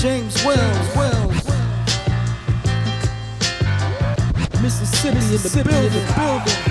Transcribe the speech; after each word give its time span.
James 0.00 0.42
Wells, 0.46 0.96
Wells. 0.96 1.44
Mississippi, 4.62 5.18
in 5.18 5.42
the 5.42 5.62
building, 5.62 6.06
building. 6.16 6.69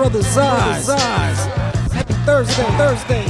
Brother's 0.00 0.34
eyes. 0.38 0.88
Happy 1.92 2.14
Thursday, 2.24 2.64
Thursday. 2.78 3.26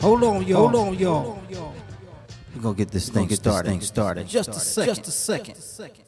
Hold 0.00 0.22
on, 0.22 0.46
y'all. 0.46 0.68
Hold 0.68 0.76
on, 0.76 0.94
y'all. 0.96 1.42
We're 2.54 2.62
gonna 2.62 2.76
get 2.76 2.92
this 2.92 3.08
thing 3.08 3.24
get 3.24 3.30
this 3.30 3.38
started. 3.38 3.70
thing 3.70 3.80
started. 3.80 4.28
Just 4.28 4.50
a 4.50 4.52
second. 4.52 4.94
Just 4.94 5.08
a 5.08 5.10
second. 5.10 6.05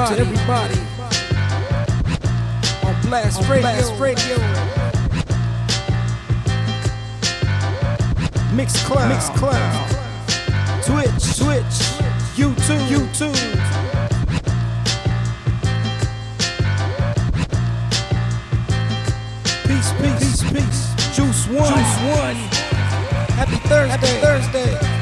Everybody. 0.00 0.74
To 0.74 0.80
everybody. 0.80 0.80
On 2.86 2.94
Blast 3.02 3.42
On 3.42 3.50
Radio. 3.50 3.60
Blast 3.60 3.92
Radio. 4.00 4.36
Mixcloud. 8.56 9.08
Mix 9.10 9.28
Cloud. 9.38 9.90
Twitch. 10.84 11.36
Twitch. 11.36 11.76
YouTube. 12.34 12.84
YouTube. 12.88 13.36
Peace, 19.66 19.92
peace, 20.00 20.18
peace, 20.18 20.42
peace. 20.50 21.14
Juice 21.14 21.46
one. 21.48 21.74
Juice 21.74 21.96
one. 22.16 22.36
Happy 23.36 23.56
Thursday. 23.68 23.90
Happy 23.90 24.06
Thursday. 24.20 24.99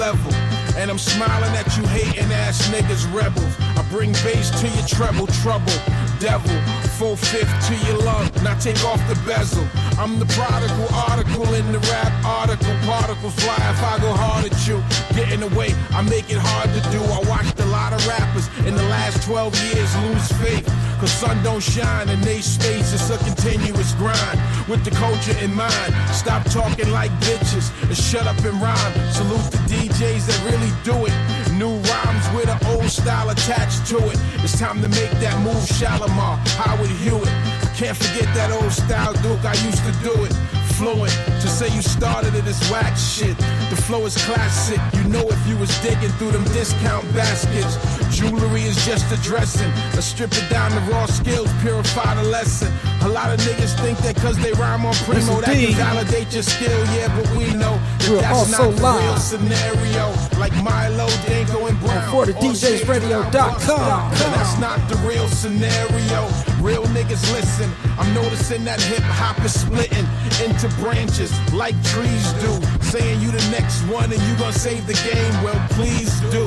Level. 0.00 0.32
And 0.80 0.90
I'm 0.90 0.98
smiling 0.98 1.52
at 1.60 1.68
you 1.76 1.84
hating 1.92 2.32
ass 2.32 2.68
niggas, 2.72 3.04
rebels. 3.12 3.54
I 3.76 3.84
bring 3.92 4.12
bass 4.24 4.48
to 4.60 4.66
your 4.66 4.86
treble, 4.88 5.26
trouble, 5.44 5.76
devil. 6.18 6.56
Full 6.96 7.16
fifth 7.16 7.52
to 7.68 7.74
your 7.86 7.98
lung, 7.98 8.30
now 8.42 8.56
take 8.58 8.82
off 8.84 9.00
the 9.08 9.16
bezel. 9.28 9.66
I'm 10.00 10.18
the 10.18 10.24
prodigal 10.32 10.88
article 10.94 11.52
in 11.52 11.70
the 11.70 11.80
rap 11.92 12.12
article. 12.24 12.72
Particles 12.88 13.34
fly 13.44 13.60
if 13.68 13.82
I 13.84 13.98
go 14.00 14.12
hard 14.16 14.46
at 14.50 14.56
you. 14.66 14.82
Get 15.14 15.32
in 15.32 15.40
the 15.40 15.52
way, 15.58 15.74
I 15.92 16.00
make 16.00 16.30
it 16.32 16.40
hard 16.40 16.72
to 16.72 16.80
do. 16.90 17.00
I 17.04 17.20
watched 17.28 17.60
a 17.60 17.66
lot 17.66 17.92
of 17.92 18.00
rappers 18.08 18.48
in 18.64 18.74
the 18.74 18.86
last 18.88 19.22
12 19.24 19.52
years 19.68 19.90
lose 20.08 20.32
faith. 20.40 20.66
Cause 21.00 21.12
sun 21.12 21.42
don't 21.42 21.62
shine 21.62 22.10
in 22.10 22.20
they 22.20 22.42
space, 22.42 22.92
it's 22.92 23.08
a 23.08 23.16
continuous 23.16 23.94
grind. 23.94 24.38
With 24.68 24.84
the 24.84 24.90
culture 24.90 25.34
in 25.40 25.54
mind, 25.54 25.94
stop 26.12 26.44
talking 26.44 26.92
like 26.92 27.10
bitches 27.24 27.72
and 27.88 27.96
shut 27.96 28.26
up 28.26 28.36
and 28.44 28.60
rhyme. 28.60 28.92
Salute 29.10 29.50
the 29.50 29.60
DJs 29.72 30.26
that 30.28 30.40
really 30.44 30.70
do 30.84 31.06
it. 31.08 31.16
New 31.56 31.72
rhymes 31.88 32.26
with 32.36 32.50
old 32.50 32.69
style 32.90 33.30
attached 33.30 33.86
to 33.86 33.98
it. 34.10 34.18
It's 34.42 34.58
time 34.58 34.82
to 34.82 34.88
make 34.88 35.10
that 35.22 35.38
move, 35.42 35.62
Shalamar, 35.78 36.36
Howard 36.58 36.90
Hewitt. 37.02 37.28
Can't 37.76 37.96
forget 37.96 38.28
that 38.34 38.50
old 38.50 38.72
style, 38.72 39.14
Duke, 39.22 39.44
I 39.44 39.54
used 39.64 39.84
to 39.86 39.92
do 40.02 40.24
it. 40.24 40.34
Fluent, 40.74 41.12
to 41.42 41.48
say 41.48 41.68
you 41.74 41.82
started 41.82 42.34
it 42.34 42.46
is 42.46 42.58
whack 42.70 42.96
shit. 42.96 43.36
The 43.70 43.76
flow 43.86 44.04
is 44.06 44.16
classic, 44.24 44.80
you 44.94 45.04
know 45.04 45.28
if 45.28 45.46
you 45.46 45.56
was 45.56 45.70
digging 45.80 46.10
through 46.18 46.32
them 46.32 46.44
discount 46.52 47.04
baskets. 47.14 47.76
Jewelry 48.16 48.62
is 48.62 48.84
just 48.84 49.12
a 49.12 49.16
dressing. 49.22 49.70
Let's 49.94 50.06
strip 50.06 50.32
it 50.32 50.48
down 50.50 50.70
to 50.72 50.80
raw 50.90 51.06
skills, 51.06 51.50
purify 51.62 52.14
the 52.14 52.24
lesson. 52.24 52.72
A 53.02 53.08
lot 53.08 53.32
of 53.32 53.40
niggas 53.40 53.74
think 53.80 53.98
that 54.00 54.16
cause 54.16 54.36
they 54.38 54.52
rhyme 54.52 54.84
on 54.84 54.94
primo, 55.08 55.40
that 55.40 55.56
can 55.56 55.72
validate 55.74 56.32
your 56.34 56.42
skill, 56.42 56.78
yeah, 56.92 57.08
but 57.16 57.26
we 57.36 57.48
know 57.54 57.80
We're 58.08 58.20
that's 58.20 58.52
also 58.52 58.70
not 58.70 58.76
the 58.76 58.82
live. 58.82 59.04
real 59.04 59.16
scenario. 59.16 60.04
Like 60.38 60.52
Milo, 60.62 61.08
Danko, 61.26 61.66
and 61.66 61.80
Brown. 61.80 62.10
40 62.12 62.32
All 62.34 62.54
shit 62.54 62.82
DJsradio.com. 62.86 64.12
That's 64.14 64.58
not 64.58 64.78
the 64.88 64.96
real 65.08 65.26
scenario. 65.28 66.28
Real 66.60 66.84
niggas 66.92 67.24
listen. 67.32 67.70
I'm 67.98 68.12
noticing 68.14 68.64
that 68.64 68.80
hip 68.82 69.02
hop 69.02 69.42
is 69.44 69.58
splitting 69.58 70.06
into 70.44 70.68
branches 70.80 71.32
like 71.52 71.74
trees 71.84 72.32
do. 72.44 72.52
Saying 72.84 73.20
you 73.20 73.30
the 73.30 73.44
next 73.50 73.80
one 73.88 74.12
and 74.12 74.20
you 74.22 74.36
gonna 74.36 74.52
save 74.52 74.86
the 74.86 74.94
game. 75.08 75.32
Well, 75.42 75.56
please 75.70 76.20
do. 76.30 76.44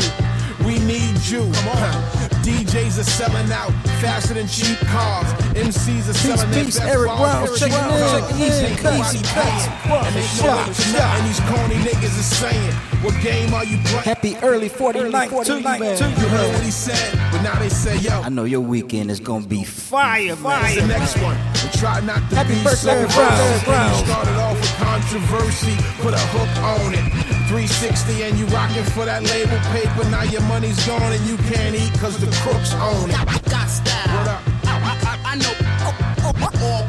We 0.65 0.79
need 0.79 1.19
you. 1.27 1.51
Come 1.51 1.67
on. 1.69 2.03
DJs 2.43 2.99
are 2.99 3.03
selling 3.03 3.51
out 3.51 3.71
faster 4.03 4.33
than 4.33 4.47
cheap 4.47 4.77
cars. 4.79 5.27
MCs 5.55 6.09
are 6.09 6.13
selling 6.13 6.51
their 6.51 6.65
best 6.65 6.81
Eric. 6.81 7.07
Brown, 7.11 7.47
checking 7.55 7.75
in, 7.77 8.09
checking 8.11 8.41
in, 8.41 8.65
Ain't 8.65 8.79
cuts, 8.79 9.13
nobody 9.13 9.23
cuts, 9.23 9.67
paying. 9.67 10.05
And 10.05 10.15
they 10.15 10.19
know 10.19 10.27
shot, 10.27 10.69
it 10.69 10.73
tonight, 10.75 10.97
shot. 10.99 11.19
And 11.19 11.27
these 11.29 11.39
corny 11.47 11.75
niggas 11.87 12.19
are 12.19 12.29
saying, 12.35 12.71
what 13.03 13.15
game 13.21 13.53
are 13.53 13.63
you 13.63 13.77
playing? 13.85 14.03
Happy 14.03 14.35
early 14.43 14.69
49th 14.69 15.45
to 15.45 15.57
you, 15.57 15.63
man. 15.63 15.81
You 16.19 16.27
heard 16.27 16.53
what 16.53 16.63
he 16.63 16.71
said, 16.71 17.11
but 17.31 17.41
now 17.43 17.57
they 17.59 17.69
say, 17.69 17.97
yo, 17.99 18.21
I 18.21 18.29
know 18.29 18.43
your 18.43 18.61
weekend 18.61 19.09
is 19.11 19.19
gonna 19.21 19.45
be 19.45 19.63
Fire, 19.63 20.19
Here's 20.21 20.39
fire. 20.39 20.81
the 20.81 20.87
next 20.87 21.17
one. 21.21 21.37
And 21.37 21.71
try 21.79 21.99
not 22.01 22.17
to 22.29 22.35
Happy 22.35 22.55
be 22.55 22.63
birthday, 22.63 22.75
so 22.75 22.91
Eric 22.91 23.11
Brown, 23.11 23.39
Eric 23.39 23.63
Brown. 23.63 24.05
Started 24.05 24.35
off 24.35 24.59
with 24.59 24.75
controversy, 24.75 25.75
put 26.01 26.13
a 26.13 26.19
hook 26.19 26.63
on 26.63 26.93
it. 26.93 27.22
360 27.53 28.23
and 28.23 28.39
you 28.39 28.47
rocking 28.47 28.83
for 28.97 29.05
that 29.05 29.21
label 29.21 29.61
paper. 29.69 30.09
Now 30.09 30.23
your 30.23 30.41
money's 30.49 30.73
gone 30.87 31.13
and 31.13 31.21
you 31.21 31.37
can't 31.53 31.75
eat 31.75 31.93
cause 32.01 32.17
the 32.17 32.25
crooks 32.41 32.73
own 32.73 33.11
it. 33.11 33.13
got, 33.13 33.45
got 33.45 33.69
style. 33.69 34.09
What 34.17 34.27
up? 34.27 34.41
I, 34.65 34.73
I, 34.81 34.93
I, 35.05 35.13
I 35.21 35.35
know 35.37 35.53
all 35.85 35.93
punks 35.93 36.33
popping 36.33 36.82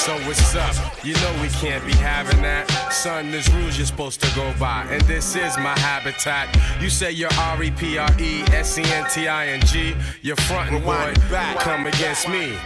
So 0.00 0.16
what's 0.26 0.54
up? 0.54 0.74
You 1.04 1.12
know 1.12 1.38
we 1.42 1.48
can't 1.48 1.84
be 1.84 1.92
having 1.92 2.40
that. 2.40 2.66
Son, 2.90 3.30
there's 3.30 3.52
rules 3.52 3.76
you're 3.76 3.84
supposed 3.84 4.22
to 4.22 4.34
go 4.34 4.50
by, 4.58 4.86
and 4.88 5.02
this 5.02 5.36
is 5.36 5.58
my 5.58 5.78
habitat. 5.78 6.48
You 6.80 6.88
say 6.88 7.12
you're 7.12 7.32
R 7.38 7.62
E 7.62 7.70
P 7.70 7.98
R 7.98 8.08
E 8.18 8.40
S 8.44 8.78
E 8.78 8.82
N 8.82 9.04
T 9.10 9.28
I 9.28 9.48
N 9.48 9.60
G. 9.66 9.94
You're 10.22 10.36
frontin' 10.36 10.82
boy. 10.82 11.12
Back. 11.30 11.58
Come 11.58 11.86
against 11.86 12.30
me. 12.30 12.56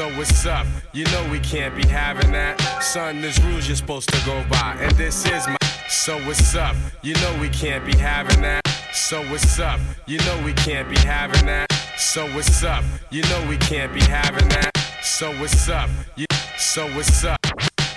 So 0.00 0.08
what's 0.16 0.46
up? 0.46 0.66
You 0.94 1.04
know 1.12 1.28
we 1.30 1.38
can't 1.40 1.76
be 1.76 1.86
having 1.86 2.32
that. 2.32 2.58
Son, 2.82 3.20
there's 3.20 3.38
rules 3.44 3.66
you're 3.66 3.76
supposed 3.76 4.08
to 4.08 4.24
go 4.24 4.42
by, 4.48 4.74
and 4.80 4.90
this 4.96 5.26
is 5.26 5.46
my. 5.46 5.58
So 5.90 6.16
what's 6.26 6.54
up? 6.54 6.74
You 7.02 7.12
know 7.16 7.38
we 7.38 7.50
can't 7.50 7.84
be 7.84 7.94
having 7.94 8.40
that. 8.40 8.66
So 8.94 9.20
what's 9.30 9.60
up? 9.60 9.78
You 10.06 10.16
know 10.20 10.42
we 10.42 10.54
can't 10.54 10.88
be 10.88 10.98
having 11.00 11.44
that. 11.44 11.70
So 11.98 12.26
what's 12.34 12.64
up? 12.64 12.82
You 13.10 13.20
know 13.24 13.46
we 13.46 13.58
can't 13.58 13.92
be 13.92 14.00
having 14.00 14.48
that. 14.48 14.74
So 15.02 15.32
what's 15.38 15.68
up? 15.68 15.90
You, 16.16 16.24
so 16.56 16.86
what's 16.96 17.22
up? 17.22 17.46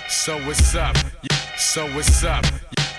So 0.10 0.46
what's 0.46 0.76
up? 0.76 0.98
So 1.58 1.86
what's 1.96 2.26
up? 2.26 2.44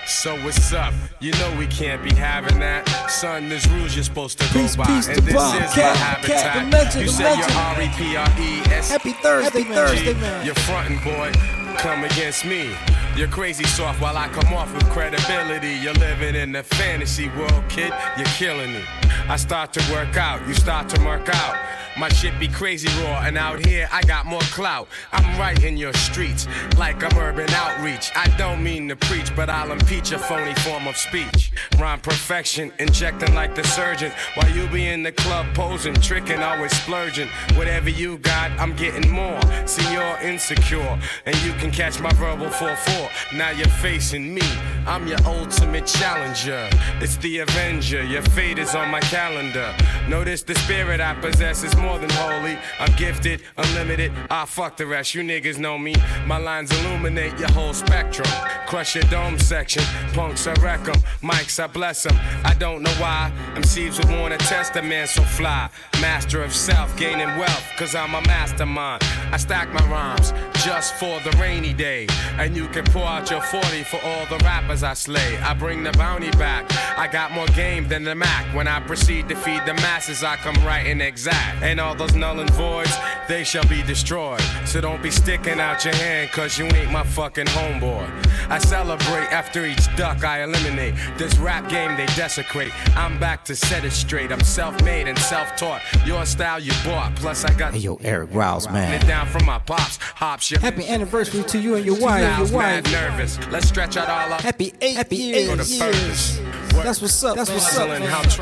So 0.05 0.35
what's 0.43 0.71
up? 0.71 0.93
You 1.19 1.31
know 1.33 1.55
we 1.57 1.65
can't 1.67 2.03
be 2.03 2.13
having 2.13 2.59
that. 2.59 2.87
Son, 3.09 3.49
there's 3.49 3.67
rules 3.69 3.95
you're 3.95 4.03
supposed 4.03 4.39
to 4.39 4.53
go 4.53 4.67
by, 4.77 4.85
peace 4.85 5.07
and 5.07 5.17
this 5.17 5.33
is 5.33 5.73
Cat, 5.73 6.21
my 6.21 6.27
Cat, 6.27 6.53
the 6.53 6.59
habitat. 6.59 6.71
legend, 6.71 7.01
you 7.01 7.07
the 7.07 7.13
say 7.13 7.23
legend. 7.23 7.51
you're 7.51 7.59
R 7.59 7.81
E 7.81 7.89
P 7.97 8.15
R 8.15 8.39
E 8.39 8.59
S. 8.73 8.89
Happy 8.91 9.13
Thursday, 9.13 9.61
Happy 9.61 9.73
Thursday, 9.73 10.13
man. 10.13 10.45
You're 10.45 10.55
frontin', 10.55 11.03
boy. 11.03 11.31
Come 11.79 12.03
against 12.03 12.45
me. 12.45 12.75
You're 13.17 13.27
crazy 13.29 13.63
soft 13.63 13.99
while 14.01 14.17
I 14.17 14.27
come 14.29 14.53
off 14.53 14.71
with 14.73 14.87
credibility. 14.89 15.73
You're 15.73 15.93
living 15.95 16.35
in 16.35 16.55
a 16.55 16.63
fantasy 16.63 17.29
world, 17.29 17.63
kid. 17.67 17.91
You're 18.17 18.27
killing 18.37 18.73
me. 18.73 18.83
I 19.27 19.37
start 19.37 19.73
to 19.73 19.91
work 19.91 20.17
out, 20.17 20.47
you 20.47 20.53
start 20.53 20.87
to 20.89 21.03
work 21.03 21.27
out. 21.33 21.55
My 21.97 22.09
shit 22.09 22.37
be 22.41 22.49
crazy 22.49 22.89
raw, 23.03 23.21
and 23.23 23.37
out 23.37 23.65
here 23.65 23.87
I 23.89 24.01
got 24.03 24.25
more 24.25 24.41
clout. 24.51 24.89
I'm 25.13 25.39
right 25.39 25.63
in 25.63 25.77
your 25.77 25.93
streets, 25.93 26.45
like 26.77 27.01
I'm 27.01 27.17
urban 27.17 27.49
outreach. 27.51 28.11
I 28.15 28.27
don't 28.37 28.61
mean 28.61 28.89
to 28.89 28.97
preach, 28.97 29.33
but 29.33 29.49
I'll 29.49 29.71
impeach 29.71 30.11
a 30.11 30.19
phony 30.19 30.53
form 30.55 30.87
of 30.87 30.97
speech. 30.97 31.53
Rhyme 31.79 32.01
perfection, 32.01 32.73
injecting 32.79 33.33
like 33.33 33.55
the 33.55 33.63
surgeon. 33.63 34.11
While 34.33 34.49
you 34.51 34.67
be 34.67 34.87
in 34.87 35.03
the 35.03 35.13
club 35.13 35.45
posing, 35.53 35.93
tricking, 35.93 36.43
always 36.43 36.75
splurging. 36.75 37.29
Whatever 37.55 37.89
you 37.89 38.17
got, 38.17 38.51
I'm 38.59 38.75
getting 38.75 39.09
more. 39.09 39.39
See, 39.65 39.89
you're 39.93 40.17
insecure, 40.19 40.99
and 41.25 41.35
you 41.43 41.53
can 41.53 41.71
catch 41.71 42.01
my 42.01 42.11
verbal 42.13 42.47
4-4. 42.47 43.37
Now 43.37 43.51
you're 43.51 43.67
facing 43.67 44.33
me. 44.33 44.43
I'm 44.85 45.07
your 45.07 45.19
ultimate 45.25 45.87
challenger. 45.87 46.69
It's 46.99 47.15
the 47.17 47.39
Avenger. 47.39 48.03
Your 48.03 48.21
fate 48.21 48.59
is 48.59 48.75
on 48.75 48.91
my 48.91 48.99
calendar. 48.99 49.73
Notice 50.09 50.43
the 50.43 50.55
spirit 50.55 50.99
I 50.99 51.15
possess 51.15 51.63
is 51.63 51.75
more 51.77 51.84
than 51.99 52.09
holy. 52.09 52.57
I'm 52.79 52.93
gifted, 52.97 53.41
unlimited. 53.57 54.11
I 54.29 54.45
fuck 54.45 54.77
the 54.77 54.85
rest. 54.85 55.15
You 55.15 55.21
niggas 55.21 55.57
know 55.57 55.77
me. 55.77 55.95
My 56.25 56.37
lines 56.37 56.71
illuminate 56.79 57.37
your 57.39 57.51
whole 57.51 57.73
spectrum. 57.73 58.27
Crush 58.67 58.95
your 58.95 59.05
dome 59.05 59.37
section. 59.39 59.83
Punks, 60.13 60.47
I 60.47 60.53
wreck 60.61 60.87
'em. 60.87 61.01
Mics, 61.21 61.63
I 61.63 61.67
bless 61.67 62.05
'em. 62.05 62.17
I 62.43 62.53
don't 62.53 62.81
know 62.81 62.95
why. 63.03 63.31
MCs 63.55 63.97
would 63.99 64.09
wanna 64.19 64.37
test 64.37 64.75
a 64.75 64.81
man 64.81 65.07
so 65.07 65.23
fly. 65.23 65.69
Master 66.01 66.43
of 66.43 66.53
self, 66.53 66.95
gaining 66.97 67.37
wealth, 67.37 67.65
cause 67.77 67.95
I'm 67.95 68.15
a 68.15 68.21
mastermind. 68.21 69.03
I 69.31 69.37
stack 69.37 69.71
my 69.73 69.85
rhymes 69.87 70.33
just 70.65 70.95
for 70.95 71.19
the 71.21 71.31
rainy 71.37 71.73
day. 71.73 72.07
And 72.39 72.55
you 72.55 72.67
can 72.67 72.83
pour 72.85 73.05
out 73.05 73.29
your 73.29 73.41
40 73.41 73.83
for 73.83 73.99
all 74.03 74.25
the 74.25 74.43
rappers 74.43 74.83
I 74.83 74.93
slay. 74.93 75.37
I 75.37 75.53
bring 75.53 75.83
the 75.83 75.91
bounty 75.91 76.31
back. 76.31 76.65
I 76.97 77.07
got 77.07 77.31
more 77.31 77.47
game 77.47 77.87
than 77.87 78.03
the 78.03 78.15
Mac. 78.15 78.45
When 78.55 78.67
I 78.67 78.79
proceed 78.79 79.29
to 79.29 79.35
feed 79.35 79.65
the 79.65 79.73
masses, 79.75 80.23
I 80.23 80.35
come 80.37 80.55
right 80.65 80.85
and 80.87 81.01
exact. 81.01 81.61
And 81.61 81.74
all 81.79 81.95
those 81.95 82.15
null 82.15 82.39
and 82.39 82.49
voids, 82.51 82.95
they 83.27 83.43
shall 83.43 83.65
be 83.67 83.81
destroyed. 83.83 84.41
So 84.65 84.81
don't 84.81 85.01
be 85.01 85.11
sticking 85.11 85.59
out 85.59 85.83
your 85.85 85.95
hand, 85.95 86.31
cause 86.31 86.57
you 86.57 86.65
ain't 86.65 86.91
my 86.91 87.03
fucking 87.03 87.45
homeboy. 87.47 88.07
I 88.49 88.57
celebrate 88.59 89.31
after 89.31 89.65
each 89.65 89.93
duck 89.95 90.23
I 90.23 90.43
eliminate. 90.43 90.95
This 91.17 91.37
rap 91.37 91.69
game 91.69 91.95
they 91.97 92.05
desecrate. 92.07 92.71
I'm 92.97 93.19
back 93.19 93.43
to 93.45 93.55
set 93.55 93.83
it 93.85 93.91
straight. 93.91 94.31
I'm 94.31 94.41
self 94.41 94.81
made 94.83 95.07
and 95.07 95.17
self 95.19 95.55
taught. 95.55 95.81
Your 96.05 96.25
style 96.25 96.59
you 96.59 96.71
bought. 96.83 97.15
Plus, 97.15 97.45
I 97.45 97.53
got 97.53 97.73
Hey, 97.73 97.79
yo, 97.79 97.99
Eric 98.03 98.29
Rouse, 98.33 98.65
it 98.67 98.71
man. 98.71 99.05
down 99.07 99.27
from 99.27 99.45
my 99.45 99.59
pops. 99.59 99.97
Hop 99.97 100.39
shit. 100.41 100.61
Happy 100.61 100.87
anniversary 100.87 101.43
to 101.43 101.59
you 101.59 101.75
and 101.75 101.85
your 101.85 101.99
wife. 101.99 102.21
Now 102.21 102.43
Your 102.43 102.51
mad 102.59 102.83
wife. 102.85 102.91
nervous. 102.93 103.39
Let's 103.49 103.67
stretch 103.67 103.97
out 103.97 104.07
all 104.09 104.33
our 104.33 104.41
Happy 104.41 104.73
eight 104.81 104.95
Happy 104.97 105.15
years. 105.15 105.81
eight 105.81 105.93
years. 105.95 106.39
That's 106.83 107.01
what's 107.01 107.23
up. 107.23 107.35
That's 107.35 107.49
what's 107.49 107.77
up. 107.77 107.89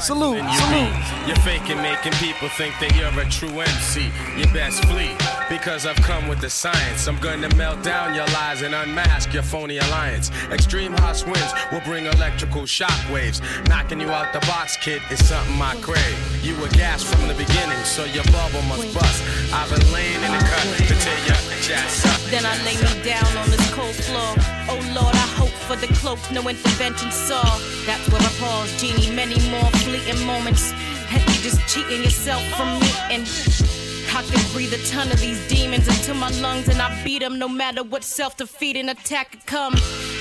Salute. 0.01 0.37
you 0.37 0.57
Salute. 0.57 0.91
be. 0.91 1.27
You're 1.27 1.35
faking, 1.37 1.77
making 1.81 2.13
people 2.13 2.49
think 2.49 2.73
that 2.79 2.95
you're 2.95 3.13
a 3.19 3.29
true 3.29 3.59
MC. 3.59 4.11
You 4.37 4.45
best 4.53 4.83
flee 4.85 5.15
because 5.49 5.85
I've 5.85 5.97
come 5.97 6.27
with 6.27 6.41
the 6.41 6.49
science. 6.49 7.07
I'm 7.07 7.17
gonna 7.19 7.53
melt 7.55 7.83
down 7.83 8.15
your 8.15 8.25
lies 8.27 8.61
and 8.61 8.73
unmask 8.73 9.33
your 9.33 9.43
phony 9.43 9.77
alliance. 9.77 10.31
Extreme 10.51 10.93
hot 10.93 11.23
winds 11.25 11.53
will 11.71 11.81
bring 11.81 12.05
electrical 12.05 12.63
shockwaves. 12.63 13.41
Knocking 13.67 14.01
you 14.01 14.09
out 14.09 14.33
the 14.33 14.39
box, 14.47 14.77
kid, 14.77 15.01
is 15.11 15.23
something 15.25 15.61
I 15.61 15.75
crave. 15.81 16.17
You 16.43 16.59
were 16.59 16.69
gas 16.69 17.03
from 17.03 17.27
the 17.27 17.35
beginning, 17.35 17.83
so 17.83 18.05
your 18.05 18.25
bubble 18.25 18.61
must 18.63 18.93
bust. 18.93 19.23
I've 19.53 19.69
been 19.69 19.91
laying 19.93 20.21
in 20.23 20.31
the 20.31 20.43
cut 20.43 20.65
to 20.87 20.95
tear 20.95 21.19
your 21.27 21.61
jazz 21.61 22.05
up. 22.05 22.22
Then 22.33 22.47
I 22.47 22.57
lay 22.65 22.73
me 22.77 23.03
down 23.03 23.37
on 23.37 23.47
this 23.51 23.69
cold 23.75 23.93
floor. 23.93 24.33
Oh 24.67 24.81
Lord, 24.99 25.13
I 25.13 25.27
hope 25.37 25.53
for 25.69 25.75
the 25.75 25.85
cloak 25.93 26.17
no 26.31 26.41
intervention 26.49 27.11
saw. 27.11 27.43
That's 27.85 28.09
where 28.09 28.23
I 28.23 28.31
pause, 28.39 28.73
genie. 28.81 29.15
Many 29.15 29.37
more 29.51 29.69
fleeting 29.85 30.25
moments. 30.25 30.71
Had 31.13 31.21
you 31.29 31.43
just 31.43 31.61
cheating 31.71 32.01
yourself 32.01 32.41
from 32.57 32.79
me 32.79 32.89
and. 33.13 33.27
I 34.15 34.21
can 34.23 34.51
breathe 34.51 34.73
a 34.73 34.81
ton 34.87 35.11
of 35.11 35.19
these 35.19 35.47
demons 35.47 35.87
into 35.87 36.13
my 36.15 36.29
lungs 36.41 36.67
and 36.69 36.79
I 36.81 37.03
beat 37.03 37.19
them 37.19 37.37
no 37.37 37.47
matter 37.47 37.83
what 37.83 38.03
self 38.03 38.35
defeating 38.37 38.89
attack 38.89 39.31
could 39.31 39.45
come. 39.45 39.73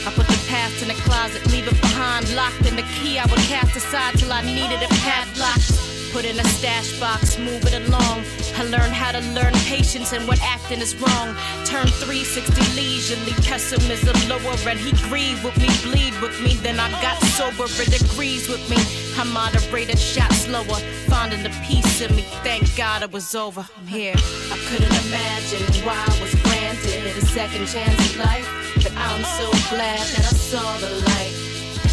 I 0.07 0.13
put 0.15 0.27
the 0.27 0.45
past 0.49 0.83
in 0.83 0.89
the 0.89 0.95
closet, 1.05 1.47
leave 1.51 1.67
it 1.67 1.81
behind, 1.81 2.35
locked 2.35 2.67
in 2.67 2.77
the 2.77 2.87
key 3.01 3.19
I 3.19 3.25
would 3.25 3.41
cast 3.49 3.75
aside 3.75 4.19
till 4.19 4.33
I 4.33 4.43
needed 4.43 4.83
a 4.83 4.89
padlock. 5.01 5.92
Put 6.13 6.27
in 6.27 6.39
a 6.39 6.45
stash 6.45 7.01
box, 7.01 7.39
move 7.39 7.65
it 7.65 7.73
along. 7.73 8.23
I 8.57 8.65
learned 8.65 8.93
how 8.93 9.13
to 9.13 9.21
learn 9.33 9.55
patience 9.65 10.13
and 10.13 10.29
when 10.29 10.39
acting 10.43 10.81
is 10.81 10.95
wrong. 10.97 11.35
Turn 11.65 11.87
360 11.89 12.53
leisurely, 12.77 13.33
pessimism 13.49 14.17
lower, 14.29 14.55
and 14.69 14.79
he 14.79 14.93
grieve 15.09 15.43
with 15.43 15.57
me, 15.57 15.69
bleed 15.83 16.13
with 16.21 16.39
me. 16.43 16.57
Then 16.57 16.79
I 16.79 16.91
got 17.01 17.17
sober, 17.33 17.65
it 17.65 17.97
agrees 18.03 18.47
with 18.47 18.61
me. 18.69 18.77
I 19.17 19.25
moderated, 19.25 19.99
shot 19.99 20.33
slower, 20.33 20.81
finding 21.09 21.43
the 21.43 21.53
peace 21.65 22.03
in 22.03 22.15
me. 22.15 22.23
Thank 22.45 22.77
God 22.77 23.03
it 23.03 23.11
was 23.11 23.35
over. 23.35 23.67
I'm 23.79 23.87
here. 23.87 24.15
I 24.15 24.59
couldn't 24.69 24.93
imagine 25.09 25.65
why 25.87 25.97
I 25.97 26.21
was 26.21 26.35
granted 26.43 27.17
a 27.17 27.25
second 27.25 27.67
chance 27.67 27.99
at 28.13 28.19
life, 28.19 28.49
but 28.77 28.93
I'm 28.97 29.25
so 29.41 29.51
glad 29.75 29.99
that 29.99 30.29
I 30.29 30.37
saw 30.37 30.77
the 30.77 30.91
light. 31.09 31.35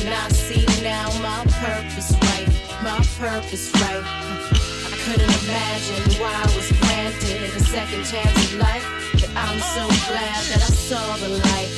And 0.01 0.13
I 0.13 0.27
see 0.29 0.65
now 0.83 1.07
my 1.21 1.43
purpose 1.63 2.11
right, 2.21 2.47
my 2.83 2.97
purpose 3.17 3.71
right. 3.81 4.03
I 4.03 4.97
couldn't 5.03 5.33
imagine 5.43 6.21
why 6.21 6.31
I 6.31 6.45
was 6.55 6.71
granted 6.79 7.55
a 7.55 7.59
second 7.59 8.05
chance 8.05 8.53
at 8.53 8.59
life, 8.59 8.85
but 9.13 9.29
I'm 9.35 9.59
so 9.59 9.87
glad 10.07 10.39
that 10.47 10.63
I 10.63 10.71
saw 10.71 11.17
the 11.17 11.29
light. 11.29 11.69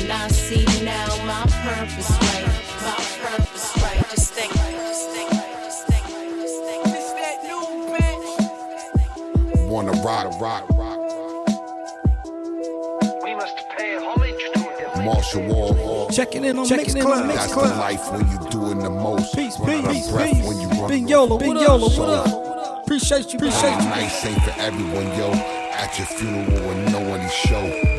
And 0.00 0.12
I 0.12 0.28
see 0.28 0.64
now 0.84 1.08
my 1.26 1.42
purpose 1.64 2.10
right, 2.10 2.46
my 2.82 2.96
purpose 3.20 3.76
right. 3.82 4.10
Just 4.10 4.32
think, 4.32 4.52
just 4.52 5.10
think, 5.10 5.30
just 5.30 5.86
think, 5.86 6.04
just 6.06 6.64
think. 6.64 6.84
That 6.84 7.44
new 7.44 7.62
bitch. 7.92 9.68
Wanna 9.68 9.92
rock, 10.02 10.40
rock, 10.40 10.68
rock. 10.70 10.98
We 13.22 13.34
must 13.34 13.56
pay 13.76 13.96
homage 13.98 14.44
to 14.54 14.60
him. 14.60 15.04
Martial 15.04 15.42
Wall. 16.08 16.16
Checking 16.16 16.44
in 16.44 16.58
on 16.58 16.66
Checking 16.66 16.96
in 16.96 17.06
on 17.06 17.28
That's 17.28 17.54
the 17.54 17.60
life 17.60 18.10
when 18.12 18.28
you 18.30 18.38
doing 18.50 18.78
the 18.78 18.90
most. 18.90 19.34
Peace, 19.34 19.58
Run 19.60 19.70
out 19.70 19.84
of 19.86 19.92
peace, 19.92 20.10
breath 20.10 20.32
peace. 20.32 20.46
when 20.46 20.60
you 20.60 20.68
run 20.68 20.88
Big 20.88 21.02
low. 21.04 21.08
Yola, 21.08 21.38
Big 21.38 21.48
Yola, 21.48 21.90
So, 21.90 22.02
what 22.02 22.10
up? 22.28 22.82
Appreciate 22.82 23.32
you, 23.32 23.38
appreciate 23.38 23.70
you. 23.70 23.88
Nice 23.90 24.24
ain't 24.26 24.42
for 24.42 24.60
everyone, 24.60 25.06
yo. 25.18 25.30
At 25.78 25.96
your 25.98 26.06
funeral 26.08 26.70
and 26.70 26.92
no 26.92 27.00
one 27.08 27.28
show. 27.28 27.97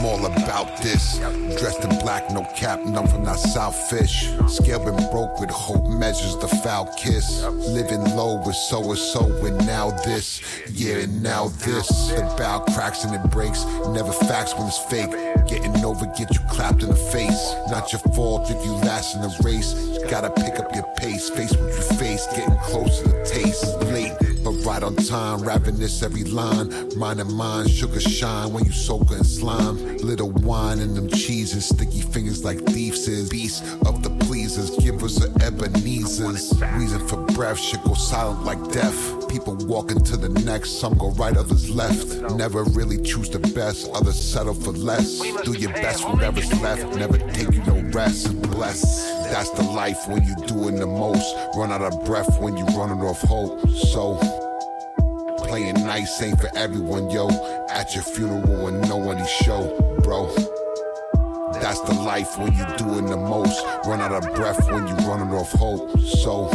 I'm 0.00 0.06
all 0.06 0.24
about 0.24 0.78
this. 0.78 1.18
Dressed 1.58 1.84
in 1.84 1.90
black, 1.98 2.30
no 2.30 2.42
cap, 2.56 2.80
none 2.86 3.06
from 3.06 3.22
that 3.26 3.38
South 3.38 3.76
Fish. 3.90 4.30
Scale 4.48 4.82
been 4.82 4.96
broke 5.10 5.38
with 5.38 5.50
hope 5.50 5.86
measures 5.88 6.38
the 6.38 6.48
foul 6.48 6.90
kiss. 6.96 7.42
Living 7.42 8.02
low 8.16 8.42
with 8.46 8.54
so 8.54 8.82
and 8.82 8.98
so, 8.98 9.26
and 9.44 9.58
now 9.66 9.90
this. 9.90 10.40
Yeah, 10.72 11.00
and 11.00 11.22
now 11.22 11.48
this. 11.48 11.86
The 12.08 12.22
bow 12.38 12.60
cracks 12.72 13.04
and 13.04 13.14
it 13.14 13.30
breaks. 13.30 13.66
Never 13.88 14.10
facts 14.10 14.54
when 14.54 14.68
it's 14.68 14.78
fake. 14.78 15.10
Getting 15.46 15.84
over, 15.84 16.06
get 16.16 16.32
you 16.32 16.40
clapped 16.48 16.82
in 16.82 16.88
the 16.88 16.96
face. 16.96 17.54
Not 17.68 17.92
your 17.92 18.00
fault 18.14 18.50
if 18.50 18.64
you 18.64 18.72
last 18.72 19.16
in 19.16 19.20
the 19.20 19.36
race. 19.44 19.74
Gotta 20.10 20.30
pick 20.30 20.58
up 20.58 20.74
your 20.74 20.88
pace, 20.96 21.28
face 21.28 21.52
what 21.52 21.74
you 21.74 21.82
face. 21.98 22.26
Getting 22.28 22.56
close 22.56 23.02
to 23.02 23.08
the 23.08 23.22
taste. 23.26 23.78
Right 24.64 24.82
on 24.82 24.94
time, 24.94 25.40
rapping 25.40 25.78
this 25.78 26.02
every 26.02 26.24
line. 26.24 26.68
Mind 26.96 27.20
and 27.20 27.32
mind, 27.32 27.70
sugar 27.70 28.00
shine 28.00 28.52
when 28.52 28.64
you 28.64 28.72
soak 28.72 29.10
in 29.10 29.24
slime. 29.24 29.96
Little 29.98 30.30
wine 30.30 30.80
in 30.80 30.94
them 30.94 31.08
cheeses, 31.08 31.66
sticky 31.66 32.02
fingers 32.02 32.44
like 32.44 32.58
thieves 32.66 33.08
is. 33.08 33.30
Beast 33.30 33.64
of 33.86 34.02
the 34.02 34.10
pleasers, 34.26 34.70
give 34.78 35.02
us 35.02 35.24
a 35.24 35.28
Ebenezer's. 35.44 36.52
Reason 36.74 37.06
for 37.08 37.16
breath, 37.34 37.58
shit 37.58 37.82
go 37.84 37.94
silent 37.94 38.44
like 38.44 38.62
death. 38.70 39.28
People 39.28 39.56
walking 39.66 40.02
to 40.04 40.16
the 40.16 40.28
next, 40.44 40.80
some 40.80 40.94
go 40.98 41.10
right, 41.12 41.36
others 41.36 41.70
left. 41.70 42.20
Never 42.34 42.64
really 42.64 43.00
choose 43.02 43.30
the 43.30 43.38
best, 43.38 43.90
others 43.94 44.20
settle 44.20 44.54
for 44.54 44.72
less. 44.72 45.20
Do 45.42 45.52
your 45.52 45.72
best, 45.72 46.08
whatever's 46.08 46.52
left. 46.60 46.84
Never 46.96 47.18
take 47.32 47.52
you 47.52 47.62
no 47.64 47.80
rest. 47.90 48.26
and 48.26 48.40
Bless. 48.42 49.10
That's 49.32 49.50
the 49.50 49.62
life 49.62 50.06
when 50.06 50.22
you're 50.24 50.46
doing 50.46 50.76
the 50.76 50.86
most. 50.86 51.34
Run 51.56 51.72
out 51.72 51.82
of 51.82 52.04
breath 52.04 52.40
when 52.40 52.56
you're 52.56 52.66
running 52.66 53.00
off 53.00 53.20
hope. 53.22 53.66
So 53.70 54.18
playing 55.50 55.84
nice 55.84 56.22
ain't 56.22 56.40
for 56.40 56.48
everyone, 56.56 57.10
yo. 57.10 57.28
At 57.70 57.92
your 57.92 58.04
funeral 58.04 58.68
and 58.68 58.88
no 58.88 58.96
one 58.96 59.18
show, 59.26 59.66
bro. 60.04 60.28
That's 61.54 61.80
the 61.80 61.94
life 61.94 62.38
when 62.38 62.52
you're 62.52 62.76
doing 62.76 63.06
the 63.06 63.16
most. 63.16 63.60
Run 63.84 64.00
out 64.00 64.12
of 64.12 64.32
breath 64.36 64.64
when 64.70 64.86
you're 64.86 65.08
running 65.08 65.34
off 65.34 65.50
hope. 65.50 65.98
So 66.22 66.46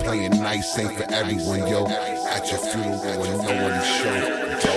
playing 0.00 0.40
nice 0.40 0.78
ain't 0.78 0.96
for 0.96 1.04
everyone, 1.12 1.68
yo. 1.68 1.84
At 2.32 2.50
your 2.50 2.60
funeral 2.60 3.24
and 3.24 3.42
no 3.44 3.52
one 3.68 3.78
show, 3.84 4.16
yo. 4.64 4.74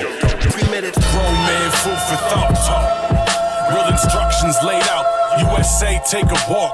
Three 0.51 0.69
minutes. 0.69 0.97
Grown 0.97 1.33
man, 1.47 1.71
food 1.79 1.99
for 2.09 2.19
thought. 2.27 3.71
Real 3.71 3.87
instructions 3.87 4.57
laid 4.61 4.83
out. 4.89 5.18
USA, 5.37 6.01
take 6.09 6.25
a 6.25 6.41
walk. 6.49 6.73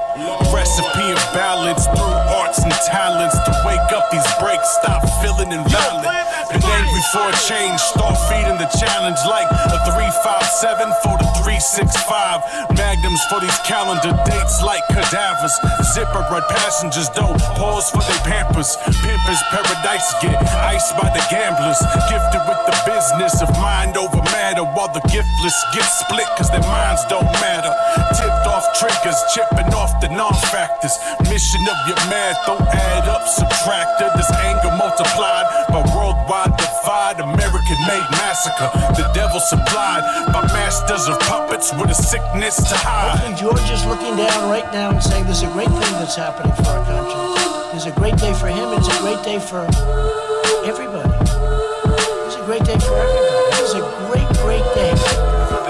Recipe 0.52 1.12
of 1.12 1.20
balance 1.36 1.84
through 1.86 2.16
arts 2.40 2.62
and 2.62 2.72
talents 2.88 3.36
to 3.44 3.52
wake 3.66 3.90
up 3.92 4.10
these 4.10 4.26
breaks. 4.40 4.68
Stop 4.80 5.04
feeling 5.20 5.52
invalid. 5.52 6.08
Been 6.48 6.62
angry 6.62 7.04
for 7.12 7.26
a 7.26 7.36
change. 7.44 7.78
Start 7.80 8.16
feeding 8.30 8.56
the 8.56 8.70
challenge 8.78 9.18
like 9.28 9.48
a 9.50 9.78
357 9.92 10.88
for 11.02 11.14
the 11.18 11.28
365. 11.44 12.76
Magnums 12.78 13.22
for 13.28 13.40
these 13.40 13.58
calendar 13.68 14.14
dates 14.24 14.62
like 14.62 14.82
cadavers. 14.88 15.54
Zipper 15.92 16.24
red 16.32 16.46
passengers 16.48 17.08
don't 17.12 17.38
pause 17.58 17.90
for 17.90 18.00
their 18.00 18.22
pampers. 18.24 18.76
Pimpers 19.02 19.42
paradise 19.52 20.08
get 20.22 20.38
iced 20.64 20.96
by 20.96 21.10
the 21.12 21.22
gamblers. 21.28 21.78
Gifted 22.08 22.42
with 22.48 22.62
the 22.64 22.76
business 22.86 23.42
of 23.42 23.50
mind 23.60 23.96
over 23.96 24.22
matter 24.32 24.64
while 24.64 24.92
the 24.92 25.02
giftless 25.10 25.58
get 25.74 25.84
split 25.84 26.26
cause 26.38 26.50
their 26.50 26.64
minds 26.64 27.04
don't 27.10 27.28
matter. 27.42 27.72
Tipped 28.14 28.45
off 28.46 28.64
triggers, 28.78 29.18
chipping 29.34 29.68
off 29.74 29.92
the 30.00 30.08
non-factors. 30.08 30.94
Mission 31.28 31.62
of 31.66 31.78
your 31.90 32.00
math 32.08 32.38
don't 32.46 32.62
add 32.62 33.08
up, 33.08 33.26
subtracted. 33.26 34.10
This 34.16 34.30
anger 34.46 34.72
multiplied 34.78 35.46
by 35.68 35.82
worldwide 35.92 36.56
divide, 36.56 37.20
American 37.20 37.78
made 37.90 38.06
massacre. 38.16 38.70
The 38.94 39.10
devil 39.12 39.40
supplied 39.40 40.02
by 40.32 40.42
masters 40.54 41.08
of 41.08 41.18
puppets 41.26 41.72
with 41.74 41.90
a 41.90 41.98
sickness 41.98 42.56
to 42.70 42.76
hide. 42.78 43.20
And 43.26 43.36
George 43.36 43.68
is 43.70 43.84
looking 43.86 44.16
down 44.16 44.48
right 44.48 44.66
now 44.72 44.90
and 44.90 45.02
saying, 45.02 45.24
There's 45.24 45.42
a 45.42 45.50
great 45.52 45.68
thing 45.68 45.92
that's 45.98 46.16
happening 46.16 46.54
for 46.54 46.70
our 46.70 46.84
country. 46.86 47.26
There's 47.72 47.86
a 47.86 47.92
great 47.92 48.16
day 48.16 48.32
for 48.32 48.48
him, 48.48 48.72
it's 48.72 48.88
a 48.88 48.98
great 49.02 49.22
day 49.24 49.38
for 49.38 49.66
everybody. 50.64 51.12
It's 52.26 52.36
a 52.36 52.44
great 52.46 52.64
day 52.64 52.78
for 52.78 52.94
everybody. 52.96 53.36
It's 53.60 53.74
a 53.74 53.84
great, 54.08 54.28
great 54.40 54.66
day. 54.74 54.94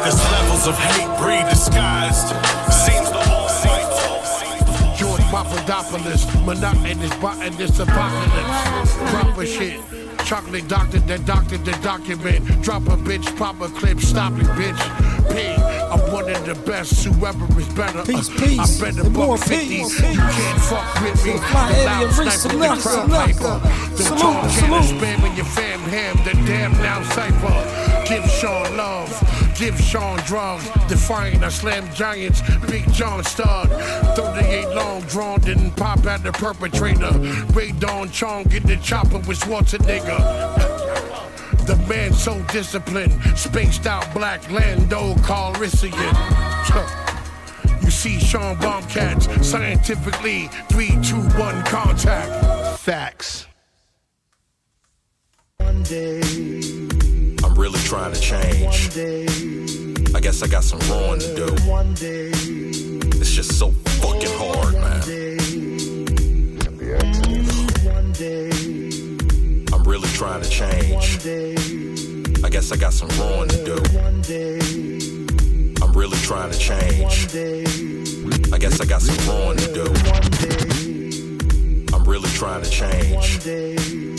There's 0.03 0.23
levels 0.31 0.69
of 0.69 0.79
hate 0.79 1.11
breed 1.19 1.49
disguised. 1.51 2.66
Papadopoulos, 5.67 6.25
monotonous, 6.45 7.15
botanist, 7.17 7.81
apocalypse. 7.81 8.95
Proper 9.11 9.45
shit. 9.45 9.81
Chocolate 10.25 10.69
doctor 10.69 11.01
that 11.01 11.27
doctored 11.27 11.65
the 11.65 11.73
document. 11.83 12.63
Drop 12.63 12.83
a 12.83 12.97
bitch, 12.97 13.37
pop 13.37 13.61
a 13.61 13.69
clip, 13.69 13.99
stop 13.99 14.33
it, 14.35 14.47
bitch. 14.55 14.79
P, 15.33 15.43
I'm 15.91 16.13
one 16.13 16.31
of 16.31 16.47
the 16.47 16.55
best, 16.71 17.05
whoever 17.05 17.45
is 17.59 17.69
better. 17.75 18.05
Peace, 18.05 18.29
peace, 18.29 18.81
I 18.81 18.85
better 18.85 19.07
and 19.07 19.15
buck 19.15 19.27
more 19.27 19.39
50. 19.39 19.67
peace. 19.67 19.99
You 19.99 20.19
can't 20.19 20.63
fuck 20.63 21.03
with 21.03 21.25
me. 21.27 21.33
The 21.33 21.39
loud 21.85 22.13
sniper, 22.13 22.59
the 22.59 22.81
crowd 22.83 23.09
Tanaka. 23.09 23.97
The 23.97 24.05
tall 24.17 24.43
cannon 24.55 24.83
spamming 24.83 25.37
your 25.37 25.47
fam 25.47 25.81
ham, 25.91 26.17
the 26.25 26.33
damn 26.47 26.73
now 26.75 27.03
cipher. 27.11 28.07
Give 28.07 28.25
Sean 28.31 28.77
love, 28.77 29.11
give 29.59 29.79
Sean 29.81 30.19
drugs. 30.21 30.69
Defying 30.89 31.43
I 31.43 31.49
slam 31.49 31.93
giants, 31.95 32.43
Big 32.69 32.91
John 32.93 33.25
Studd. 33.25 33.69
38 34.17 34.69
long 34.75 35.03
drawn, 35.03 35.41
didn't 35.41 35.73
pop 35.73 36.05
at 36.07 36.23
the 36.23 36.33
perpetrator. 36.33 37.11
Rae 37.53 37.73
Dawn 37.73 38.11
Chong 38.11 38.45
get 38.45 38.65
the 38.65 38.77
chopper 38.77 39.19
with 39.19 39.41
Schwarzenegger. 39.41 40.17
The 41.67 41.77
man 41.89 42.13
so 42.13 42.41
disciplined, 42.53 43.13
spaced 43.37 43.87
out 43.87 44.13
black 44.15 44.49
Lando 44.51 45.15
Calrissian. 45.15 45.93
You 47.83 47.91
see 47.91 48.21
Sean 48.21 48.57
Bombcats, 48.57 49.45
scientifically, 49.45 50.49
three, 50.69 50.91
two, 51.03 51.21
one, 51.39 51.65
contact. 51.65 52.79
Facts. 52.81 53.47
I'm 55.59 56.86
really 57.57 57.79
trying 57.81 58.13
to 58.13 58.21
change. 58.21 58.97
I 60.15 60.21
guess 60.21 60.43
I 60.43 60.47
got 60.47 60.63
some 60.63 60.79
growing 60.81 61.21
to 61.21 61.35
do. 61.35 61.55
It's 63.19 63.33
just 63.33 63.59
so 63.59 63.71
fucking 64.01 64.31
hard, 64.35 64.75
man. 64.75 65.03
I'm 69.73 69.83
really 69.85 70.09
trying 70.09 70.43
to 70.43 70.49
change. 70.49 71.27
I 72.45 72.51
guess 72.51 72.73
I 72.73 72.77
got 72.77 72.93
some 72.93 73.09
growing 73.09 73.49
to 73.49 73.65
do. 73.65 73.77
I'm 75.83 75.93
really 75.93 76.19
trying 76.19 76.51
to 76.51 76.59
change. 76.59 77.35
I 78.53 78.59
guess 78.59 78.81
I 78.81 78.85
got 78.85 79.01
some 79.01 79.17
growing 79.25 79.57
to 79.59 79.73
do. 79.73 79.87
I'm 81.95 82.05
really 82.05 82.31
trying 82.31 82.63
to 82.63 82.71
change. 82.71 84.16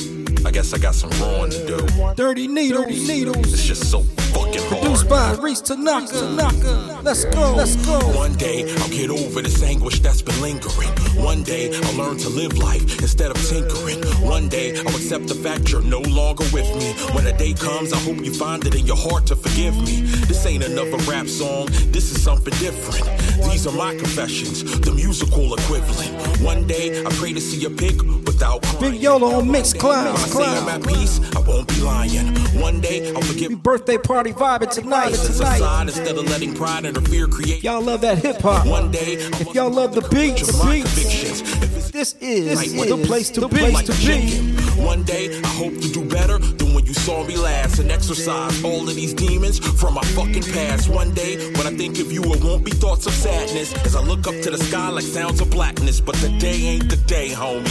I 0.47 0.49
guess 0.49 0.73
I 0.73 0.77
got 0.77 0.95
some 0.95 1.09
growing 1.09 1.51
to 1.51 1.67
do. 1.67 2.13
Dirty 2.15 2.47
needles, 2.47 2.87
needles. 2.87 3.51
It's 3.51 3.65
just 3.65 3.91
so 3.91 4.05
fucking 4.37 4.61
hard. 4.69 4.81
Produced 4.81 5.09
by 5.09 5.31
Reese 5.33 5.61
Tanaka. 5.61 6.07
Tanaka. 6.07 6.99
Let's 7.03 7.25
go, 7.25 7.53
let's 7.55 7.75
go. 7.85 7.99
One 8.15 8.33
day 8.35 8.63
I'll 8.79 8.89
get 8.89 9.09
over 9.09 9.41
this 9.41 9.61
anguish 9.63 9.99
that's 9.99 10.21
been 10.21 10.39
lingering. 10.41 10.89
One 11.15 11.43
day 11.43 11.73
I'll 11.73 11.95
learn 11.95 12.17
to 12.17 12.29
live 12.29 12.57
life 12.57 12.83
instead 12.99 13.31
of 13.31 13.37
tinkering. 13.47 13.99
One 14.21 14.49
day 14.49 14.77
I'll 14.77 14.95
accept 14.95 15.27
the 15.27 15.35
fact 15.35 15.71
you're 15.71 15.81
no 15.81 15.99
longer 15.99 16.43
with 16.53 16.69
me. 16.75 16.93
When 17.13 17.25
a 17.27 17.37
day 17.37 17.53
comes, 17.53 17.93
I 17.93 17.97
hope 17.99 18.17
you 18.17 18.33
find 18.33 18.65
it 18.65 18.75
in 18.75 18.85
your 18.85 18.97
heart 18.97 19.25
to 19.27 19.35
forgive 19.35 19.75
me. 19.77 20.01
This 20.27 20.45
ain't 20.45 20.63
another 20.63 20.97
rap 21.09 21.27
song, 21.27 21.67
this 21.91 22.11
is 22.11 22.21
something 22.21 22.53
different. 22.59 23.05
These 23.49 23.65
are 23.67 23.73
my 23.73 23.95
confessions, 23.95 24.63
the 24.81 24.91
musical 24.91 25.53
equivalent. 25.53 26.41
One 26.41 26.67
day 26.67 27.03
I 27.05 27.09
pray 27.11 27.33
to 27.33 27.41
see 27.41 27.65
a 27.65 27.69
pic 27.69 28.01
without 28.25 28.61
crying. 28.63 28.93
Big 28.93 29.01
Yolo 29.01 29.31
on 29.39 29.49
Mixed 29.49 29.81
When 29.81 29.93
I 29.93 30.13
Cloud. 30.13 30.27
say 30.29 30.45
I'm 30.45 30.69
at 30.69 30.85
peace, 30.85 31.19
I 31.35 31.39
won't 31.39 31.67
be 31.67 31.81
lying. 31.81 32.27
One 32.59 32.81
day 32.81 33.13
I'll 33.13 33.21
forget 33.21 33.49
We 33.49 33.55
birthday 33.55 33.97
party 33.97 34.26
vibing 34.33 34.69
tonight. 34.71 35.13
violence 35.15 35.37
tonight. 35.37 35.81
instead 35.83 36.17
of 36.17 36.25
letting 36.29 36.53
pride 36.53 36.85
and 36.85 37.07
fear 37.07 37.27
create. 37.27 37.63
Y'all 37.63 37.81
love 37.81 38.01
that 38.01 38.17
hip 38.19 38.37
hop. 38.41 38.65
One 38.67 38.91
day 38.91 39.13
If 39.39 39.53
y'all 39.53 39.69
love 39.69 39.93
the 39.93 40.01
beats, 40.09 40.47
to 40.47 40.65
beats, 40.67 40.93
convictions. 40.93 41.41
If 41.41 41.77
it's 41.77 41.91
this 41.91 42.15
is 42.21 42.55
Like 42.77 42.89
the 42.89 42.97
place 43.05 43.29
to 43.31 43.41
the 43.41 43.47
be. 43.47 43.57
place 43.57 43.83
to 43.83 43.91
be. 43.93 43.97
chicken. 44.29 44.57
One 44.83 45.03
day, 45.03 45.41
I 45.43 45.47
hope 45.47 45.73
to 45.73 45.89
do 45.91 46.05
better 46.05 46.37
than 46.37 46.73
when 46.75 46.85
you 46.85 46.93
saw 46.93 47.23
me 47.23 47.35
last 47.35 47.79
and 47.79 47.91
exercise 47.91 48.63
all 48.63 48.87
of 48.87 48.95
these 48.95 49.13
demons 49.13 49.57
from 49.59 49.95
my 49.95 50.03
fucking 50.17 50.43
past. 50.43 50.87
One 50.87 51.13
day, 51.15 51.37
when 51.53 51.65
I 51.65 51.75
think 51.75 51.97
of 51.99 52.11
you, 52.11 52.21
it 52.25 52.43
won't 52.43 52.63
be 52.63 52.71
thoughts 52.71 53.07
of 53.07 53.13
sadness 53.13 53.73
as 53.85 53.95
I 53.95 54.01
look 54.01 54.27
up 54.27 54.35
to 54.43 54.51
the 54.51 54.57
sky 54.59 54.89
like 54.89 55.03
sounds 55.03 55.41
of 55.41 55.49
blackness. 55.49 55.99
But 55.99 56.15
the 56.17 56.29
day 56.37 56.61
ain't 56.67 56.89
the 56.89 56.97
day, 56.97 57.29
homie. 57.29 57.65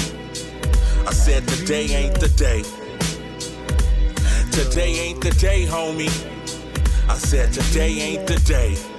I 1.06 1.12
said 1.12 1.46
today 1.46 1.86
ain't 1.94 2.18
the 2.18 2.28
day. 2.30 2.62
Today 4.50 4.90
ain't 4.98 5.20
the 5.20 5.30
day, 5.30 5.64
homie. 5.66 6.10
I 7.08 7.18
said 7.18 7.52
today 7.52 8.00
ain't 8.00 8.26
the 8.26 8.36
day. 8.40 8.95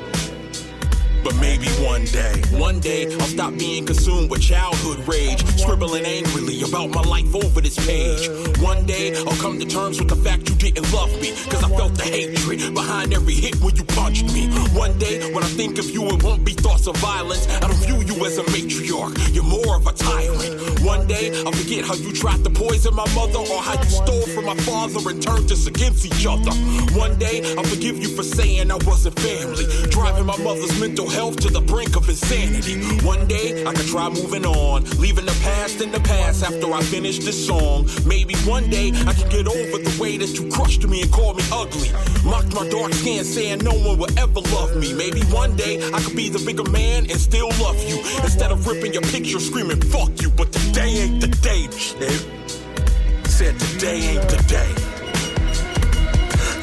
But 1.24 1.36
maybe 1.38 1.68
one 1.84 2.06
day, 2.06 2.42
one 2.52 2.80
day 2.80 3.06
I'll 3.12 3.28
stop 3.28 3.54
being 3.58 3.86
consumed 3.86 4.30
with 4.30 4.42
childhood 4.42 5.08
rage, 5.08 5.44
scribbling 5.58 6.06
angrily 6.06 6.62
about 6.64 6.90
my 6.90 7.02
life 7.02 7.34
over 7.36 7.62
this 7.62 7.78
page. 7.86 8.30
One 8.60 8.86
day 8.86 9.16
I'll 9.16 9.38
come 9.38 9.60
to 9.60 9.66
terms 9.66 10.00
with 10.00 10.10
the 10.10 10.16
fact 10.16 10.50
you 10.50 10.56
didn't 10.56 10.92
love 10.94 11.12
me, 11.22 11.32
cause 11.50 11.64
I 11.64 11.70
felt 11.76 11.96
the 11.96 12.04
hatred 12.04 12.74
behind 12.74 13.14
every 13.14 13.34
hit 13.34 13.56
when 13.62 13.76
you 13.76 13.84
punched 13.84 14.26
me. 14.34 14.48
One 14.74 14.98
day 14.98 15.32
when 15.34 15.44
I 15.44 15.48
think 15.48 15.78
of 15.80 15.90
you, 15.90 16.08
it 16.08 16.24
won't 16.24 16.46
be 16.46 16.54
thoughts 16.54 16.88
of 16.88 16.96
violence. 16.98 17.48
I 17.48 17.68
don't 17.68 17.84
view 17.86 18.00
you 18.02 18.26
as 18.26 18.38
a 18.38 18.44
matriarch, 18.44 19.34
you're 19.34 19.44
more 19.44 19.76
of 19.76 19.86
a 19.88 19.94
tyrant. 19.94 20.80
One 20.82 21.08
day 21.08 21.44
I'll 21.44 21.52
forget 21.52 21.84
how 21.84 21.96
you 21.96 22.14
tried 22.14 22.44
to 22.46 22.50
poison 22.50 22.96
my 22.96 23.08
mother 23.14 23.40
or 23.40 23.62
how 23.62 23.78
you 23.82 23.90
stole 23.90 24.28
from 24.34 24.46
my 24.46 24.56
father 24.64 25.10
and 25.10 25.22
turned 25.22 25.52
us 25.52 25.68
against 25.68 26.06
each 26.06 26.26
other. 26.26 26.52
One 26.98 27.20
day 27.20 27.44
I'll 27.58 27.64
forgive 27.66 27.98
you 27.98 28.08
for 28.08 28.24
saying 28.24 28.72
I 28.72 28.76
wasn't 28.88 29.20
family, 29.20 29.66
driving 29.90 30.26
my 30.26 30.38
mother's 30.38 30.80
mental 30.80 31.10
health 31.10 31.17
health 31.18 31.38
to 31.38 31.50
the 31.50 31.62
brink 31.62 31.96
of 31.96 32.08
insanity. 32.08 32.78
One 33.04 33.28
day 33.28 33.66
I 33.66 33.74
could 33.74 33.88
try 33.88 34.08
moving 34.08 34.46
on, 34.46 34.84
leaving 35.02 35.26
the 35.26 35.38
past 35.42 35.82
in 35.82 35.92
the 35.92 36.00
past 36.02 36.44
after 36.44 36.72
I 36.72 36.82
finish 36.84 37.18
this 37.18 37.40
song. 37.48 37.90
Maybe 38.06 38.36
one 38.46 38.70
day 38.70 38.92
I 39.10 39.14
could 39.18 39.32
get 39.32 39.48
over 39.48 39.78
the 39.82 39.98
way 40.00 40.18
that 40.18 40.32
you 40.38 40.48
crushed 40.52 40.88
me 40.88 41.02
and 41.02 41.12
called 41.12 41.38
me 41.38 41.44
ugly. 41.52 41.90
Mocked 42.24 42.54
my 42.54 42.70
dark 42.70 42.94
skin, 42.94 43.24
saying 43.26 43.60
no 43.64 43.74
one 43.88 43.98
will 43.98 44.14
ever 44.20 44.42
love 44.58 44.78
me. 44.78 44.94
Maybe 44.94 45.22
one 45.42 45.56
day 45.56 45.82
I 45.92 46.00
could 46.02 46.16
be 46.16 46.30
the 46.30 46.44
bigger 46.46 46.70
man 46.70 47.10
and 47.10 47.20
still 47.20 47.50
love 47.66 47.82
you. 47.90 47.98
Instead 48.22 48.52
of 48.52 48.68
ripping 48.68 48.94
your 48.94 49.08
picture, 49.14 49.40
screaming 49.40 49.82
fuck 49.82 50.12
you. 50.22 50.30
But 50.30 50.52
today 50.54 50.92
ain't 51.02 51.20
the 51.20 51.30
day, 51.50 51.66
nigga. 51.98 53.28
Said 53.28 53.60
today 53.60 54.00
ain't 54.12 54.30
the 54.30 54.40
day. 54.56 54.72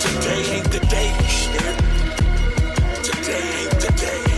Today 0.04 0.42
ain't 0.54 0.70
the 0.70 0.82
day, 0.94 1.10
nigga. 1.54 1.72
Today 3.02 3.44
ain't 3.58 3.80
the 3.80 3.92
day. 3.98 4.33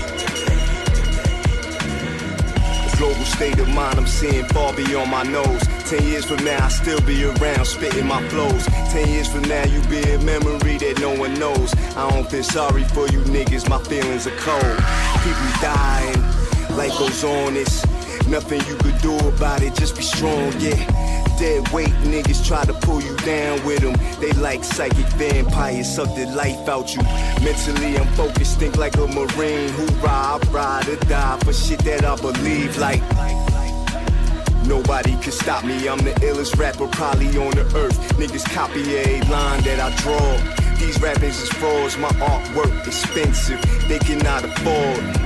Global 2.98 3.24
state 3.26 3.58
of 3.58 3.68
mind, 3.68 3.98
I'm 3.98 4.06
seeing 4.06 4.46
far 4.46 4.72
beyond 4.72 5.10
my 5.10 5.22
nose. 5.22 5.62
Ten 5.84 6.02
years 6.04 6.24
from 6.24 6.42
now, 6.44 6.64
I 6.64 6.68
still 6.68 7.00
be 7.02 7.24
around, 7.24 7.66
spitting 7.66 8.06
my 8.06 8.26
flows. 8.28 8.64
Ten 8.90 9.06
years 9.08 9.28
from 9.28 9.42
now, 9.42 9.64
you 9.66 9.82
be 9.82 10.00
a 10.12 10.18
memory 10.20 10.78
that 10.78 10.98
no 10.98 11.14
one 11.14 11.34
knows. 11.38 11.74
I 11.94 12.08
don't 12.10 12.28
feel 12.30 12.42
sorry 12.42 12.84
for 12.84 13.06
you 13.08 13.20
niggas, 13.20 13.68
my 13.68 13.78
feelings 13.82 14.26
are 14.26 14.36
cold. 14.38 14.78
People 15.22 15.50
dying, 15.60 16.22
life 16.74 16.98
goes 16.98 17.22
on, 17.22 17.54
it's 17.56 17.84
nothing 18.28 18.60
you 18.66 18.76
could 18.76 18.98
do 19.02 19.14
about 19.28 19.62
it, 19.62 19.74
just 19.74 19.94
be 19.94 20.02
strong, 20.02 20.52
yeah. 20.58 21.25
Dead 21.38 21.68
weight 21.68 21.92
niggas 22.02 22.46
try 22.46 22.64
to 22.64 22.72
pull 22.72 23.02
you 23.02 23.14
down 23.18 23.62
with 23.66 23.80
them. 23.80 23.94
They 24.20 24.32
like 24.40 24.64
psychic 24.64 25.06
vampires, 25.18 25.94
suck 25.94 26.14
the 26.14 26.26
life 26.34 26.66
out 26.68 26.94
you. 26.94 27.02
Mentally, 27.44 27.98
I'm 27.98 28.06
focused, 28.14 28.58
think 28.58 28.76
like 28.76 28.96
a 28.96 29.06
marine. 29.06 29.68
Hoorah, 29.70 30.08
I 30.08 30.38
ride 30.50 30.88
or 30.88 30.96
die 31.06 31.38
for 31.44 31.52
shit 31.52 31.80
that 31.80 32.04
I 32.04 32.16
believe 32.16 32.78
like. 32.78 33.02
Nobody 34.66 35.12
can 35.22 35.32
stop 35.32 35.64
me, 35.64 35.88
I'm 35.88 35.98
the 35.98 36.12
illest 36.22 36.58
rapper 36.58 36.88
probably 36.88 37.28
on 37.38 37.50
the 37.52 37.64
earth. 37.76 37.98
Niggas 38.16 38.50
copy 38.52 38.96
a 38.96 39.20
line 39.30 39.62
that 39.62 39.78
I 39.78 39.94
draw. 39.96 40.76
These 40.78 41.00
rappers 41.00 41.40
is 41.40 41.48
frauds, 41.50 41.96
my 41.98 42.08
artwork 42.08 42.86
expensive, 42.86 43.60
they 43.88 43.98
cannot 43.98 44.44
afford. 44.44 45.25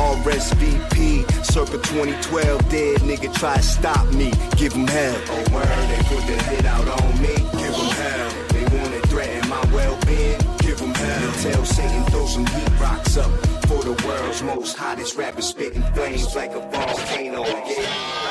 RSVP, 0.00 1.44
circa 1.44 1.72
2012, 1.72 2.68
dead 2.70 3.00
nigga 3.00 3.32
try 3.34 3.56
to 3.56 3.62
stop 3.62 4.06
me, 4.14 4.32
give 4.56 4.72
him 4.72 4.86
hell. 4.86 5.20
Oh 5.28 5.44
word, 5.52 5.68
they 5.90 6.02
put 6.08 6.24
the 6.26 6.42
hit 6.44 6.64
out 6.64 6.88
on 6.88 7.20
me, 7.20 7.34
give 7.60 7.74
him 7.74 7.90
hell. 8.00 8.30
They 8.48 8.64
wanna 8.76 9.00
threaten 9.08 9.46
my 9.48 9.62
well-being, 9.74 10.40
give 10.58 10.78
them 10.78 10.94
hell. 10.94 11.32
Tell 11.42 11.64
Satan 11.66 12.04
throw 12.04 12.26
some 12.26 12.46
heat 12.46 12.80
rocks 12.80 13.18
up 13.18 13.30
for 13.68 13.82
the 13.82 13.94
world's 14.06 14.42
most 14.42 14.74
hottest 14.76 15.16
rapper 15.16 15.42
spitting 15.42 15.82
flames 15.92 16.34
like 16.34 16.52
a 16.52 16.60
volcano, 16.60 17.44
yeah. 17.44 18.30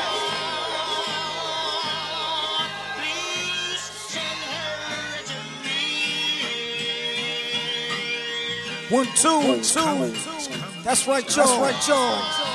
One, 8.90 9.06
two, 9.16 9.30
one, 9.30 9.62
two. 9.62 10.39
That's 10.84 11.08
right, 11.08 11.36
y'all. 11.36 11.46
That's 11.46 11.60
right, 11.60 11.88
y'all. 11.88 12.50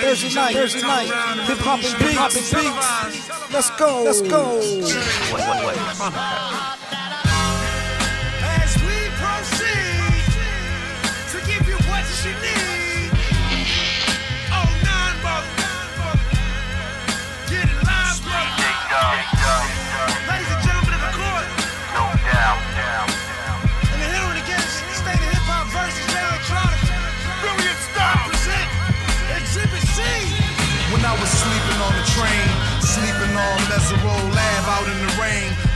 Thursday 0.00 0.34
night, 0.34 0.54
Thursday 0.54 0.82
night, 0.82 1.06
hip 1.46 1.58
hop 1.58 1.82
and 1.82 1.98
beats, 1.98 2.10
hip 2.10 2.14
hop 2.14 2.32
and 2.34 2.44
beats. 2.50 3.52
Let's 3.52 3.70
go, 3.78 4.02
let's 4.04 4.20
go. 4.22 4.58
What, 5.32 5.40
what, 5.40 5.76
what? 5.76 6.83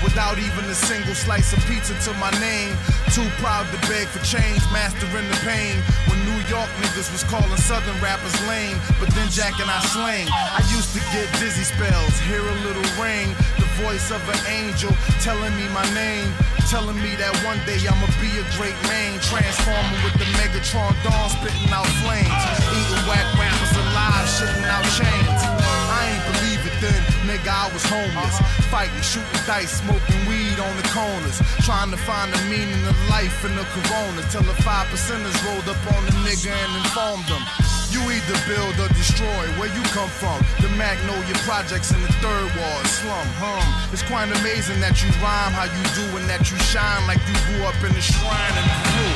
Without 0.08 0.40
even 0.40 0.64
a 0.72 0.74
single 0.74 1.14
slice 1.14 1.52
of 1.52 1.60
pizza 1.68 1.92
to 2.08 2.16
my 2.16 2.32
name. 2.40 2.72
Too 3.12 3.28
proud 3.44 3.68
to 3.68 3.78
beg 3.92 4.08
for 4.08 4.24
change, 4.24 4.64
mastering 4.72 5.28
the 5.28 5.38
pain. 5.44 5.76
When 6.08 6.16
New 6.24 6.40
York 6.48 6.70
niggas 6.80 7.12
was 7.12 7.22
calling 7.28 7.60
Southern 7.60 7.96
rappers 8.00 8.32
lame, 8.48 8.80
but 8.96 9.12
then 9.12 9.28
Jack 9.28 9.60
and 9.60 9.68
I 9.68 9.80
slang. 9.92 10.26
I 10.32 10.64
used 10.72 10.96
to 10.96 11.02
get 11.12 11.28
dizzy 11.36 11.64
spells, 11.68 12.16
hear 12.24 12.40
a 12.40 12.56
little 12.64 12.88
ring, 12.96 13.36
the 13.60 13.68
voice 13.84 14.08
of 14.08 14.24
an 14.32 14.40
angel 14.48 14.96
telling 15.20 15.52
me 15.60 15.68
my 15.76 15.84
name. 15.92 16.32
Telling 16.72 17.00
me 17.00 17.16
that 17.16 17.32
one 17.48 17.60
day 17.64 17.80
I'ma 17.80 18.08
be 18.20 18.28
a 18.36 18.44
great 18.60 18.76
man, 18.92 19.16
transforming 19.24 20.00
with 20.04 20.16
the 20.20 20.28
Megatron 20.36 20.92
dawn, 21.00 21.28
spitting 21.32 21.72
out 21.72 21.88
flames, 22.04 22.42
eating 22.76 23.02
whack 23.08 23.24
rappers 23.40 23.72
alive, 23.72 24.26
shitting 24.28 24.68
out 24.68 24.84
chains. 24.92 25.40
I 25.88 26.12
ain't 26.12 26.24
believe 26.28 26.60
it 26.68 26.76
then, 26.84 27.17
nigga, 27.38 27.70
I 27.70 27.72
was 27.72 27.84
homeless. 27.84 28.38
Fighting, 28.70 29.00
shooting 29.02 29.42
dice, 29.46 29.80
smoking 29.80 30.20
weed 30.26 30.58
on 30.58 30.76
the 30.76 30.86
corners. 30.90 31.40
Trying 31.64 31.90
to 31.90 31.96
find 31.96 32.32
the 32.32 32.42
meaning 32.50 32.80
of 32.86 32.96
life 33.08 33.44
in 33.44 33.54
the 33.56 33.64
corona. 33.74 34.22
Till 34.30 34.42
the 34.42 34.54
five 34.62 34.86
percenters 34.88 35.36
rolled 35.46 35.68
up 35.68 35.80
on 35.94 36.04
the 36.06 36.12
nigga 36.26 36.50
and 36.50 36.72
informed 36.84 37.26
them. 37.26 37.42
You 37.90 38.00
either 38.04 38.36
build 38.46 38.76
or 38.80 38.88
destroy. 38.94 39.44
Where 39.56 39.72
you 39.72 39.82
come 39.96 40.10
from? 40.10 40.44
The 40.60 40.68
Magnolia 40.76 41.34
Projects 41.48 41.92
in 41.92 42.00
the 42.02 42.12
third 42.20 42.48
ward 42.56 42.86
slum. 42.86 43.26
Hum. 43.40 43.64
It's 43.92 44.02
quite 44.02 44.28
amazing 44.28 44.80
that 44.80 45.00
you 45.00 45.08
rhyme 45.24 45.52
how 45.56 45.64
you 45.64 45.84
do 45.96 46.04
and 46.18 46.28
that 46.28 46.50
you 46.50 46.58
shine 46.68 47.06
like 47.06 47.20
you 47.24 47.36
grew 47.48 47.64
up 47.64 47.78
in 47.80 47.92
a 47.96 48.02
shrine 48.02 48.54
in 48.60 48.66
Peru. 48.84 49.08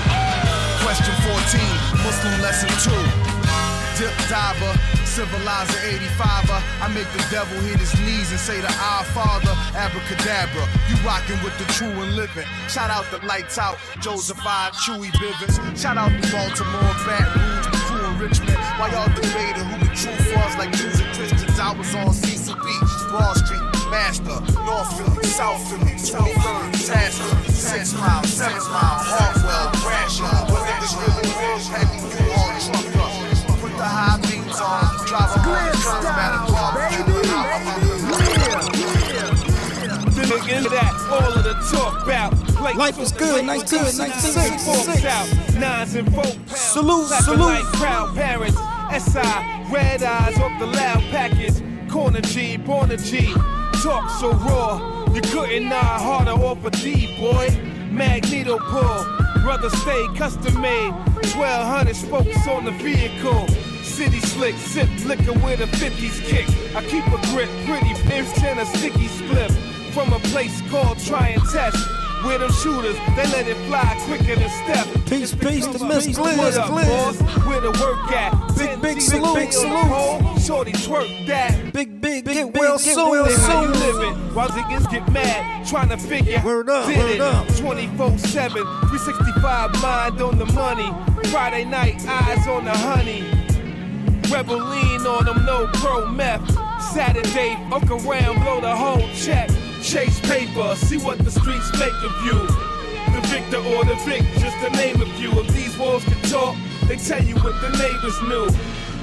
Question 0.81 1.15
14, 1.21 2.03
Muslim 2.03 2.41
lesson 2.41 2.73
2. 3.29 3.32
Dip 3.99 4.17
diver, 4.29 4.73
civilizer 5.05 5.77
85er. 5.85 6.61
I 6.81 6.89
make 6.89 7.11
the 7.13 7.25
devil 7.31 7.61
hit 7.61 7.79
his 7.79 7.93
knees 8.01 8.31
and 8.31 8.41
say 8.41 8.61
to 8.61 8.73
Our 8.81 9.05
Father, 9.13 9.53
abracadabra. 9.77 10.65
You 10.89 10.97
rockin' 11.05 11.37
with 11.45 11.53
the 11.59 11.69
true 11.77 11.93
and 12.01 12.17
living. 12.17 12.47
Shout 12.69 12.91
out 12.91 13.05
the 13.11 13.25
lights 13.27 13.59
out, 13.59 13.77
Joseph 14.01 14.41
I, 14.41 14.71
Chewy 14.73 15.13
Bivens. 15.21 15.61
Shout 15.77 15.99
out 15.99 16.09
to 16.09 16.33
Baltimore, 16.33 16.97
Baton 17.05 17.29
Rouge, 17.37 17.67
the 17.69 17.81
crew 17.85 18.05
in 18.09 18.19
Richmond. 18.19 18.57
Why 18.81 18.89
y'all 18.93 19.13
debating 19.13 19.69
who 19.69 19.77
the 19.85 19.93
true 19.93 20.17
was 20.41 20.57
like 20.57 20.73
Jews 20.73 20.99
and 20.99 21.13
Christians, 21.13 21.61
I 21.61 21.77
was 21.77 21.95
on 21.95 22.17
Beach, 22.17 22.97
Broad 23.13 23.37
Street, 23.37 23.63
Master, 23.93 24.41
North 24.65 24.89
Philly, 24.97 25.25
South 25.29 25.61
Philly, 25.69 26.01
23rd, 26.01 26.73
Tasker, 26.89 27.53
Six 27.53 27.93
Mile, 27.93 28.25
Seven 28.25 28.57
Mile, 28.73 29.05
Hartwell, 29.05 29.69
Gratiot. 29.85 30.49
Was 30.49 30.65
it 30.65 30.97
really 30.97 31.29
was 31.37 31.69
heavy 31.69 32.01
you 32.01 32.32
on, 35.15 35.29
drive 35.29 35.37
a 35.37 35.41
hard 35.41 35.75
truck, 35.83 36.05
baby. 36.91 37.13
Look 40.29 40.49
into 40.49 40.71
that, 40.71 40.95
all 41.11 41.33
of 41.33 41.45
the 41.45 41.55
talk 41.77 42.03
about. 42.05 42.33
Play 42.57 42.73
Life 42.75 42.99
is 42.99 43.13
good, 43.13 43.45
1966. 43.47 44.65
Forks 44.65 45.05
out, 45.05 45.29
nines 45.59 45.95
and 45.95 46.11
four. 46.15 46.25
Salute, 46.57 47.09
salute. 47.09 47.39
like 47.41 47.65
proud 47.75 48.15
parents. 48.15 48.57
SI, 48.93 49.21
red 49.71 50.03
eyes 50.03 50.39
off 50.39 50.59
the 50.59 50.67
loud 50.67 51.03
package. 51.11 51.63
Corner 51.91 52.21
G, 52.23 52.57
born 52.57 52.91
a 52.93 52.97
G. 52.97 53.35
Talk 53.83 54.09
so 54.21 54.33
raw, 54.33 55.05
you 55.13 55.21
couldn't 55.21 55.69
nod 55.69 56.01
harder 56.01 56.31
off 56.31 56.65
a 56.65 56.71
D, 56.71 57.15
boy. 57.19 57.49
Magneto 57.91 58.59
pull, 58.59 59.05
brother 59.43 59.69
stay 59.71 60.07
custom 60.17 60.61
made. 60.61 60.93
1200 61.35 61.95
spokes 61.95 62.49
on 62.49 62.65
the 62.65 62.71
vehicle. 62.73 63.47
City 63.93 64.21
slick, 64.21 64.55
sip 64.57 64.89
liquor 65.05 65.33
with 65.45 65.61
a 65.61 65.67
50s 65.77 66.23
kick. 66.25 66.47
I 66.75 66.83
keep 66.85 67.07
a 67.07 67.21
grip, 67.31 67.49
pretty 67.67 67.95
pimps 68.09 68.43
and 68.43 68.59
a 68.59 68.67
sticky 68.67 69.07
split. 69.09 69.51
From 69.93 70.13
a 70.15 70.19
place 70.33 70.63
called 70.71 70.99
Try 70.99 71.29
and 71.29 71.43
Test. 71.51 71.77
Where 72.25 72.39
them 72.39 72.51
shooters, 72.53 72.97
they 73.17 73.27
let 73.35 73.47
it 73.49 73.57
fly 73.69 73.85
quicker 74.07 74.37
than 74.37 74.49
step. 74.49 74.87
Peace, 75.07 75.35
peace 75.35 75.67
to 75.67 75.85
Miss 75.85 76.07
Gliz, 76.07 76.39
what 76.39 76.57
up, 76.57 76.69
boss? 76.71 77.21
Where 77.45 77.61
the 77.61 77.71
work 77.73 78.13
at? 78.13 78.57
Big, 78.57 78.81
big 78.81 79.01
salute, 79.01 79.35
big 79.35 79.53
salute. 79.53 80.41
Shorty 80.41 80.73
twerk 80.73 81.27
that. 81.27 81.73
Big, 81.73 82.01
big, 82.01 82.25
Big, 82.25 82.35
get 82.35 82.53
big, 82.53 82.61
well 82.61 82.79
get 82.79 82.95
soon, 82.95 83.11
well 83.11 83.29
soon. 83.29 83.73
living. 83.73 84.35
While 84.35 84.49
niggas 84.51 84.91
get 84.91 85.11
mad, 85.13 85.67
trying 85.67 85.89
to 85.91 85.97
figure 85.99 86.41
Word 86.45 86.71
up, 86.71 86.87
did 86.87 86.97
word 86.97 87.11
it. 87.11 87.21
up. 87.21 87.47
24 87.57 88.17
7, 88.19 88.53
365 88.63 89.83
mind 89.83 90.23
on 90.23 90.39
the 90.39 90.47
money. 90.47 90.91
Friday 91.31 91.65
night, 91.65 91.97
eyes 92.07 92.47
on 92.47 92.65
the 92.65 92.71
honey. 92.71 93.42
Rebel 94.33 94.65
lean 94.65 95.07
on 95.07 95.27
them, 95.27 95.45
no 95.45 95.67
pro 95.75 96.07
meth. 96.07 96.49
Saturday, 96.95 97.55
fuck 97.69 97.91
around, 97.91 98.41
blow 98.41 98.63
the 98.63 98.75
whole 98.75 99.07
check. 99.15 99.51
Chase 99.83 100.19
paper, 100.21 100.75
see 100.75 100.97
what 100.97 101.19
the 101.19 101.31
streets 101.31 101.71
make 101.79 101.93
of 102.03 102.25
you. 102.25 102.39
The 103.13 103.21
victor 103.29 103.59
or 103.59 103.85
the 103.85 103.95
vic, 104.07 104.23
just 104.39 104.57
to 104.65 104.71
name 104.71 105.03
a 105.03 105.07
few. 105.17 105.31
If 105.39 105.49
these 105.49 105.77
walls 105.77 106.03
could 106.05 106.25
talk, 106.31 106.57
they 106.89 106.97
tell 106.97 107.23
you 107.23 107.35
what 107.37 107.61
the 107.61 107.69
neighbors 107.77 108.23
knew. 108.23 108.49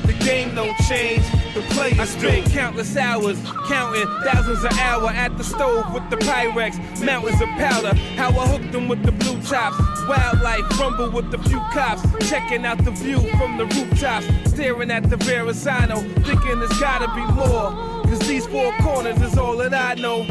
The 0.10 0.26
game 0.26 0.56
don't 0.56 0.76
change, 0.88 1.24
the 1.54 1.62
players 1.70 2.00
I 2.00 2.06
spent 2.06 2.52
countless 2.52 2.98
hours 2.98 3.38
counting 3.68 4.08
thousands 4.24 4.64
an 4.64 4.74
hour 4.80 5.10
at 5.10 5.38
the 5.38 5.44
stove 5.44 5.94
with 5.94 6.10
the 6.10 6.16
Pyrex, 6.16 6.74
mountains 7.06 7.40
of 7.40 7.48
powder. 7.50 7.94
How 8.16 8.30
I 8.30 8.48
hooked 8.48 8.72
them 8.72 8.88
with 8.88 9.04
the 9.04 9.12
blue 9.12 9.40
tops, 9.44 9.78
wildlife 10.08 10.80
rumble 10.80 11.12
with 11.12 11.30
the 11.30 11.38
few 11.38 11.60
cops, 11.74 12.02
checking 12.28 12.66
out 12.66 12.84
the 12.84 12.90
view 12.90 13.20
from 13.38 13.60
the 13.60 13.66
rooftops, 13.66 14.26
staring 14.50 14.90
at 14.90 15.08
the 15.12 15.18
Verrazano, 15.18 15.98
thinking 16.24 16.58
there's 16.58 16.80
gotta 16.80 17.08
be 17.14 17.26
more. 17.36 17.70
Cause 18.06 18.28
these 18.28 18.48
four 18.48 18.74
corners 18.80 19.22
is 19.22 19.38
all 19.38 19.58
that 19.58 19.76
I 19.76 19.94
know. 19.94 20.26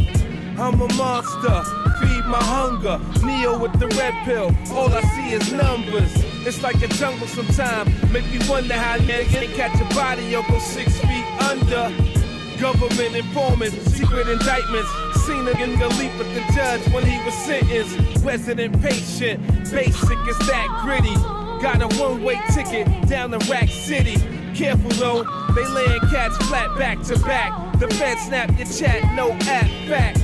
I'm 0.59 0.81
a 0.81 0.93
monster, 0.95 1.63
feed 2.01 2.25
my 2.27 2.43
hunger. 2.43 2.99
Neo 3.25 3.57
with 3.57 3.79
the 3.79 3.87
red 3.97 4.13
pill, 4.25 4.53
all 4.73 4.93
I 4.93 5.03
see 5.03 5.35
is 5.35 5.53
numbers. 5.53 6.28
It's 6.47 6.63
like 6.63 6.83
a 6.83 6.89
jungle 6.89 7.27
sometimes. 7.27 7.91
Make 8.13 8.25
me 8.31 8.39
wonder 8.49 8.75
how 8.75 8.99
niggas 8.99 9.29
can 9.29 9.57
catch 9.57 9.81
a 9.81 9.95
body 9.95 10.35
or 10.35 10.43
go 10.45 10.59
six 10.59 10.99
feet 11.01 11.25
under. 11.43 11.93
Government 12.59 13.15
informants, 13.15 13.77
secret 13.93 14.29
indictments. 14.29 14.91
Seen 15.27 15.47
a 15.47 15.53
nigga 15.53 15.89
leap 15.99 16.13
at 16.13 16.35
the 16.35 16.53
judge 16.55 16.93
when 16.93 17.05
he 17.05 17.23
was 17.25 17.35
sentenced. 17.35 18.25
Resident 18.25 18.81
patient, 18.83 19.41
basic 19.71 20.19
is 20.29 20.39
that 20.49 20.81
gritty. 20.83 21.15
Got 21.63 21.83
a 21.83 22.01
one-way 22.01 22.41
ticket 22.53 22.87
down 23.09 23.31
to 23.33 23.39
Rack 23.51 23.69
City. 23.69 24.17
Careful 24.55 24.91
though, 24.91 25.23
they 25.55 25.67
laying 25.67 26.01
cats 26.11 26.37
flat 26.49 26.77
back 26.79 27.03
to 27.05 27.19
back. 27.21 27.79
The 27.79 27.89
Fed 27.89 28.19
snap 28.19 28.59
your 28.59 28.67
chat, 28.67 29.15
no 29.15 29.33
app 29.33 29.71
back. 29.89 30.17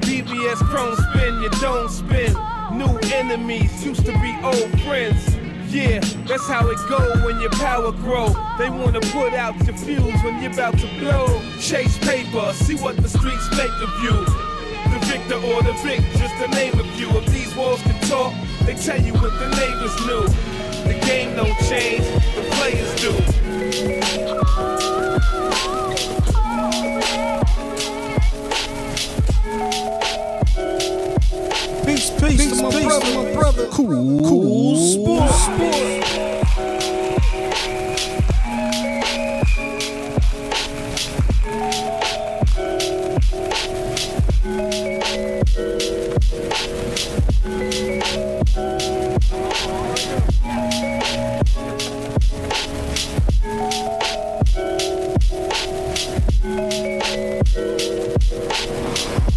BBS 0.00 0.56
chrome 0.70 0.96
spin, 0.96 1.42
you 1.42 1.50
don't 1.60 1.88
spin. 1.88 2.32
New 2.76 2.98
enemies 3.14 3.84
used 3.84 4.06
to 4.06 4.12
be 4.20 4.36
old 4.42 4.80
friends. 4.82 5.39
Yeah, 5.70 6.00
that's 6.26 6.48
how 6.48 6.68
it 6.68 6.78
go 6.88 6.98
when 7.24 7.40
your 7.40 7.50
power 7.50 7.92
grow. 7.92 8.34
They 8.58 8.68
wanna 8.70 8.98
put 9.00 9.34
out 9.34 9.54
your 9.64 9.76
fuse 9.76 10.20
when 10.24 10.42
you're 10.42 10.50
about 10.52 10.76
to 10.78 10.88
blow. 10.98 11.40
Chase 11.60 11.96
paper, 11.98 12.52
see 12.54 12.74
what 12.74 12.96
the 12.96 13.08
streets 13.08 13.48
make 13.52 13.70
of 13.80 14.02
you. 14.02 14.10
The 14.90 14.98
victor 15.06 15.36
or 15.36 15.62
the 15.62 15.72
vic, 15.84 16.00
just 16.18 16.34
to 16.42 16.48
name 16.48 16.74
a 16.74 16.82
few. 16.96 17.08
If 17.10 17.26
these 17.26 17.54
walls 17.54 17.80
can 17.82 18.00
talk, 18.08 18.34
they 18.66 18.74
tell 18.74 19.00
you 19.00 19.12
what 19.14 19.32
the 19.38 19.48
neighbors 19.48 19.94
knew. 20.06 20.26
The 20.88 20.98
game 21.06 21.36
don't 21.36 21.56
change, 21.68 22.04
the 22.34 22.42
players 22.50 22.92
do. 23.00 23.14
Peace, 32.20 32.36
peace, 32.36 32.56
to 32.58 32.62
my 32.62 32.70
peace 32.70 32.84
brother, 32.84 33.14
my 33.14 33.32
brother. 33.32 33.66
Cool, 33.68 34.20
cool 34.28 34.76
sport. 34.76 35.30
sport. 35.30 36.10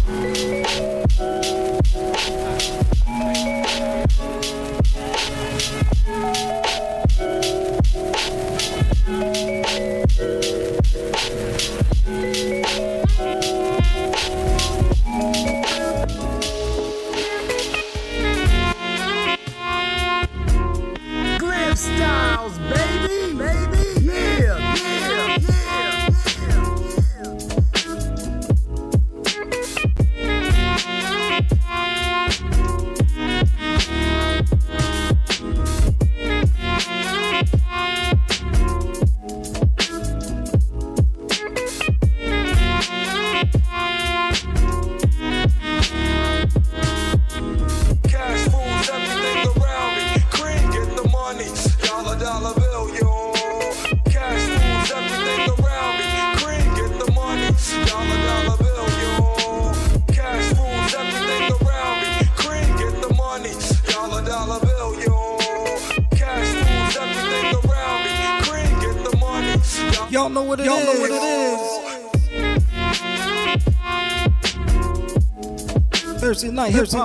Glam 0.04 0.33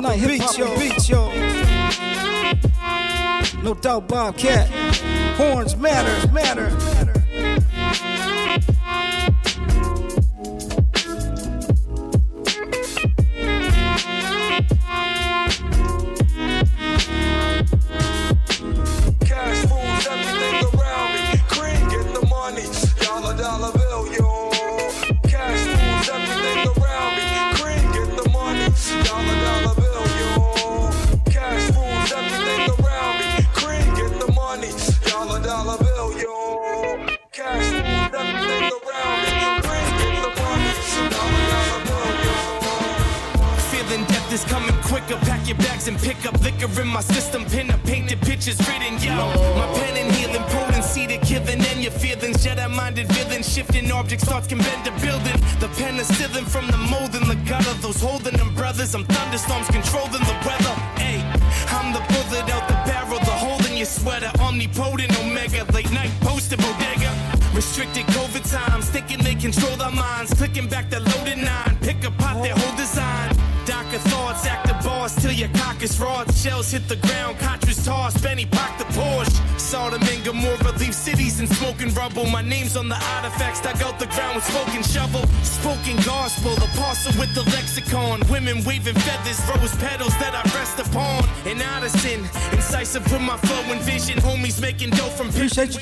night, 0.04 0.20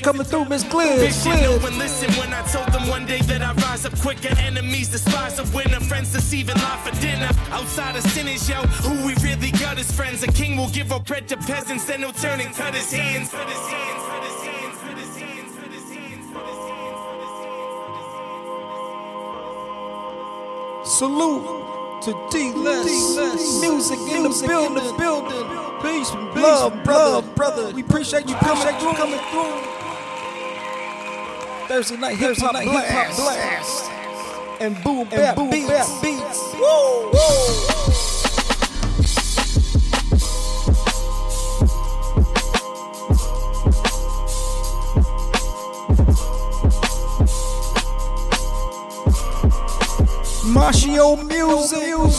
coming 0.08 0.26
through, 0.26 0.46
Miss 0.46 0.64
Gliss. 0.64 1.00
Vision, 1.00 1.42
no 1.44 1.58
Gliss. 1.58 1.64
one 1.64 1.78
listened 1.80 2.16
when 2.16 2.34
I 2.34 2.42
told 2.48 2.68
them 2.72 2.88
one 2.88 3.06
day 3.06 3.20
that 3.24 3.42
I 3.42 3.52
rise 3.68 3.86
up 3.86 3.94
quicker. 4.00 4.34
Enemies 4.40 4.88
despise 4.88 5.38
a 5.38 5.44
winner, 5.54 5.82
friends 5.82 6.14
deceiving 6.14 6.56
life 6.56 6.80
for 6.88 6.96
dinner. 7.02 7.30
Outside 7.52 7.98
of 7.98 8.04
sinners, 8.04 8.48
yo, 8.48 8.56
who 8.88 9.06
we 9.06 9.16
really 9.16 9.52
got 9.52 9.78
as 9.78 9.92
friends. 9.92 10.24
A 10.24 10.28
king 10.28 10.56
will 10.56 10.70
give 10.70 10.94
up 10.94 11.06
bread 11.06 11.28
to 11.28 11.36
peasants, 11.36 11.84
then 11.84 12.00
he'll 12.00 12.14
turn 12.14 12.40
and 12.40 12.56
cut 12.56 12.74
his 12.74 12.90
hands. 12.90 13.32
Cut 13.32 13.50
his 13.50 13.58
hands, 13.68 14.04
cut 14.08 14.24
his 14.24 14.44
hands, 14.48 14.78
cut 14.80 14.98
his 14.98 15.18
hands, 15.18 15.52
cut 15.60 15.72
his 15.76 15.90
hands, 15.92 16.26
cut 16.32 16.48
his 16.48 16.64
hands. 16.72 17.08
Salute 20.88 21.44
to 22.04 22.12
D-Less. 22.32 23.60
Music 23.60 24.00
in 24.16 24.24
the 24.24 24.30
building. 24.48 24.98
building. 24.98 25.48
Peace, 25.82 26.12
love, 26.42 26.82
brother, 26.86 27.28
brother. 27.36 27.72
We 27.74 27.82
appreciate 27.82 28.30
you 28.30 28.36
coming, 28.36 28.74
you 28.80 28.94
coming 28.96 29.20
through. 29.32 29.77
Thursday 31.78 31.98
night 31.98 32.18
hip 32.18 32.36
hop 32.38 32.54
blast. 32.54 33.20
blast. 33.20 33.92
And 34.60 34.84
boom 34.84 35.08
bap 35.10 35.36
boom 35.36 35.52
beats. 35.52 35.68
Bap 35.68 36.02
beats. 36.02 36.54
Woo, 36.56 37.12
woo. 37.12 37.48
Music. 51.28 51.80
music. 51.80 52.17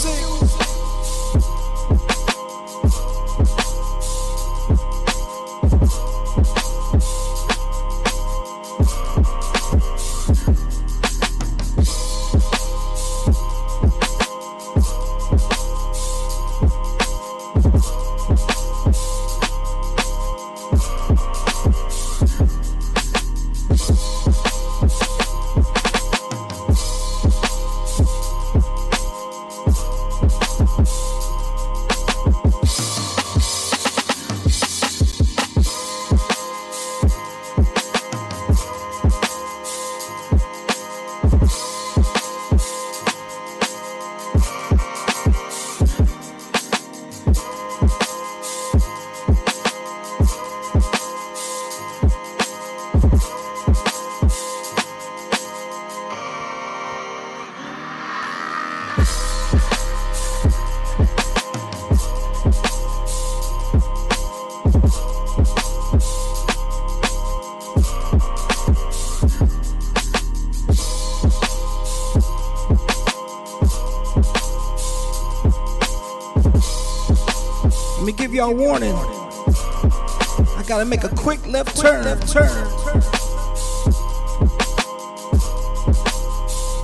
Y'all 78.39 78.55
warning. 78.55 78.95
I 78.95 80.65
gotta 80.69 80.85
make 80.85 81.03
a 81.03 81.09
quick 81.09 81.45
left 81.49 81.77
turn. 81.77 82.05
Left 82.05 82.33
turn. 82.33 82.47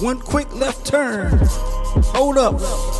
One 0.03 0.19
quick 0.19 0.53
left 0.53 0.85
turn. 0.85 1.39
Hold 2.13 2.39
up. 2.39 2.94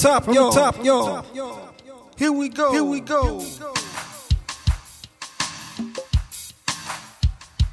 Top, 0.00 0.24
from 0.24 0.34
the 0.34 0.50
top, 0.50 0.84
yo. 0.84 1.22
Here 2.16 2.32
we 2.32 2.48
go. 2.48 2.72
Here 2.72 2.84
we 2.84 3.00
go. 3.00 3.44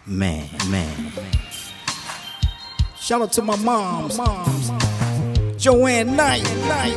Man, 0.05 0.49
man. 0.69 1.11
Shout 2.97 3.21
out 3.21 3.31
to 3.33 3.41
my 3.41 3.55
moms. 3.57 4.17
moms. 4.17 4.71
Joanne 5.57 6.15
Knight. 6.15 6.43
Knight. 6.67 6.95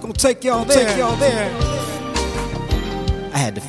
Gonna 0.00 0.12
take 0.14 0.44
y'all 0.44 0.64
there. 0.64 0.86
Take 0.86 0.98
y'all 0.98 1.16
there. 1.16 1.69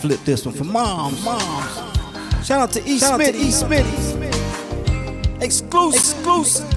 I 0.01 0.03
had 0.03 0.09
to 0.09 0.17
flip 0.17 0.25
this 0.25 0.45
one 0.47 0.55
for 0.55 0.63
Moms. 0.63 1.23
Moms. 1.23 2.45
Shout 2.45 2.61
out 2.61 2.71
to 2.71 2.83
E. 2.89 2.97
Shout 2.97 3.21
out 3.21 3.25
to 3.25 3.31
Smitty. 3.31 3.35
E. 3.35 3.51
Smitty. 3.51 5.43
Exclusive. 5.43 6.17
Exclusive. 6.17 6.73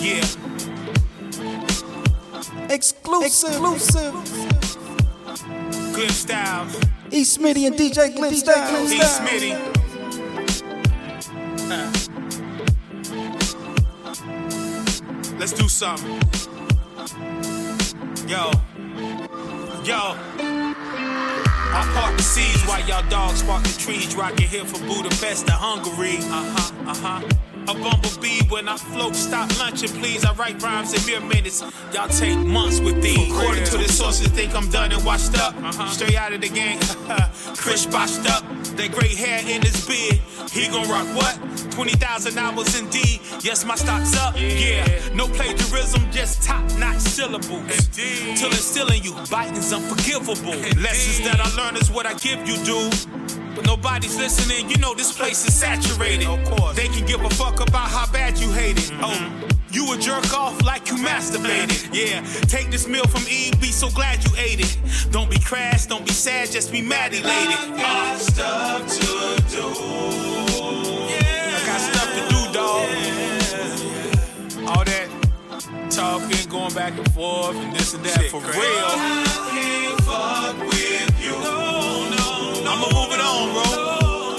Yeah. 0.00 0.24
Exclusive. 2.70 3.50
Exclusive. 3.50 4.14
Good 5.94 6.10
style. 6.10 6.66
E. 7.10 7.24
Smitty 7.24 7.66
and 7.66 7.76
DJ 7.76 8.14
Glenn 8.16 8.34
Styles. 8.34 8.90
E. 8.90 9.00
Smitty. 9.00 9.54
Let's 15.38 15.52
do 15.52 15.68
something. 15.68 16.29
Seas 23.00 23.10
dogs 23.10 23.40
spark 23.40 23.62
the 23.62 23.78
trees. 23.78 24.14
Rockin' 24.16 24.48
here 24.48 24.64
from 24.64 24.86
Budapest 24.86 25.46
to 25.46 25.52
Hungary. 25.52 26.18
Uh 26.18 26.54
huh, 26.56 26.90
uh 26.90 26.94
huh. 26.94 27.28
A 27.68 27.74
bumblebee 27.74 28.42
when 28.48 28.68
I 28.68 28.76
float, 28.76 29.14
stop 29.14 29.48
lunching, 29.58 29.90
please. 29.90 30.24
I 30.24 30.32
write 30.34 30.60
rhymes 30.62 30.92
in 30.94 31.04
mere 31.06 31.20
minutes. 31.20 31.62
Y'all 31.92 32.08
take 32.08 32.38
months 32.38 32.80
with 32.80 33.00
these. 33.02 33.30
According 33.30 33.64
to 33.64 33.78
the 33.78 33.88
sources, 33.88 34.28
think 34.28 34.54
I'm 34.54 34.70
done 34.70 34.92
and 34.92 35.04
washed 35.04 35.38
up. 35.38 35.54
Straight 35.90 36.16
out 36.16 36.32
of 36.32 36.40
the 36.40 36.48
gang, 36.48 36.78
Chris 37.56 37.86
botched 37.86 38.28
up. 38.28 38.42
That 38.76 38.92
gray 38.92 39.14
hair 39.14 39.40
in 39.40 39.62
his 39.62 39.86
beard, 39.86 40.20
he 40.50 40.68
gon' 40.68 40.88
rock 40.88 41.06
what? 41.14 41.38
20,000 41.70 42.38
hours 42.38 42.78
indeed. 42.78 43.20
Yes, 43.42 43.64
my 43.64 43.74
stock's 43.74 44.16
up. 44.16 44.34
Yeah, 44.36 44.84
no 45.14 45.26
plagiarism, 45.28 46.10
just 46.10 46.42
top 46.42 46.62
notch 46.78 46.98
syllables. 46.98 47.88
Till 47.92 48.48
instilling 48.50 49.02
you, 49.02 49.14
biting's 49.30 49.72
unforgivable. 49.72 50.56
Lessons 50.80 51.20
that 51.26 51.40
I 51.40 51.48
learn 51.56 51.76
is 51.76 51.90
what 51.90 52.06
I 52.06 52.14
give 52.14 52.46
you, 52.46 52.56
dude. 52.64 52.94
But 53.54 53.66
nobody's 53.66 54.16
listening, 54.16 54.70
you 54.70 54.76
know 54.78 54.94
this 54.94 55.16
place 55.16 55.46
is 55.46 55.54
saturated. 55.54 56.26
Of 56.26 56.44
course. 56.50 56.76
They 56.76 56.88
can 56.88 57.06
give 57.06 57.22
a 57.22 57.30
fuck 57.30 57.60
about 57.60 57.88
how 57.90 58.10
bad 58.12 58.38
you 58.38 58.50
hate 58.52 58.78
it. 58.78 58.90
Oh, 59.00 59.48
You 59.72 59.92
a 59.92 59.96
jerk 59.98 60.32
off 60.34 60.62
like 60.64 60.88
you 60.88 60.96
masturbated. 60.96 61.88
Yeah, 62.00 62.22
take 62.46 62.70
this 62.70 62.86
meal 62.86 63.04
from 63.06 63.22
Eve, 63.28 63.60
be 63.60 63.72
so 63.72 63.88
glad 63.90 64.24
you 64.24 64.30
ate 64.36 64.60
it. 64.60 64.78
Don't 65.10 65.30
be 65.30 65.38
crass, 65.40 65.86
don't 65.86 66.06
be 66.06 66.12
sad, 66.12 66.50
just 66.50 66.70
be 66.72 66.82
mad 66.82 67.12
elated. 67.12 67.56
Uh, 67.78 68.16
stuff 68.16 68.86
to 68.88 69.42
do. 69.50 70.29
Talking, 75.90 76.48
going 76.48 76.72
back 76.74 76.96
and 76.96 77.12
forth, 77.12 77.56
and 77.56 77.74
this 77.74 77.94
and 77.94 78.04
that 78.04 78.30
for 78.30 78.40
real. 78.40 78.54
I 78.54 79.24
can't 79.50 80.00
fuck 80.02 80.58
with 80.58 81.20
you. 81.20 81.34
I'ma 82.64 82.86
move 82.94 83.12
it 83.12 83.20
on, 83.20 83.50
bro. 83.52 83.64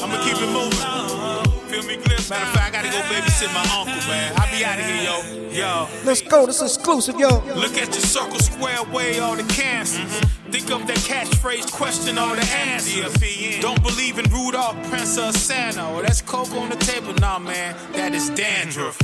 I'ma 0.03 0.17
keep 0.23 0.37
it 0.41 0.49
moving. 0.49 1.69
Feel 1.69 1.83
me, 1.83 1.97
Glimpse? 1.97 2.29
Matter 2.29 2.45
of 2.45 2.51
fact, 2.51 2.75
I 2.75 2.81
gotta 2.81 2.89
go 2.89 3.01
babysit 3.11 3.53
my 3.53 3.61
uncle, 3.77 4.07
man. 4.07 4.33
I'll 4.37 4.49
be 4.51 4.63
out 4.63 4.79
of 4.79 4.85
here, 4.85 5.03
yo. 5.03 5.51
Yo. 5.51 5.87
Let's 6.05 6.21
go. 6.21 6.45
This 6.45 6.61
is 6.61 6.75
exclusive, 6.75 7.19
yo. 7.19 7.43
Look 7.55 7.77
at 7.77 7.89
your 7.89 8.01
circle 8.01 8.39
square 8.39 8.79
away 8.79 9.19
all 9.19 9.35
the 9.35 9.43
cancers. 9.43 9.99
Mm-hmm. 9.99 10.40
Think 10.51 10.69
of 10.71 10.85
that 10.87 10.97
catchphrase, 10.97 11.71
question 11.71 12.17
all 12.17 12.35
the 12.35 12.45
answers. 12.45 13.61
Don't 13.61 13.81
believe 13.81 14.19
in 14.19 14.25
Rudolph, 14.25 14.75
Prince 14.89 15.17
of 15.17 15.33
Santa. 15.33 15.81
Oh, 15.87 16.01
that's 16.01 16.21
coke 16.21 16.51
on 16.51 16.69
the 16.69 16.75
table. 16.75 17.13
Nah, 17.13 17.39
man, 17.39 17.73
that 17.93 18.13
is 18.13 18.29
dandruff. 18.31 18.99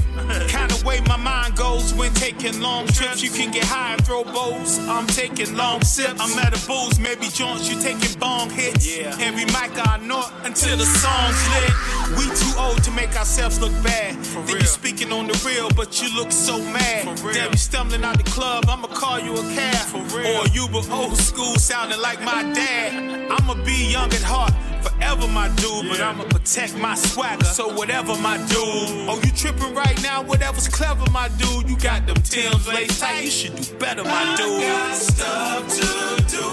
kind 0.49 0.71
of 0.71 0.83
way 0.83 0.99
my 1.07 1.15
mind 1.15 1.55
goes 1.55 1.93
when 1.93 2.13
taking 2.15 2.59
long 2.59 2.85
trips. 2.87 3.23
You 3.23 3.29
can 3.29 3.51
get 3.51 3.63
high 3.63 3.93
and 3.93 4.05
throw 4.05 4.25
bows. 4.25 4.77
I'm 4.89 5.07
taking 5.07 5.55
long 5.55 5.81
sips. 5.83 6.19
I'm 6.19 6.37
at 6.39 6.51
a 6.51 6.67
booze, 6.67 6.99
maybe 6.99 7.27
joints. 7.29 7.69
You 7.69 7.79
taking 7.79 8.19
bong 8.19 8.49
hits. 8.49 8.85
Yeah. 8.85 9.15
Every 9.19 9.45
mic 9.45 9.71
I 9.87 9.99
know 10.01 10.25
until 10.43 10.75
the 10.75 10.85
song's 10.85 11.41
lit. 11.55 11.97
We 12.17 12.25
too 12.35 12.59
old 12.59 12.83
to 12.83 12.91
make 12.91 13.15
ourselves 13.15 13.59
look 13.61 13.71
bad. 13.83 14.15
For 14.25 14.41
Think 14.43 14.61
you 14.61 14.65
speaking 14.65 15.11
on 15.11 15.27
the 15.27 15.41
real, 15.45 15.69
but 15.75 16.01
you 16.01 16.13
look 16.15 16.31
so 16.31 16.57
mad. 16.57 17.19
For 17.19 17.33
Damn, 17.33 17.51
you 17.51 17.57
stumbling 17.57 18.03
out 18.03 18.17
the 18.17 18.29
club. 18.31 18.65
I'ma 18.67 18.87
call 18.87 19.19
you 19.19 19.33
a 19.33 19.43
cab. 19.53 19.85
For 19.87 20.17
real. 20.17 20.41
Or 20.41 20.47
you 20.47 20.67
but 20.71 20.89
old 20.89 21.17
school, 21.17 21.36
sounding 21.45 21.99
like 22.01 22.21
my 22.21 22.43
dad. 22.53 23.31
I'ma 23.31 23.53
be 23.63 23.91
young 23.91 24.11
at 24.13 24.23
heart. 24.23 24.53
Forever 24.81 25.27
my 25.27 25.49
dude, 25.55 25.89
but 25.89 25.99
I'ma 25.99 26.23
protect 26.23 26.77
my 26.77 26.95
swagger. 26.95 27.45
So 27.45 27.67
whatever 27.73 28.15
my 28.17 28.37
dude. 28.37 29.09
Oh, 29.09 29.19
you 29.23 29.31
tripping 29.31 29.73
right 29.75 30.01
now? 30.01 30.23
Whatever's 30.23 30.67
clever, 30.67 31.09
my 31.11 31.29
dude. 31.37 31.69
You 31.69 31.77
got 31.77 32.07
them 32.07 32.15
Tim's 32.17 32.67
lace 32.67 32.99
tight. 32.99 33.25
You 33.25 33.29
should 33.29 33.55
do 33.55 33.77
better, 33.77 34.03
my 34.03 34.35
dude. 34.37 34.63
I 34.63 34.89
Got 34.89 34.95
stuff 34.95 35.67
to 35.75 35.87
do. 36.35 36.47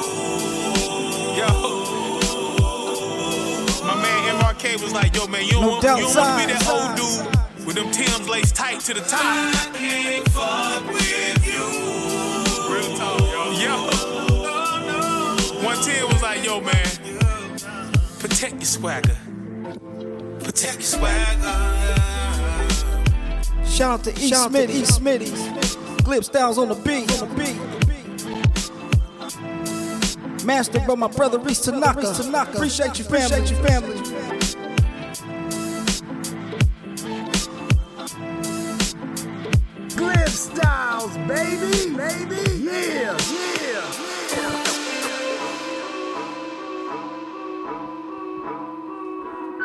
Yo. 1.39 1.49
My 3.87 3.95
man 4.03 4.37
MRK 4.41 4.83
was 4.83 4.93
like, 4.93 5.15
yo, 5.15 5.27
man, 5.27 5.45
you 5.45 5.53
don't, 5.53 5.63
No 5.63 5.69
want, 5.69 5.85
you 5.85 6.07
don't 6.07 6.17
want 6.17 6.43
to 6.43 6.47
be 6.47 6.53
that 6.53 6.67
old 6.69 6.97
dude 6.97 7.67
with 7.67 7.77
them 7.77 7.91
Tim's 7.91 8.29
lace 8.29 8.53
tight 8.53 8.81
to 8.81 8.95
the 8.95 9.01
top. 9.01 9.23
I 9.23 9.71
can't 9.75 10.29
fuck 10.29 10.87
with 10.89 11.47
you. 11.47 11.65
Real 12.75 12.97
talk, 12.99 13.21
yo. 13.21 13.53
Yo. 13.53 14.04
One 15.65 15.81
Tim 15.83 16.07
was 16.09 16.23
like, 16.23 16.45
yo, 16.45 16.61
man, 16.61 16.85
protect 18.19 18.55
your 18.57 18.65
swagger. 18.65 19.17
Protect 20.41 20.75
your 20.75 20.83
swagger. 20.83 21.25
Shout 23.65 24.01
out 24.01 24.05
to 24.05 24.11
East 24.11 24.29
Shout 24.29 24.47
out 24.47 24.53
to 24.53 24.59
Smitty, 24.59 24.71
East 24.71 25.01
Smitty. 25.01 26.05
Glib 26.05 26.23
Styles 26.23 26.59
on 26.59 26.69
the 26.69 26.75
beat. 26.75 27.11
On 27.23 27.29
the 27.29 27.35
beat. 27.35 27.57
Master 30.45 30.81
by 30.81 30.95
my 30.97 31.09
brother 31.09 31.39
Reese 31.39 31.61
Tanaka. 31.61 32.11
Appreciate 32.11 32.99
you, 32.99 33.05
family. 33.07 33.25
Appreciate 33.25 33.51
you, 33.51 33.57
family. 33.65 33.97
Glib 39.97 40.29
Styles, 40.29 41.17
baby, 41.27 41.97
baby, 41.97 42.63
yeah, 42.63 43.17
yeah, 43.17 43.63
yeah. 43.63 44.14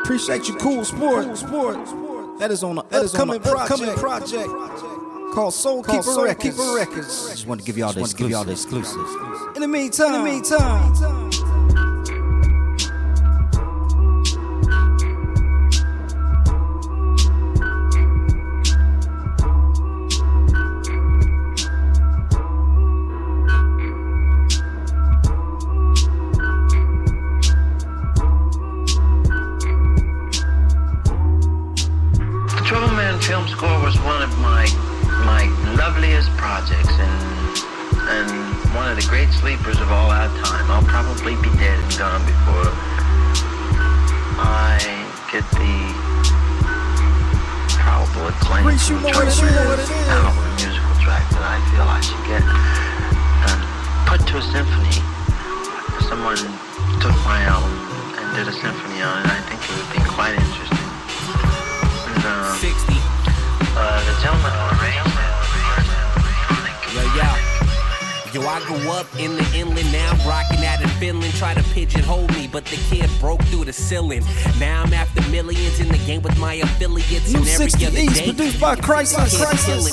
Appreciate 0.09 0.47
you, 0.47 0.55
cool 0.55 0.83
sport. 0.83 1.37
Sport. 1.37 1.77
That 2.39 2.49
is 2.49 2.63
on 2.63 2.79
a 2.79 2.83
that 2.89 3.03
is 3.03 3.13
on 3.13 3.29
an 3.29 3.43
upcoming 3.45 3.93
project 3.93 4.47
called 5.35 5.53
Soul 5.53 5.83
Called 5.83 5.99
Keeper 5.99 6.11
Soul 6.11 6.23
Records. 6.23 6.57
Keeper 6.57 6.73
Records. 6.75 7.29
Just 7.29 7.45
want 7.45 7.61
to 7.61 7.65
give 7.67 7.77
y'all 7.77 7.93
the 7.93 8.01
Just 8.01 8.17
wanna 8.17 8.23
give 8.23 8.31
y'all 8.31 8.43
the 8.43 8.53
exclusives. 8.53 9.55
In 9.55 9.61
the 9.61 9.67
meantime, 9.67 10.15
in 10.15 10.23
the 10.23 10.31
meantime. 10.31 11.48
By 78.59 78.75
Crisis. 78.75 79.37
Crisis. 79.41 79.91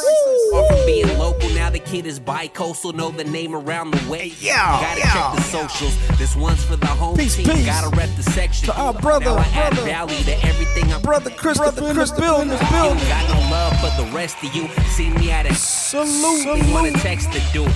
Or 0.53 0.67
from 0.69 0.87
being 0.87 1.07
local, 1.19 1.49
now 1.51 1.71
the 1.71 1.79
kid 1.79 2.07
is 2.07 2.19
bi-coastal, 2.19 2.93
know 2.95 3.11
the 3.11 3.25
name 3.25 3.55
around 3.55 3.91
the 3.93 4.11
way. 4.11 4.33
yeah, 4.41 4.81
Gotta 4.81 5.01
yeah. 5.01 5.13
check 5.13 5.35
the 5.37 5.43
socials. 5.43 6.19
This 6.19 6.35
one's 6.35 6.65
for 6.65 6.77
the 6.77 6.87
home 6.87 7.17
Peace, 7.17 7.37
team. 7.37 7.47
peace. 7.47 7.67
Gotta 7.67 7.95
rep 7.97 8.09
the 8.17 8.23
section. 8.23 8.67
To 8.67 8.77
our 8.81 8.93
brother, 8.95 9.27
now 9.27 9.37
I 9.37 9.45
add 9.55 9.75
value 9.75 10.17
to 10.25 10.45
everything 10.47 10.93
I'm 10.93 11.03
Brother 11.03 11.31
Christopher 11.31 11.69
in 11.91 11.97
the 11.97 12.15
building. 12.19 12.49
the 12.49 12.69
building. 12.71 13.09
Got 13.09 13.29
no 13.29 13.51
love 13.51 13.77
for 13.81 14.03
the 14.03 14.09
rest 14.13 14.43
of 14.43 14.55
you. 14.55 14.69
See 14.91 15.11
me 15.11 15.31
at 15.31 15.47
a 15.47 15.55
Salute. 15.55 16.45
They 16.65 16.73
wanna 16.73 16.93
text 16.93 17.31
the 17.33 17.43
dude. 17.53 17.71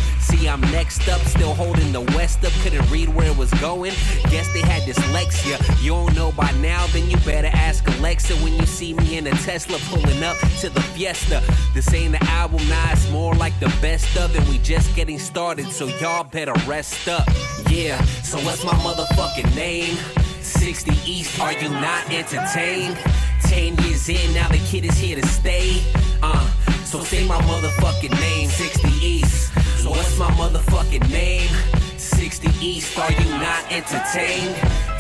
I'm 0.49 0.61
next 0.73 1.09
up, 1.09 1.21
still 1.23 1.55
holding 1.55 1.93
the 1.93 2.01
west 2.17 2.45
up. 2.45 2.53
Couldn't 2.63 2.89
read 2.91 3.09
where 3.09 3.27
it 3.27 3.37
was 3.37 3.53
going. 3.55 3.93
Guess 4.31 4.53
they 4.53 4.61
had 4.61 4.83
dyslexia. 4.83 5.59
You 5.83 5.93
don't 5.93 6.15
know 6.15 6.33
by 6.33 6.51
now, 6.53 6.87
then 6.89 7.11
you 7.11 7.17
better 7.19 7.51
ask 7.53 7.87
Alexa 7.99 8.35
when 8.37 8.55
you 8.55 8.67
see 8.67 8.95
me 8.95 9.19
in 9.19 9.27
a 9.27 9.31
Tesla 9.31 9.79
pulling 9.89 10.23
up 10.23 10.37
to 10.61 10.71
the 10.71 10.81
Fiesta. 10.81 11.43
This 11.75 11.93
ain't 11.93 12.13
the 12.13 12.25
album, 12.31 12.67
nah, 12.69 12.93
it's 12.93 13.11
more 13.11 13.35
like 13.35 13.59
the 13.61 13.73
best 13.81 14.17
of 14.17 14.35
it. 14.35 14.49
We 14.49 14.59
just 14.59 14.95
getting 14.97 15.19
started, 15.19 15.67
so 15.67 15.87
y'all 15.87 16.25
better 16.25 16.55
rest 16.67 17.09
up. 17.09 17.29
Yeah, 17.69 18.03
so 18.23 18.39
what's 18.39 18.65
my 18.65 18.75
motherfucking 18.75 19.55
name? 19.55 19.97
60 20.41 20.93
East, 21.11 21.39
are 21.41 21.53
you 21.53 21.69
not 21.69 22.11
entertained? 22.11 22.97
10 23.43 23.77
years 23.85 24.09
in, 24.09 24.35
now 24.35 24.49
the 24.49 24.59
kid 24.59 24.85
is 24.85 24.97
here 24.97 25.21
to 25.21 25.27
stay. 25.27 25.83
Uh, 26.23 26.49
so 26.85 27.01
say 27.01 27.27
my 27.27 27.41
motherfucking 27.43 28.19
name, 28.21 28.49
60 28.49 28.89
East. 29.05 29.50
So 29.81 29.89
what's 29.89 30.19
my 30.19 30.31
motherfucking 30.33 31.09
name? 31.09 31.49
60 31.97 32.49
East, 32.61 32.99
are 32.99 33.11
you 33.13 33.31
not 33.41 33.65
entertained? 33.73 34.55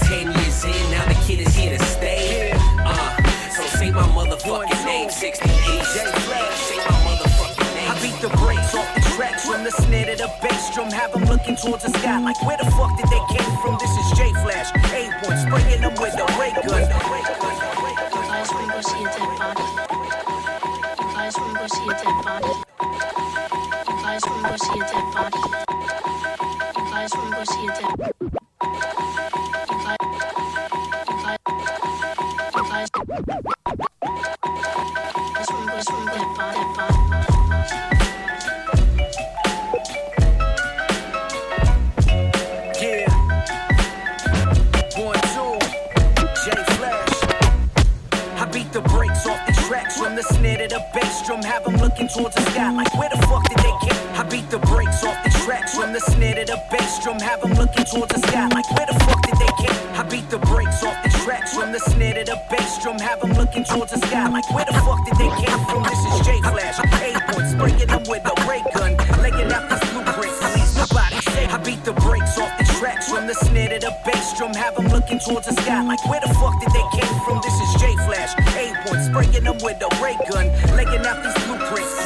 10 0.08 0.32
years 0.32 0.64
in, 0.64 0.90
now 0.90 1.04
the 1.04 1.20
kid 1.26 1.40
is 1.46 1.54
here 1.54 1.76
to 1.76 1.84
stay. 1.84 2.50
Uh, 2.56 3.22
so 3.50 3.62
say 3.76 3.90
my 3.90 4.08
motherfucking 4.16 4.84
name, 4.86 5.10
60 5.10 5.44
East. 5.44 5.92
Say 5.92 6.80
my 6.80 6.96
motherfucking 7.04 7.74
name. 7.76 7.90
I 7.92 8.00
beat 8.00 8.16
the 8.24 8.32
brakes 8.40 8.74
off 8.74 8.88
the 8.94 9.02
tracks 9.16 9.44
from 9.44 9.64
the 9.64 9.70
snare 9.70 10.16
to 10.16 10.16
the 10.16 10.32
bass 10.40 10.74
drum. 10.74 10.90
Have 10.90 11.12
them 11.12 11.26
looking 11.26 11.56
towards 11.56 11.84
the 11.84 11.90
sky 11.98 12.18
like 12.18 12.40
where 12.42 12.56
the 12.56 12.70
fuck 12.72 12.96
did 12.96 13.10
they 13.12 13.20
came 13.36 13.52
from? 13.60 13.76
This 13.78 13.92
is 13.92 14.16
J 14.16 14.32
Flash, 14.40 14.72
A1, 14.96 15.44
spraying 15.44 15.82
them 15.82 15.92
with 16.00 16.16
the 16.16 16.24
ray 16.40 16.56
gun. 16.56 16.80
You 16.80 18.22
guys 18.32 18.48
wanna 18.48 18.72
go 18.72 18.80
see 18.80 19.04
a 19.04 19.12
dead 19.12 19.28
body? 19.36 19.66
You 20.96 21.12
guys 21.12 21.36
wanna 21.36 21.58
go 21.60 21.66
see 21.68 21.84
a 21.84 21.92
dead 22.00 22.24
body? 22.24 23.19
guys 24.10 24.26
wanna 24.26 24.48
go 24.48 24.56
see 24.56 24.74
a 24.74 24.82
dead 24.82 25.14
body? 25.14 25.38
You 26.76 26.82
guys 26.90 27.10
wanna 27.14 27.36
go 27.36 27.44
see 27.44 27.62
a 27.62 27.68
dead 27.68 27.94
body? 27.96 28.12
You 28.20 28.30
guys, 29.84 29.98
you 31.08 31.14
guys, 31.22 31.38
you 32.56 32.64
guys, 32.66 32.88
you 32.90 33.04
guys 35.32 35.48
wanna 35.52 35.70
go 35.70 35.78
see 35.80 35.94
a 35.94 36.10
dead 36.10 36.28
body? 36.36 36.62
Dead 42.80 43.06
body. 43.06 43.40
The 48.72 48.80
brakes 48.82 49.26
off 49.26 49.44
the 49.48 49.52
tracks 49.66 49.98
from 49.98 50.14
the 50.14 50.22
snare 50.22 50.58
to 50.58 50.68
the 50.68 50.80
bass 50.94 51.26
drum, 51.26 51.42
have 51.42 51.64
them 51.64 51.74
looking 51.78 52.06
towards 52.06 52.36
the 52.36 52.42
sky 52.52 52.70
like 52.72 52.94
where 52.96 53.08
the 53.08 53.16
beat 54.30 54.48
the 54.48 54.58
brakes 54.70 55.02
off 55.02 55.18
the 55.24 55.30
tracks 55.42 55.74
from 55.74 55.92
the 55.92 56.00
snare 56.00 56.36
to 56.36 56.44
the 56.46 56.62
bass 56.70 57.02
drum. 57.02 57.18
Have 57.18 57.40
them 57.42 57.52
looking 57.54 57.84
towards 57.84 58.14
the 58.14 58.20
sky 58.28 58.46
like 58.54 58.70
where 58.70 58.86
the 58.86 58.94
fuck 59.04 59.20
did 59.26 59.36
they 59.42 59.52
get? 59.58 59.74
I 59.98 60.02
beat 60.04 60.30
the 60.30 60.38
brakes 60.38 60.82
off 60.84 60.96
the 61.02 61.10
tracks 61.26 61.54
from 61.54 61.72
the 61.72 61.80
snare 61.90 62.14
to 62.14 62.24
the 62.24 62.38
bass 62.48 62.78
drum. 62.82 62.98
Have 62.98 63.20
them 63.20 63.32
looking 63.34 63.64
towards 63.64 63.90
the 63.92 63.98
sky 64.06 64.28
like 64.28 64.48
where 64.54 64.64
the 64.64 64.74
fuck 64.86 65.04
did 65.04 65.18
they 65.18 65.30
came 65.42 65.60
from? 65.66 65.82
This 65.82 65.98
is 66.06 66.14
J 66.24 66.38
Flash. 66.46 66.78
A-boy 66.78 67.42
spraying 67.50 67.90
them 67.90 68.04
with 68.06 68.24
a 68.24 68.34
ray 68.46 68.62
gun, 68.72 68.94
laying 69.18 69.50
out 69.50 69.66
these 69.68 69.84
blueprints. 69.90 70.38
Please 70.38 70.72
nobody 70.78 71.18
say 71.34 71.44
I 71.50 71.58
beat 71.58 71.82
the 71.82 71.92
brakes 72.06 72.38
off 72.38 72.54
the 72.56 72.64
tracks 72.78 73.10
from 73.10 73.26
the 73.26 73.34
snare 73.34 73.68
to 73.74 73.78
the 73.82 73.92
bass 74.06 74.38
drum. 74.38 74.54
Have 74.54 74.76
them 74.76 74.88
looking 74.94 75.18
towards 75.18 75.46
the 75.50 75.54
sky 75.62 75.82
like 75.82 76.02
where 76.06 76.20
the 76.22 76.30
fuck 76.38 76.54
did 76.62 76.70
they 76.70 76.86
came 76.94 77.16
from? 77.26 77.42
This 77.42 77.58
is 77.58 77.70
J 77.82 77.98
Flash. 78.06 78.30
A-boy 78.54 78.98
spraying 79.10 79.42
them 79.42 79.58
with 79.58 79.82
a 79.82 79.90
ray 79.98 80.14
gun, 80.30 80.46
laying 80.78 81.02
out 81.02 81.18
these 81.18 81.34
blueprints. 81.44 81.99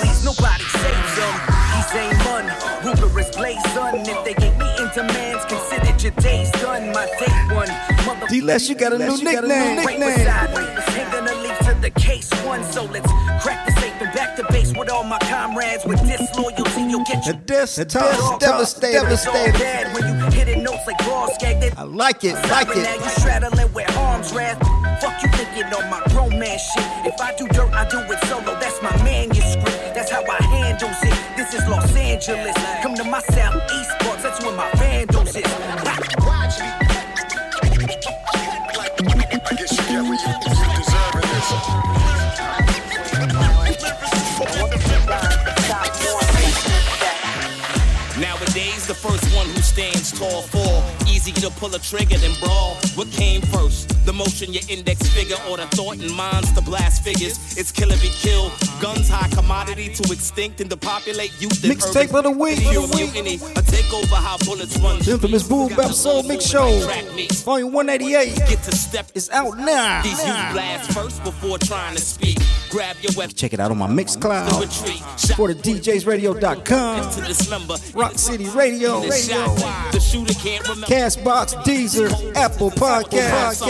Is. 3.56 4.08
If 4.08 4.24
they 4.24 4.34
get 4.34 4.58
me 4.58 4.66
in 4.78 4.88
demands, 4.94 5.44
consider 5.46 5.94
your 6.02 6.12
days 6.22 6.50
done. 6.52 6.92
My 6.92 7.06
day 7.18 7.54
one, 7.54 7.68
mother. 8.06 8.26
D-Less, 8.28 8.68
you 8.68 8.74
got 8.74 8.92
a 8.92 8.98
new 8.98 9.16
nickname. 9.22 9.84
Right 9.84 9.98
beside 9.98 10.50
me, 10.54 11.00
ain't 11.00 11.12
gonna 11.12 11.34
leave 11.42 11.58
to 11.58 11.74
the 11.80 11.90
case 11.90 12.30
one. 12.44 12.64
So 12.64 12.84
let's 12.84 13.10
crack 13.42 13.66
the 13.66 13.72
safe 13.80 13.94
and 14.00 14.12
back 14.14 14.36
to 14.36 14.44
base 14.52 14.72
with 14.76 14.90
all 14.90 15.04
my 15.04 15.18
comrades. 15.20 15.84
With 15.84 16.00
disloyalty, 16.06 16.82
you'll 16.82 17.04
get 17.04 17.24
your 17.26 17.36
desktop 17.46 18.40
devastator. 18.40 19.00
devastator. 19.00 19.52
Bad 19.52 19.94
when 19.94 20.18
you 20.18 20.30
hitting 20.30 20.62
notes 20.62 20.86
like 20.86 20.98
ball 20.98 21.28
skag. 21.34 21.74
I 21.76 21.82
like 21.82 22.24
it, 22.24 22.34
like 22.50 22.68
Now 22.68 22.94
you 22.94 23.10
straddling 23.10 23.72
with 23.72 23.96
arms 23.96 24.32
wrath. 24.32 24.58
Fuck 25.00 25.22
you 25.22 25.28
thinking 25.30 25.72
on 25.74 25.90
my 25.90 26.00
man 26.44 26.58
shit. 26.58 26.84
If 27.06 27.20
I 27.20 27.34
do 27.36 27.48
dirt, 27.48 27.72
I 27.72 27.88
do 27.88 27.98
it 28.12 28.20
solo. 28.26 28.58
That's 28.60 28.80
my 28.82 28.94
manuscript. 29.02 29.94
That's 29.94 30.10
how 30.10 30.22
I 30.24 30.42
handle 30.42 30.90
it. 30.90 31.36
This 31.36 31.54
is 31.54 31.66
Los 31.68 31.94
Angeles. 31.96 32.56
Come 32.82 32.94
to 32.96 33.04
my 33.04 33.20
Easy 51.26 51.40
to 51.40 51.50
pull 51.52 51.74
a 51.74 51.78
trigger 51.78 52.18
than 52.18 52.32
brawl. 52.38 52.74
What 52.96 53.10
came 53.10 53.40
first? 53.40 53.88
The 54.04 54.12
motion, 54.12 54.52
your 54.52 54.62
index 54.68 55.08
figure, 55.08 55.36
or 55.48 55.56
the 55.56 55.64
thought 55.68 55.94
in 55.98 56.12
minds 56.12 56.52
to 56.52 56.60
blast 56.60 57.02
figures? 57.02 57.38
It's 57.56 57.72
kill 57.72 57.90
or 57.90 57.96
be 57.96 58.10
killed. 58.10 58.52
Guns 58.78 59.08
high 59.08 59.30
commodity 59.30 59.94
to 59.94 60.12
extinct 60.12 60.60
and 60.60 60.68
depopulate 60.68 61.32
youth 61.40 61.62
Mixtape 61.62 62.12
of 62.12 62.24
the 62.24 62.30
week. 62.30 62.58
Pure 62.58 62.88
mutiny, 62.88 63.36
a 63.36 63.62
takeover 63.64 64.16
how 64.16 64.36
bullets 64.44 64.78
run. 64.80 64.98
The 64.98 65.12
infamous 65.12 65.48
Boom 65.48 65.74
Bap 65.74 65.92
Soul 65.92 66.24
Mix 66.24 66.44
Show, 66.44 66.68
Volume 67.42 67.72
188. 67.72 68.36
Get 68.46 68.62
to 68.64 68.76
step. 68.76 69.06
It's 69.14 69.30
out 69.30 69.56
now. 69.56 70.02
These 70.02 70.26
youth 70.26 70.52
blast 70.52 70.92
first 70.92 71.24
before 71.24 71.56
trying 71.56 71.96
to 71.96 72.02
speak. 72.02 72.36
Grab 72.74 72.96
your 73.02 73.12
weapon. 73.16 73.36
Check 73.36 73.52
it 73.52 73.60
out 73.60 73.70
on 73.70 73.78
my 73.78 73.86
Mixcloud. 73.86 74.48
The. 75.28 75.34
For 75.34 75.54
the 75.54 75.54
DJsRadio.com. 75.54 77.10
To 77.12 77.20
dismember. 77.20 77.76
Rock 77.94 78.18
City 78.18 78.48
Radio. 78.48 79.00
The 79.00 79.12
shot. 79.12 79.92
The 79.92 80.00
shooter 80.00 80.34
can't 80.34 80.68
remember. 80.68 80.88
Castbox, 80.88 81.54
Deezer, 81.62 82.10
Apple 82.34 82.72
Podcast. 82.72 83.62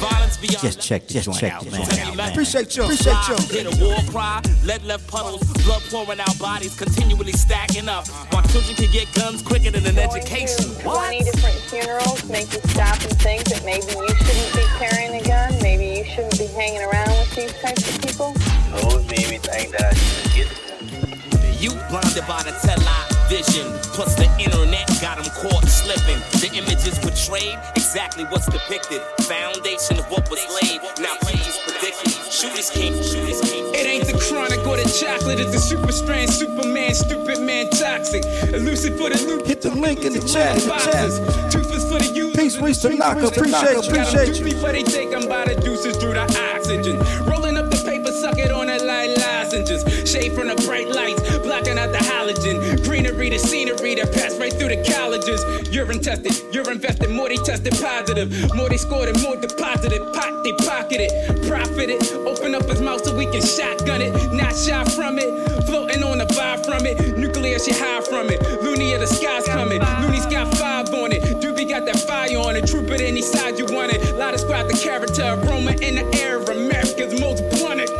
Violence 0.00 0.38
Just 0.60 0.80
check, 0.80 1.06
just 1.06 1.32
check 1.38 1.52
out, 1.52 1.70
man. 1.70 2.16
man. 2.16 2.32
Appreciate 2.32 2.76
you, 2.76 2.82
appreciate 2.82 3.28
you. 3.28 3.36
Hit 3.46 3.66
a 3.66 3.84
war 3.84 3.94
cry, 4.10 4.42
lead 4.64 4.82
left 4.82 5.06
puddles, 5.06 5.46
blood 5.62 5.82
pouring 5.88 6.18
out, 6.18 6.36
bodies 6.40 6.74
continually 6.74 7.32
stacking 7.34 7.88
up. 7.88 8.08
While 8.32 8.42
children 8.48 8.74
can 8.74 8.90
get 8.90 9.06
guns 9.14 9.40
quicker 9.40 9.70
than 9.70 9.86
an 9.86 9.98
education. 9.98 10.74
20 10.82 11.18
different 11.22 11.56
funerals 11.70 12.28
make 12.28 12.52
you 12.52 12.60
stop 12.74 13.00
and 13.02 13.16
think 13.20 13.44
that 13.44 13.64
maybe 13.64 13.86
you 13.86 14.08
shouldn't 14.08 14.52
be 14.52 14.64
carrying 14.82 15.14
a 15.14 15.22
gun, 15.22 15.54
maybe 15.62 15.86
you 15.86 15.87
shouldn't 16.08 16.38
be 16.38 16.46
hanging 16.46 16.82
around 16.82 17.10
with 17.20 17.34
these 17.36 17.52
types 17.60 17.84
of 17.84 18.00
people. 18.02 18.32
Those 18.72 19.04
made 19.08 19.28
me 19.28 19.38
think 19.38 19.72
that 19.76 19.92
I 19.92 19.94
should 19.94 20.32
get 20.32 21.60
You 21.60 21.70
blinded 21.90 22.26
by 22.26 22.42
the 22.42 22.54
television, 22.64 23.68
plus 23.92 24.14
the 24.16 24.28
internet 24.40 24.88
got 25.00 25.20
them 25.20 25.28
caught 25.36 25.68
slipping. 25.68 26.20
The 26.40 26.50
images 26.56 26.98
portrayed 26.98 27.58
exactly 27.76 28.24
what's 28.24 28.46
depicted. 28.46 29.02
Foundation 29.28 29.98
of 29.98 30.06
what 30.10 30.28
was 30.30 30.40
laid. 30.62 30.80
Now 30.98 31.16
preachers 31.22 31.58
predicted. 31.66 32.12
Shooters 32.32 32.70
came, 32.70 32.94
shooters 33.02 33.40
came. 33.42 33.66
It 33.74 33.86
ain't 33.86 34.06
the 34.06 34.16
chronic 34.16 34.64
or 34.66 34.76
the 34.76 34.88
chocolate, 34.88 35.40
it's 35.40 35.52
the 35.52 35.58
super 35.60 35.92
strand, 35.92 36.30
Superman, 36.30 36.94
stupid 36.94 37.40
man, 37.40 37.70
toxic. 37.70 38.24
Elusive 38.54 38.96
for 38.96 39.10
the 39.10 39.20
loop. 39.26 39.46
Hit 39.46 39.60
the 39.62 39.70
link 39.70 40.04
in 40.04 40.12
the 40.12 40.20
chat, 40.20 40.56
in 40.56 40.62
the 40.62 40.68
Boxes, 40.68 41.18
toothless 41.52 41.84
for 41.84 41.98
the 41.98 42.12
youth. 42.14 42.27
Peace, 42.38 42.56
Reese 42.58 42.82
Tanaka. 42.82 43.26
Appreciate 43.26 43.72
you, 43.72 43.80
appreciate 43.80 44.38
you. 44.38 44.44
Before 44.44 44.70
they 44.70 44.84
take 44.84 45.10
them 45.10 45.28
by 45.28 45.44
the 45.44 45.60
deuces 45.60 45.96
through 45.96 46.14
the 46.14 46.22
oxygen. 46.54 46.96
Rolling 47.26 47.56
up 47.56 47.68
the 47.68 47.82
paper, 47.84 48.12
suck 48.12 48.38
it 48.38 48.52
on 48.52 48.68
it 48.70 48.84
like 48.84 49.10
lozenges. 49.18 49.82
Shade 50.08 50.32
from 50.34 50.46
the 50.46 50.54
bright 50.62 50.86
lights, 50.86 51.18
blocking 51.38 51.76
out 51.76 51.90
the 51.90 51.98
halogen. 51.98 52.80
Greenery, 52.84 53.30
the 53.30 53.40
scenery 53.40 53.96
that 53.96 54.12
passed 54.14 54.38
right 54.38 54.52
through 54.52 54.68
the 54.68 54.78
colleges. 54.86 55.42
Urine 55.74 55.98
tested, 55.98 56.54
you're 56.54 56.70
invested, 56.70 57.10
more 57.10 57.28
they 57.28 57.38
tested 57.38 57.74
positive. 57.82 58.30
More 58.54 58.68
they 58.68 58.76
scored 58.76 59.08
and 59.08 59.20
more 59.20 59.34
deposited. 59.34 59.98
Pot 60.14 60.44
they 60.44 60.52
pocketed, 60.62 61.10
profited. 61.50 61.98
Open 62.22 62.54
up 62.54 62.70
his 62.70 62.80
mouth 62.80 63.02
so 63.04 63.16
we 63.16 63.26
can 63.26 63.42
shotgun 63.42 64.00
it. 64.00 64.14
Not 64.32 64.54
shy 64.54 64.84
from 64.94 65.18
it, 65.18 65.26
floating 65.66 66.04
on 66.04 66.18
the 66.18 66.26
vibe 66.38 66.64
from 66.64 66.86
it. 66.86 67.18
Nuclear 67.18 67.58
shit 67.58 67.82
high 67.82 68.00
from 68.02 68.30
it. 68.30 68.38
Looney 68.62 68.94
of 68.94 69.00
the 69.00 69.08
sky's 69.08 69.44
coming. 69.46 69.82
Looney's 70.06 70.26
got 70.26 70.54
five 70.54 70.88
on 70.94 71.10
it. 71.10 71.37
Got 71.68 71.84
that 71.84 72.00
fire 72.00 72.38
on 72.38 72.56
it. 72.56 72.66
Troop 72.66 72.88
it 72.90 73.02
any 73.02 73.20
side 73.20 73.58
you 73.58 73.66
want 73.66 73.92
it. 73.92 74.16
Lot 74.16 74.32
of 74.32 74.40
squad 74.40 74.64
the 74.64 74.76
character, 74.82 75.22
aroma 75.22 75.72
in 75.82 75.96
the 75.96 76.06
air. 76.18 76.38
America's 76.42 77.20
most 77.20 77.44
wanted. 77.62 77.90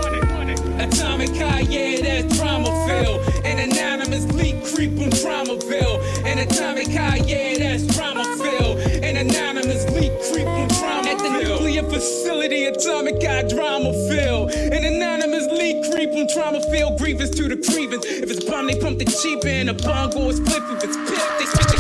Atomic 0.81 1.37
high, 1.37 1.61
yeah, 1.61 2.01
that's 2.01 2.37
drama 2.39 2.71
feel. 2.87 3.21
An 3.45 3.59
anonymous 3.59 4.25
leak 4.33 4.65
creep 4.65 4.93
on 4.99 5.11
Traumaville. 5.11 6.01
An 6.25 6.39
atomic 6.39 6.89
high, 6.89 7.17
yeah, 7.27 7.59
that's 7.59 7.87
drama 7.95 8.25
feel. 8.39 8.79
An 9.05 9.17
anonymous 9.17 9.85
leak 9.93 10.13
creep 10.33 10.47
on 10.47 10.69
Traumaville. 10.69 11.07
At 11.07 11.19
the 11.19 11.31
nuclear 11.43 11.83
facility, 11.83 12.65
atomic 12.67 13.23
high 13.23 13.43
drama 13.43 13.93
feel. 14.09 14.49
An 14.49 14.85
anonymous 14.85 15.47
leak 15.53 15.93
creep 15.93 16.11
on 16.13 16.27
trauma 16.29 16.63
feel. 16.73 16.97
Grievous 16.97 17.31
to 17.31 17.49
the 17.49 17.57
grievance. 17.57 18.07
If 18.07 18.31
it's 18.31 18.45
bomb, 18.45 18.67
they 18.67 18.79
pump 18.81 18.99
the 18.99 19.05
cheap 19.05 19.45
in. 19.45 19.69
A 19.69 19.75
bongo 19.75 20.29
is 20.31 20.41
flip. 20.41 20.63
If 20.71 20.85
it's 20.85 20.97
pip, 20.97 21.23
they 21.39 21.45
spit 21.45 21.69
the 21.69 21.78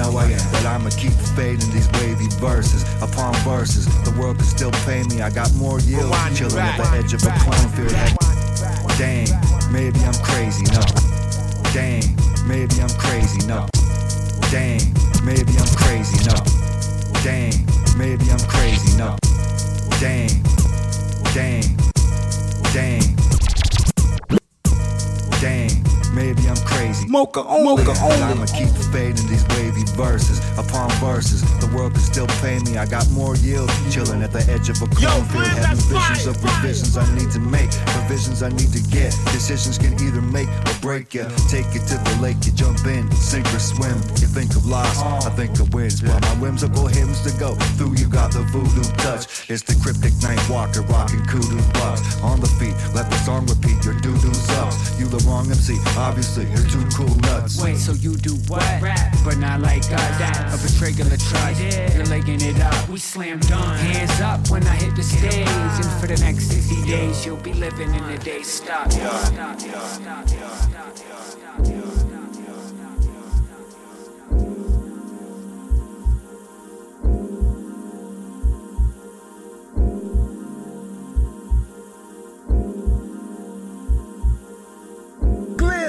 know 0.00 0.16
I 0.16 0.24
am, 0.32 0.52
but 0.52 0.64
I'ma 0.64 0.90
keep 0.90 1.12
fading 1.36 1.70
these 1.70 1.88
wavy 2.00 2.28
verses 2.40 2.82
upon 3.02 3.34
verses. 3.44 3.84
The 4.04 4.12
world 4.18 4.36
can 4.36 4.46
still 4.46 4.70
pay 4.88 5.02
me. 5.04 5.20
I 5.20 5.28
got 5.30 5.52
more 5.54 5.78
yield 5.80 6.14
chilling 6.34 6.58
at 6.58 6.76
the 6.80 6.88
edge 6.96 7.12
of 7.12 7.22
a 7.24 7.32
cornfield. 7.44 7.92
Dang, 8.96 9.28
maybe 9.70 10.00
I'm 10.00 10.16
crazy. 10.24 10.64
No, 10.72 10.80
dang, 11.76 12.04
maybe 12.48 12.80
I'm 12.80 12.94
crazy. 12.96 13.44
No, 13.46 13.68
dang, 14.50 14.80
maybe 15.24 15.52
I'm 15.60 15.72
crazy. 15.76 16.16
No, 16.24 16.36
dang, 17.22 17.52
maybe 17.98 18.24
I'm 18.32 18.44
crazy. 18.48 18.96
No, 18.96 19.16
dang, 20.00 20.32
dang, 21.36 21.76
dang. 22.72 23.04
Dang, 25.40 25.70
maybe 26.14 26.48
I'm 26.48 26.56
crazy. 26.64 27.06
Mocha 27.08 27.44
only. 27.44 27.84
Mocha 27.84 27.98
But 27.98 28.02
only. 28.02 28.22
I'ma 28.22 28.46
keep 28.46 28.70
fading 28.92 29.26
these 29.28 29.46
wavy 29.56 29.84
verses 29.96 30.38
upon 30.58 30.90
verses. 31.02 31.42
The 31.60 31.70
world 31.74 31.92
can 31.94 32.02
still 32.02 32.26
pay 32.42 32.58
me. 32.60 32.78
I 32.78 32.86
got 32.86 33.08
more 33.10 33.36
yield 33.36 33.70
chilling 33.90 34.22
at 34.22 34.32
the 34.32 34.44
edge 34.50 34.68
of 34.68 34.80
a 34.82 34.86
cornfield. 34.86 35.46
Having 35.46 35.84
visions 35.90 36.26
of 36.26 36.42
revisions 36.42 36.96
I 36.96 37.06
need 37.14 37.30
to 37.32 37.40
make, 37.40 37.70
provisions 37.96 38.42
I 38.42 38.50
need 38.50 38.72
to 38.72 38.82
get. 38.90 39.16
Decisions 39.32 39.78
can 39.78 39.94
either 40.00 40.22
make 40.22 40.48
or 40.48 40.74
break 40.80 41.14
you. 41.14 41.26
Take 41.48 41.66
it 41.74 41.86
to 41.90 41.96
the 41.98 42.18
lake, 42.20 42.38
you 42.44 42.52
jump 42.52 42.84
in, 42.86 43.10
sink 43.12 43.46
or 43.54 43.58
swim. 43.58 43.96
You 44.20 44.28
think 44.28 44.54
of 44.56 44.66
loss, 44.66 44.98
I 45.26 45.30
think 45.30 45.58
of 45.60 45.72
wins. 45.74 46.02
While 46.02 46.20
my 46.20 46.34
whimsical 46.42 46.86
hymns 46.86 47.20
to 47.22 47.32
go 47.38 47.54
through, 47.76 47.96
you 47.96 48.08
got 48.08 48.32
the 48.32 48.42
voodoo 48.52 48.84
touch. 48.98 49.50
It's 49.50 49.62
the 49.62 49.74
cryptic 49.82 50.12
night 50.22 50.40
walker 50.48 50.82
rocking 50.82 51.24
kudu 51.26 51.60
bucks. 51.74 52.20
On 52.22 52.40
the 52.40 52.48
feet, 52.58 52.74
let 52.94 53.10
the 53.10 53.18
song 53.24 53.46
repeat. 53.46 53.84
Your 53.84 53.94
doo 54.00 54.16
doo 54.18 54.34
sucks. 54.34 54.98
You 54.98 55.06
the 55.06 55.22
wrong 55.28 55.46
MC, 55.50 55.76
obviously 56.00 56.46
you're 56.46 56.68
too 56.68 56.84
cool 56.96 57.14
nuts. 57.16 57.62
Wait, 57.62 57.76
so 57.76 57.92
you 57.92 58.16
do 58.16 58.34
what? 58.48 58.64
Rap, 58.80 59.14
but 59.24 59.36
not 59.38 59.60
like 59.60 59.84
us. 59.84 60.18
That 60.18 60.52
of 60.52 60.60
a 60.60 60.66
betrayal 60.66 61.12
of 61.12 61.20
trust. 61.20 61.94
You're 61.94 62.06
legging 62.06 62.40
it 62.40 62.60
up. 62.60 62.88
We 62.88 62.98
slam 62.98 63.38
dunk. 63.40 63.78
Hands 63.78 64.20
up 64.20 64.48
when 64.50 64.66
I 64.66 64.74
hit 64.76 64.96
the 64.96 65.02
stage. 65.02 65.46
And 65.46 66.00
for 66.00 66.06
the 66.06 66.18
next 66.20 66.50
60 66.50 66.86
days, 66.86 67.24
you'll 67.26 67.36
be 67.36 67.52
living 67.52 67.94
in 67.94 68.06
the 68.06 68.18
day. 68.18 68.42
Stop. 68.42 68.90
Stop. 68.90 69.24
Stop. 69.26 69.60
Stop. 69.60 70.28
Stop. 70.28 70.70
less. 71.58 71.89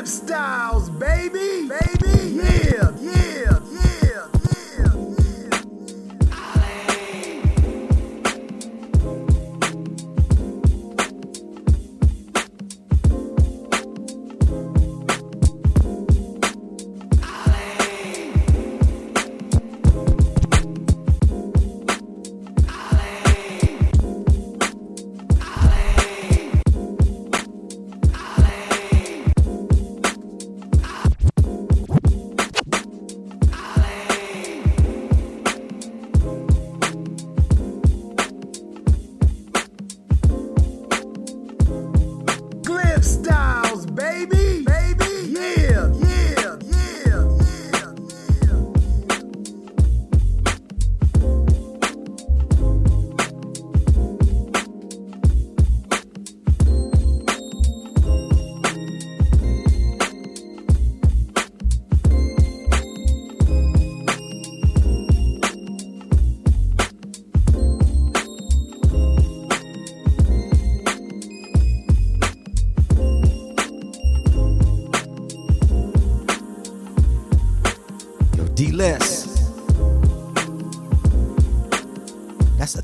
Glib 0.01 0.07
Styles, 0.07 0.89
baby, 0.89 1.69
baby, 1.69 2.41
yeah, 2.41 2.91
yeah. 3.01 3.60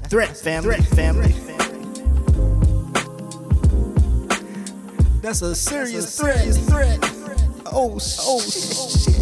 That's 0.09 0.13
a 0.13 0.37
threat, 0.37 0.37
family. 0.37 0.81
family. 0.83 1.31
That's 5.21 5.41
a 5.41 5.53
serious 5.53 6.17
threat. 6.17 6.55
threat. 6.55 6.99
Oh, 7.65 7.99
oh, 7.99 8.39
shit. 8.39 9.16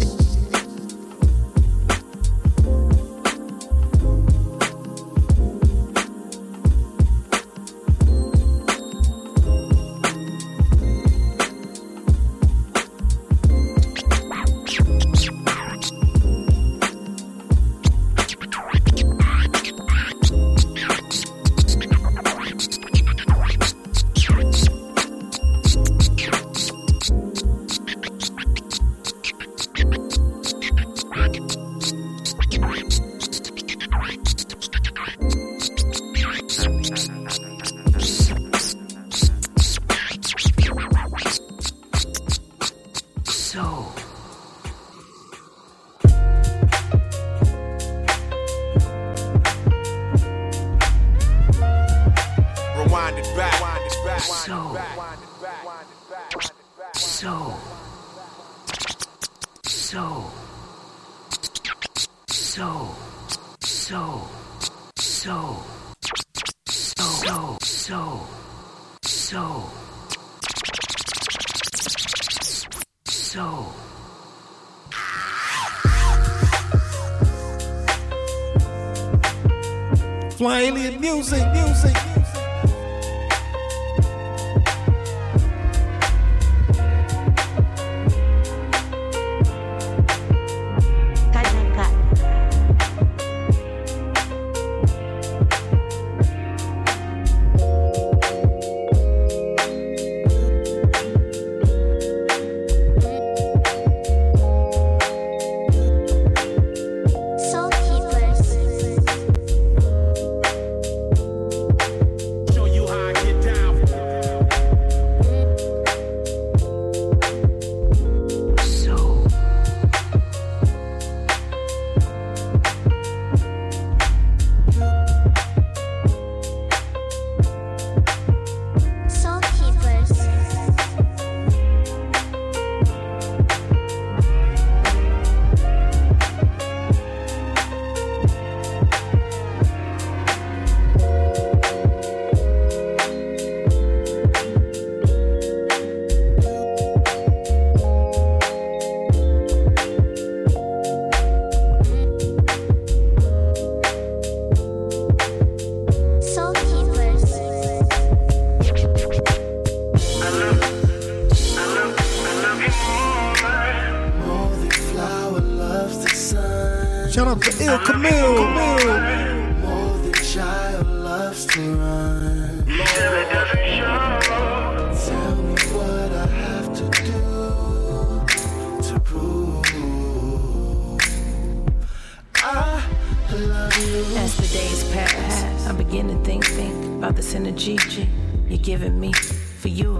For 189.66 189.70
you, 189.70 189.96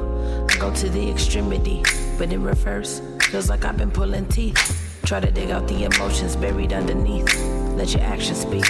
I 0.48 0.56
go 0.60 0.72
to 0.72 0.88
the 0.88 1.10
extremity, 1.10 1.82
but 2.18 2.32
in 2.32 2.44
reverse, 2.44 3.02
feels 3.20 3.50
like 3.50 3.64
I've 3.64 3.76
been 3.76 3.90
pulling 3.90 4.28
teeth. 4.28 5.00
Try 5.04 5.18
to 5.18 5.28
dig 5.28 5.50
out 5.50 5.66
the 5.66 5.82
emotions 5.82 6.36
buried 6.36 6.72
underneath. 6.72 7.36
Let 7.74 7.92
your 7.92 8.04
actions 8.04 8.42
speak. 8.42 8.64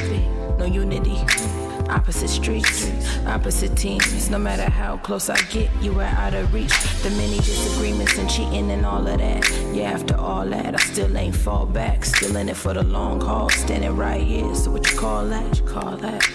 No 0.57 0.65
unity. 0.65 1.19
Opposite 1.91 2.29
streets, 2.29 2.91
opposite 3.27 3.77
teams. 3.77 4.31
No 4.31 4.39
matter 4.39 4.71
how 4.71 4.97
close 4.97 5.29
I 5.29 5.39
get, 5.51 5.69
you 5.83 6.01
are 6.01 6.05
out 6.05 6.33
of 6.33 6.55
reach. 6.55 6.73
The 7.03 7.11
many 7.11 7.37
disagreements 7.37 8.17
and 8.17 8.31
cheating 8.31 8.71
and 8.71 8.87
all 8.87 9.07
of 9.07 9.19
that. 9.19 9.47
Yeah, 9.75 9.91
after 9.91 10.17
all 10.17 10.47
that, 10.47 10.77
I 10.77 10.79
still 10.79 11.15
ain't 11.15 11.37
fall 11.37 11.67
back. 11.67 12.07
Still 12.07 12.37
in 12.37 12.49
it 12.49 12.57
for 12.57 12.73
the 12.73 12.85
long 12.85 13.21
haul, 13.21 13.51
standing 13.51 13.95
right 13.95 14.23
here. 14.23 14.55
So 14.55 14.71
what 14.71 14.91
you 14.91 14.99
call 14.99 15.27
that? 15.27 15.59
You 15.59 15.67
call 15.67 15.99
that? 15.99 16.27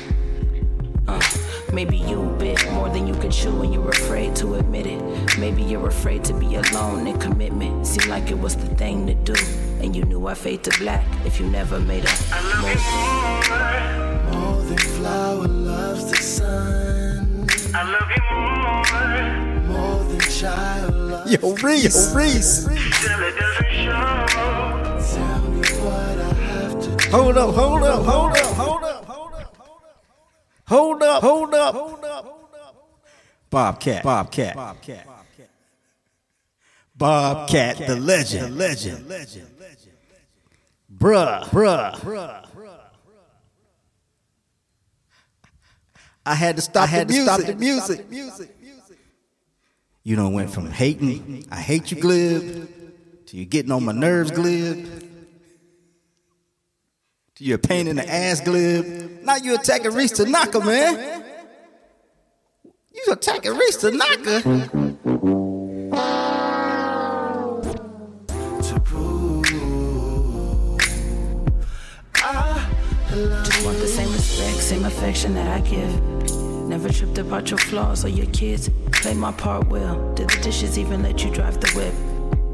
Uh, 1.07 1.19
maybe 1.73 1.97
you 1.97 2.23
bit 2.37 2.71
more 2.73 2.89
than 2.89 3.07
you 3.07 3.13
can 3.15 3.31
chew 3.31 3.61
and 3.63 3.73
you're 3.73 3.90
afraid 4.11 4.35
to 4.35 4.55
admit 4.55 4.85
it. 4.87 5.01
Maybe 5.39 5.63
you're 5.63 5.87
afraid 5.87 6.21
to 6.25 6.33
be 6.33 6.55
alone 6.55 7.07
in 7.07 7.17
commitment. 7.17 7.87
Seemed 7.87 8.07
like 8.07 8.29
it 8.29 8.37
was 8.37 8.57
the 8.57 8.67
thing 8.75 9.07
to 9.07 9.13
do. 9.13 9.35
And 9.81 9.95
you 9.95 10.03
knew 10.03 10.27
I 10.27 10.33
fade 10.33 10.65
to 10.65 10.79
black 10.79 11.05
if 11.25 11.39
you 11.39 11.45
never 11.47 11.79
made 11.79 12.03
a 12.03 12.11
move. 12.59 12.83
More 14.33 14.61
than 14.63 14.77
flower 14.77 15.47
loves 15.47 16.11
the 16.11 16.17
sun. 16.17 17.47
I 17.73 17.83
love 17.95 18.09
you 18.17 18.23
more. 18.35 19.79
More 19.79 20.03
than 20.03 20.19
child 20.19 20.93
loves 20.93 21.31
Yo, 21.31 21.53
Reese, 21.63 22.13
Reese. 22.13 22.65
Tell 22.65 23.17
me 25.47 25.61
what 25.85 26.17
I 26.19 26.33
have 26.49 26.81
to 26.81 26.89
do. 26.97 27.09
Hold 27.11 27.37
up, 27.37 27.55
hold 27.55 27.83
up, 27.83 28.03
hold 28.03 28.31
up, 28.35 28.55
hold 28.57 28.83
up, 28.83 29.05
hold 29.05 29.33
up. 29.33 29.55
Hold 30.67 31.01
up, 31.01 31.23
hold 31.23 31.53
up, 31.53 31.75
hold 31.75 32.03
up. 32.03 32.40
Bobcat, 33.51 34.03
Bobcat, 34.03 34.55
Bobcat. 34.55 35.07
Bobcat, 36.95 37.77
the 37.85 37.95
legend, 37.97 38.45
the 38.45 38.49
legend. 38.49 39.07
Legend, 39.09 39.47
legend, 39.59 39.93
bruh, 40.97 41.43
bruh. 41.49 42.47
I 46.25 46.35
had 46.35 46.55
to 46.55 46.61
stop. 46.61 46.83
I 46.83 46.85
had 46.85 47.07
the 47.09 47.13
to 47.13 47.19
music. 47.19 47.95
stop 47.95 48.07
the 48.07 48.09
music. 48.09 48.55
You 50.03 50.15
know, 50.15 50.29
went 50.29 50.49
from 50.49 50.71
hating, 50.71 51.45
I 51.51 51.57
hate 51.57 51.91
you, 51.91 52.01
glib, 52.01 52.69
to 53.27 53.37
you 53.37 53.45
getting 53.45 53.71
on 53.71 53.83
my 53.85 53.91
nerves, 53.91 54.31
glib, 54.31 54.87
to 57.35 57.43
you 57.43 57.55
a 57.55 57.57
pain 57.57 57.87
in 57.87 57.97
the 57.97 58.09
ass, 58.09 58.39
glib. 58.39 59.23
Now 59.23 59.35
you 59.35 59.55
attacking 59.55 59.93
Reese 59.93 60.13
Tanaka, 60.13 60.59
man. 60.59 61.20
You 63.07 63.13
attacking 63.13 63.55
Reese 63.57 63.77
Tanaka. 63.77 64.41
Just 73.43 73.65
want 73.65 73.79
the 73.79 73.87
same 73.87 74.11
respect, 74.11 74.57
same 74.57 74.85
affection 74.85 75.33
that 75.33 75.47
I 75.47 75.61
give. 75.61 76.01
Never 76.67 76.89
tripped 76.89 77.17
about 77.17 77.49
your 77.49 77.57
flaws 77.57 78.05
or 78.05 78.09
your 78.09 78.27
kids. 78.27 78.69
Play 78.91 79.15
my 79.15 79.31
part 79.31 79.67
well. 79.67 80.13
Did 80.13 80.29
the 80.29 80.39
dishes 80.41 80.77
even 80.77 81.01
let 81.01 81.23
you 81.23 81.31
drive 81.31 81.59
the 81.59 81.71
whip? 81.71 82.10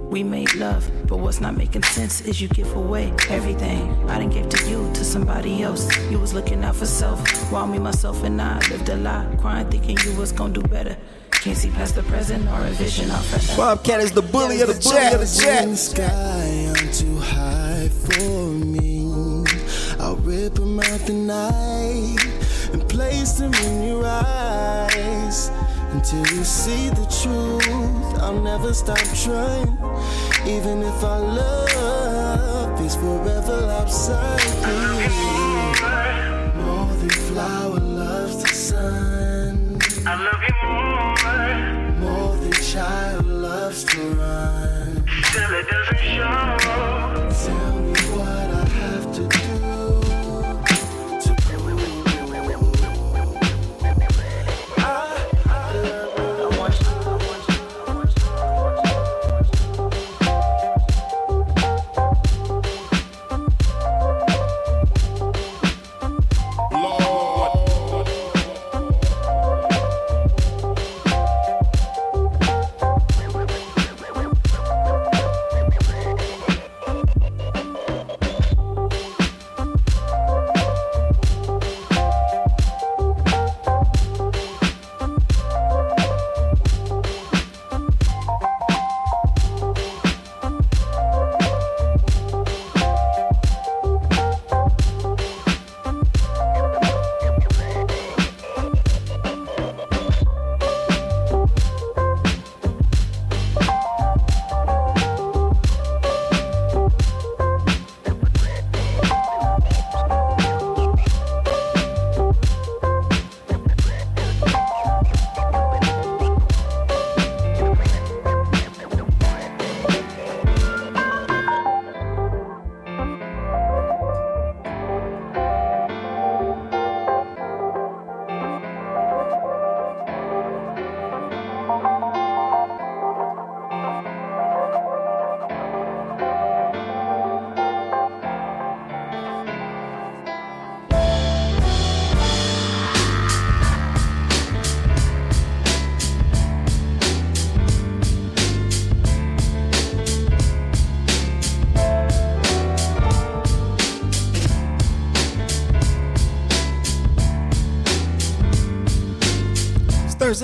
We 0.09 0.23
made 0.23 0.55
love, 0.55 0.89
but 1.05 1.17
what's 1.17 1.41
not 1.41 1.57
making 1.57 1.83
sense 1.83 2.21
is 2.21 2.41
you 2.41 2.47
give 2.47 2.73
away 2.77 3.11
everything 3.29 3.91
I 4.09 4.19
didn't 4.19 4.33
give 4.33 4.47
to 4.49 4.69
you 4.69 4.89
to 4.93 5.03
somebody 5.03 5.63
else. 5.63 5.85
You 6.09 6.17
was 6.17 6.33
looking 6.33 6.63
out 6.63 6.77
for 6.77 6.85
self, 6.85 7.19
while 7.51 7.67
me, 7.67 7.77
myself, 7.77 8.23
and 8.23 8.41
I 8.41 8.59
lived 8.69 8.87
a 8.87 8.95
lie, 8.95 9.27
crying, 9.37 9.69
thinking 9.69 9.97
you 10.05 10.17
was 10.17 10.31
gonna 10.31 10.53
do 10.53 10.61
better. 10.61 10.95
Can't 11.31 11.57
see 11.57 11.69
past 11.71 11.95
the 11.95 12.03
present 12.03 12.47
or 12.47 12.65
a 12.65 12.69
vision 12.71 13.11
out 13.11 13.23
forever. 13.25 13.57
Bobcat 13.57 13.99
is 13.99 14.11
the 14.13 14.21
bully 14.21 14.61
of 14.61 14.69
the 14.69 14.79
chat. 14.79 15.13
Of 15.13 15.19
the 15.19 15.25
The 15.25 15.75
sky, 15.75 16.73
I'm 16.75 16.91
too 16.93 17.17
high 17.17 17.89
for 17.89 18.47
me. 18.47 19.43
I'll 19.99 20.15
rip 20.15 20.53
them 20.53 20.79
out 20.79 21.01
the 21.01 21.13
night 21.13 22.25
and 22.71 22.87
place 22.87 23.33
them 23.33 23.53
in 23.53 23.87
your 23.87 24.05
eyes 24.05 25.51
until 25.97 26.27
you 26.37 26.43
see 26.43 26.89
the 26.89 27.07
truth. 27.21 28.21
I'll 28.21 28.39
never 28.39 28.71
stop 28.71 29.03
trying, 29.25 29.73
even 30.45 30.83
if 30.83 31.03
our 31.03 31.21
love 31.21 32.79
is 32.85 32.95
forever 32.95 33.59
outside 33.79 34.45
me. 34.67 34.81
More 36.61 36.93
than 37.01 37.09
flower 37.29 37.79
loves 37.79 38.43
the 38.43 38.49
sun. 38.49 39.79
I 40.05 40.13
love 40.27 40.41
you 40.47 40.55
more. 40.65 41.07
More 42.05 42.35
than 42.37 42.53
child 42.53 43.25
loves 43.25 43.83
to 43.85 43.99
run. 44.21 45.03
Still 45.23 45.53
it 45.59 45.67
doesn't 45.67 46.01
show. 46.13 46.66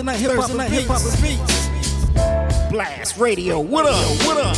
Thursday 0.03 0.11
night 0.11 0.19
hip 0.19 0.35
hop 0.35 0.49
and 0.49 0.73
hip 0.73 0.87
hop 0.87 1.01
and 1.01 1.21
beats. 1.21 2.71
Blast 2.71 3.17
Radio. 3.17 3.59
What 3.59 3.85
up? 3.85 4.25
What 4.25 4.37
up? 4.37 4.52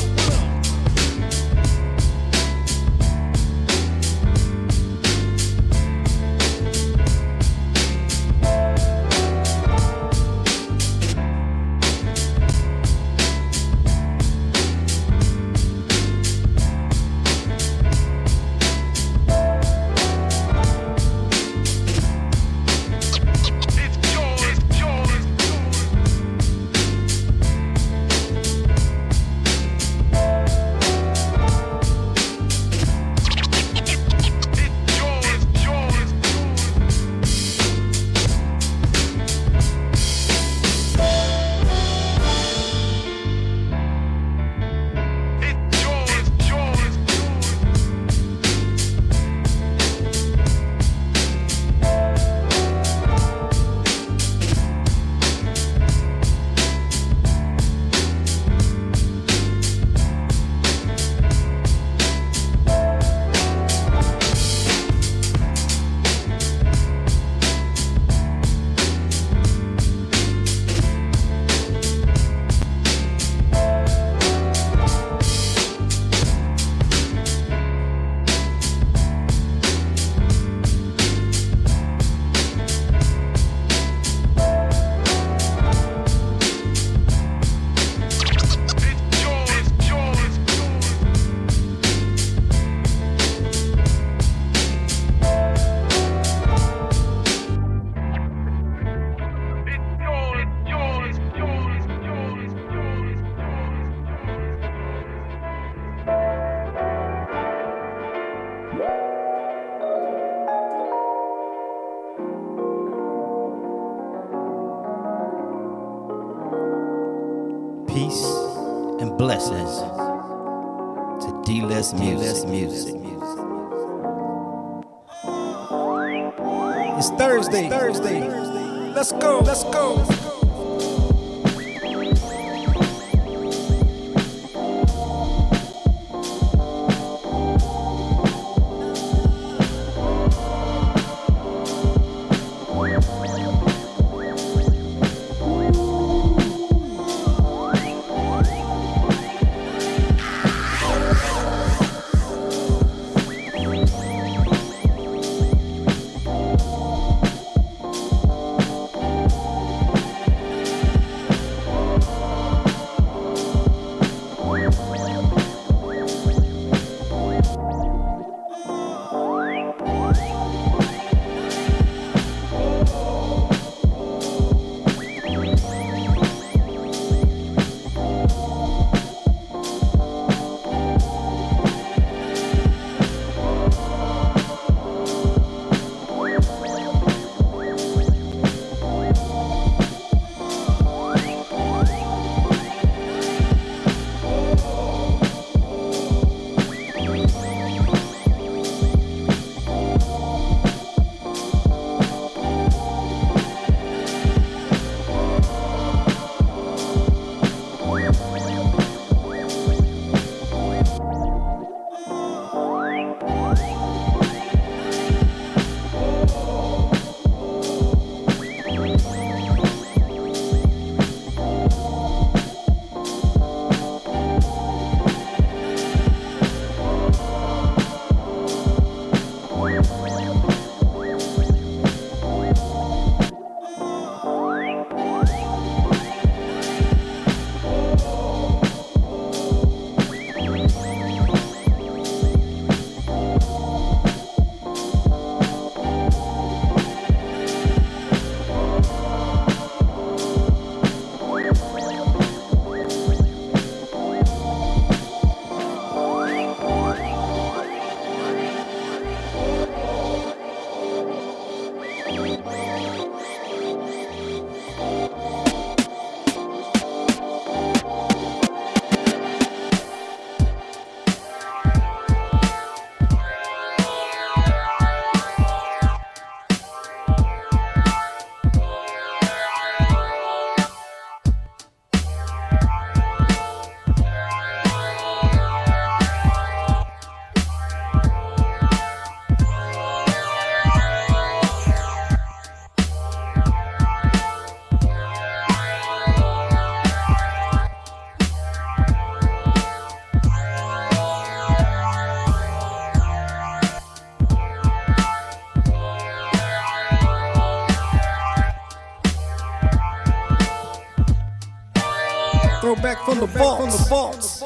From 313.06 313.20
the 313.20 313.28
vault. 313.28 313.62
From 313.62 313.70
the 313.70 313.86
vaults. 313.88 314.43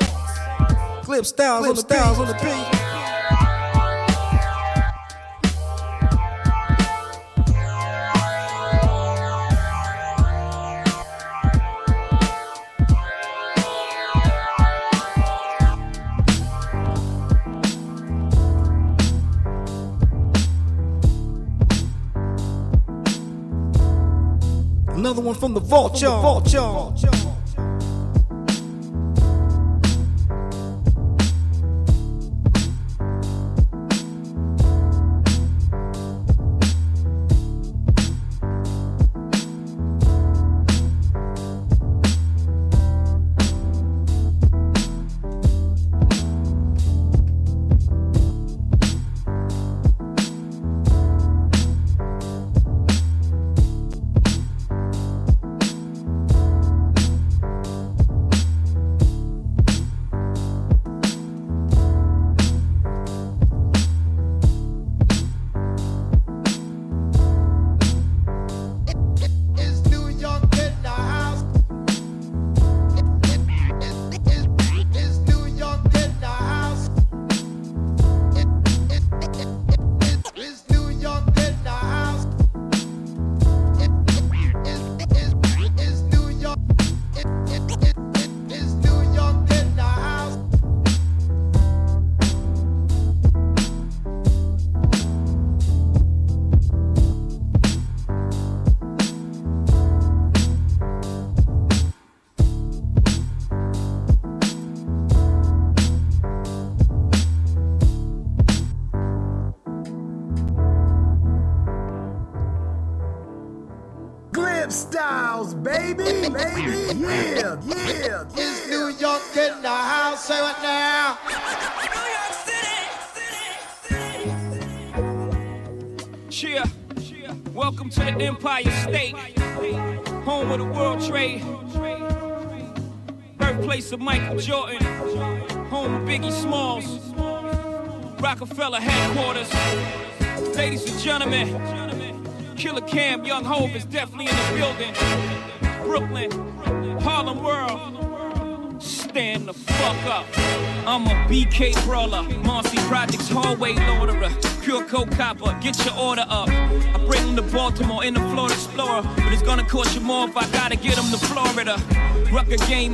Glib 1.05 1.25
Styles 1.25 1.65
on 1.65 1.75
the 1.75 1.81
styles 1.81 2.19
on 2.19 2.27
the 2.27 2.33
beat. 2.33 2.89
Another 24.97 25.21
one 25.21 25.33
from 25.35 25.53
the 25.53 25.61
vault, 25.61 26.01
y'all. 26.01 26.21
Vault, 26.21 26.51
y'all. 26.51 26.98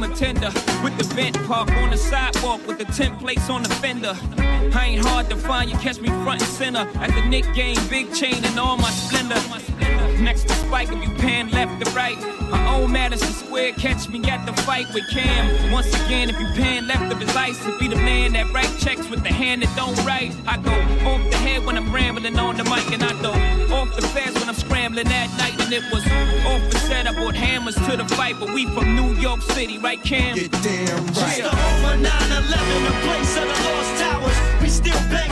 Attender 0.05 0.51
with 0.83 0.97
the 0.97 1.03
vent 1.15 1.35
park 1.47 1.69
on 1.71 1.89
the 1.89 1.97
sidewalk 1.97 2.65
with 2.67 2.77
the 2.77 2.85
tent 2.85 3.19
plates 3.19 3.49
on 3.49 3.63
the 3.63 3.69
fender. 3.69 4.15
I 4.37 4.85
ain't 4.85 5.05
hard 5.05 5.29
to 5.29 5.35
find, 5.35 5.69
you 5.69 5.77
catch 5.77 5.99
me 5.99 6.07
front 6.07 6.41
and 6.41 6.49
center 6.49 6.87
at 6.99 7.09
the 7.09 7.27
Knick 7.27 7.51
game, 7.53 7.75
big 7.89 8.13
chain 8.13 8.43
and 8.45 8.59
all 8.59 8.77
my 8.77 8.89
splendor. 8.91 9.35
Next 10.21 10.47
to 10.47 10.53
Spike, 10.53 10.89
if 10.91 11.03
you 11.03 11.13
pan 11.15 11.44
left 11.55 11.83
to 11.83 11.89
right. 11.91 12.17
I 12.51 12.75
own 12.75 12.91
Madison 12.91 13.33
Square, 13.33 13.73
catch 13.73 14.07
me 14.09 14.21
at 14.29 14.45
the 14.45 14.53
fight 14.63 14.87
with 14.93 15.07
Cam. 15.09 15.71
Once 15.71 15.87
again, 16.05 16.29
if 16.29 16.39
you 16.39 16.45
pan 16.47 16.85
left 16.85 17.11
of 17.11 17.19
his 17.19 17.35
ice, 17.35 17.57
to 17.63 17.77
be 17.79 17.87
the 17.87 17.95
man 17.95 18.33
that 18.33 18.51
write 18.53 18.71
checks 18.77 19.09
with 19.09 19.23
the 19.23 19.33
hand 19.33 19.63
that 19.63 19.73
don't 19.75 19.97
write. 20.05 20.35
I 20.45 20.57
go 20.57 20.75
off 21.09 21.23
the 21.31 21.37
head 21.37 21.65
when 21.65 21.77
I'm 21.77 21.91
rambling 21.91 22.37
on 22.37 22.57
the 22.57 22.65
mic, 22.65 22.91
and 22.91 23.01
I 23.01 23.13
go 23.21 23.31
off 23.73 23.95
the 23.95 24.01
fast 24.01 24.37
when 24.37 24.49
I'm 24.49 24.55
scrambling 24.55 25.07
at 25.07 25.29
night. 25.37 25.59
And 25.61 25.71
it 25.73 25.83
was 25.91 26.03
off 26.45 26.61
the 26.71 26.79
set, 26.79 27.07
I 27.07 27.13
brought 27.13 27.35
hammers 27.35 27.75
to 27.75 27.97
the 27.97 28.05
fight, 28.05 28.35
but 28.39 28.53
we 28.53 28.65
from 28.65 28.95
New 28.95 29.13
York 29.15 29.41
City, 29.41 29.77
right, 29.77 30.01
Cam? 30.03 30.35
Get 30.35 30.51
damn 30.51 31.05
right. 31.07 31.15
Just 31.15 31.41
the 31.41 31.49
home 31.49 31.85
of 31.85 32.11
9-11, 32.11 32.85
the 32.85 32.95
place 33.07 33.37
of 33.37 33.47
the 33.47 33.57
lost 33.63 34.01
towers. 34.01 34.61
We 34.61 34.69
still 34.69 35.24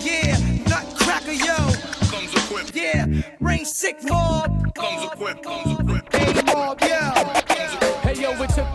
Yeah, 0.00 0.38
Nutcracker 0.68 1.32
yo 1.32 1.56
comes 2.10 2.32
equipped. 2.34 2.74
Yeah, 2.74 3.06
Rain 3.40 3.64
Sick 3.64 4.02
Mob 4.04 4.74
comes 4.74 5.04
equipped. 5.12 5.42
Comes 5.42 5.80
equipped. 5.80 6.14
Hey 6.14 6.42
Mob 6.42 6.80
yeah. 6.82 7.45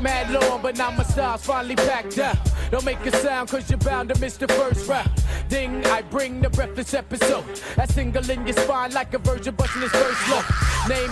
Mad 0.01 0.31
long, 0.31 0.61
but 0.63 0.77
now 0.77 0.89
my 0.91 1.03
style's 1.03 1.45
finally 1.45 1.75
packed 1.75 2.17
up. 2.17 2.37
Don't 2.71 2.83
make 2.83 3.05
a 3.05 3.15
sound, 3.17 3.49
cause 3.49 3.69
you're 3.69 3.77
bound 3.77 4.09
to 4.09 4.19
miss 4.19 4.35
the 4.35 4.47
first 4.47 4.87
round. 4.87 5.11
Ding, 5.47 5.85
I 5.85 6.01
bring 6.01 6.41
the 6.41 6.49
breathless 6.49 6.93
episode. 6.93 7.45
That 7.75 7.89
single 7.89 8.27
in 8.29 8.47
your 8.47 8.57
spine 8.57 8.93
like 8.93 9.13
a 9.13 9.19
virgin 9.19 9.53
busting 9.53 9.81
his 9.81 9.91
first 9.91 10.29
low. 10.29 10.41
Name, 10.87 11.11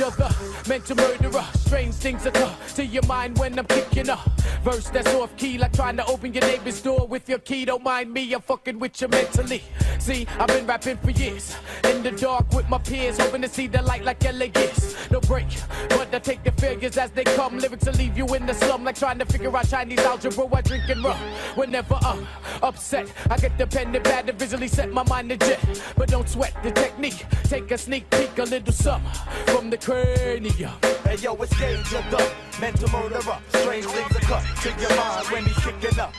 of 0.00 0.16
the 0.16 0.68
mental 0.68 0.96
murderer. 0.96 1.44
Strange 1.54 1.94
things 1.94 2.26
occur 2.26 2.52
to 2.74 2.84
your 2.84 3.04
mind 3.06 3.38
when 3.38 3.58
I'm 3.58 3.66
kicking 3.66 4.10
up. 4.10 4.28
Verse 4.62 4.88
that's 4.90 5.12
off 5.14 5.36
key, 5.36 5.56
like 5.56 5.72
trying 5.72 5.96
to 5.98 6.06
open 6.06 6.32
your 6.32 6.42
neighbor's 6.42 6.80
door 6.82 7.06
with 7.06 7.28
your 7.28 7.38
key. 7.38 7.64
Don't 7.64 7.84
mind 7.84 8.12
me, 8.12 8.32
I'm 8.32 8.40
fucking 8.40 8.78
with 8.78 9.00
you 9.00 9.08
mentally. 9.08 9.62
See, 9.98 10.26
I've 10.38 10.48
been 10.48 10.66
rapping 10.66 10.96
for 10.96 11.10
years. 11.10 11.54
In 11.84 12.02
the 12.02 12.10
dark 12.10 12.52
with 12.52 12.68
my 12.68 12.78
peers, 12.78 13.18
hoping 13.18 13.42
to 13.42 13.48
see 13.48 13.66
the 13.66 13.82
light 13.82 14.04
like 14.04 14.22
LA 14.24 14.46
is. 14.60 14.96
No 15.10 15.20
break, 15.20 15.46
but 15.90 16.12
I 16.12 16.18
take 16.18 16.42
the 16.42 16.52
failures 16.52 16.96
as 16.96 17.10
they 17.12 17.24
come. 17.24 17.58
Lyrics 17.58 17.86
will 17.86 17.94
leave 17.94 18.16
you 18.18 18.23
in 18.32 18.46
the 18.46 18.54
slum, 18.54 18.84
like 18.84 18.96
trying 18.96 19.18
to 19.18 19.26
figure 19.26 19.54
out 19.54 19.68
Chinese 19.68 20.00
algebra 20.00 20.46
while 20.46 20.62
drinking 20.62 21.02
rum. 21.02 21.18
Whenever 21.54 21.98
I'm 22.02 22.26
upset, 22.62 23.12
I 23.30 23.36
get 23.36 23.58
the 23.58 23.66
pen 23.66 23.94
and 23.94 24.04
pad 24.04 24.26
to 24.28 24.32
visually 24.32 24.68
set 24.68 24.90
my 24.90 25.02
mind 25.02 25.28
to 25.30 25.36
jet. 25.36 25.60
But 25.96 26.08
don't 26.08 26.28
sweat 26.28 26.54
the 26.62 26.70
technique. 26.70 27.26
Take 27.44 27.70
a 27.70 27.78
sneak 27.78 28.08
peek, 28.10 28.38
a 28.38 28.44
little 28.44 28.72
something 28.72 29.10
from 29.46 29.70
the 29.70 29.76
cranium. 29.76 30.72
Hey 31.04 31.16
yo, 31.16 31.34
it's 31.34 31.52
of 31.52 32.10
the 32.10 32.32
mental 32.60 32.88
murderer. 32.90 33.38
Strange 33.48 33.84
things 33.84 34.16
occur 34.16 34.42
to 34.62 34.80
your 34.80 34.96
mind 34.96 35.26
when 35.28 35.44
he's 35.44 35.58
kicking 35.58 36.00
up. 36.00 36.14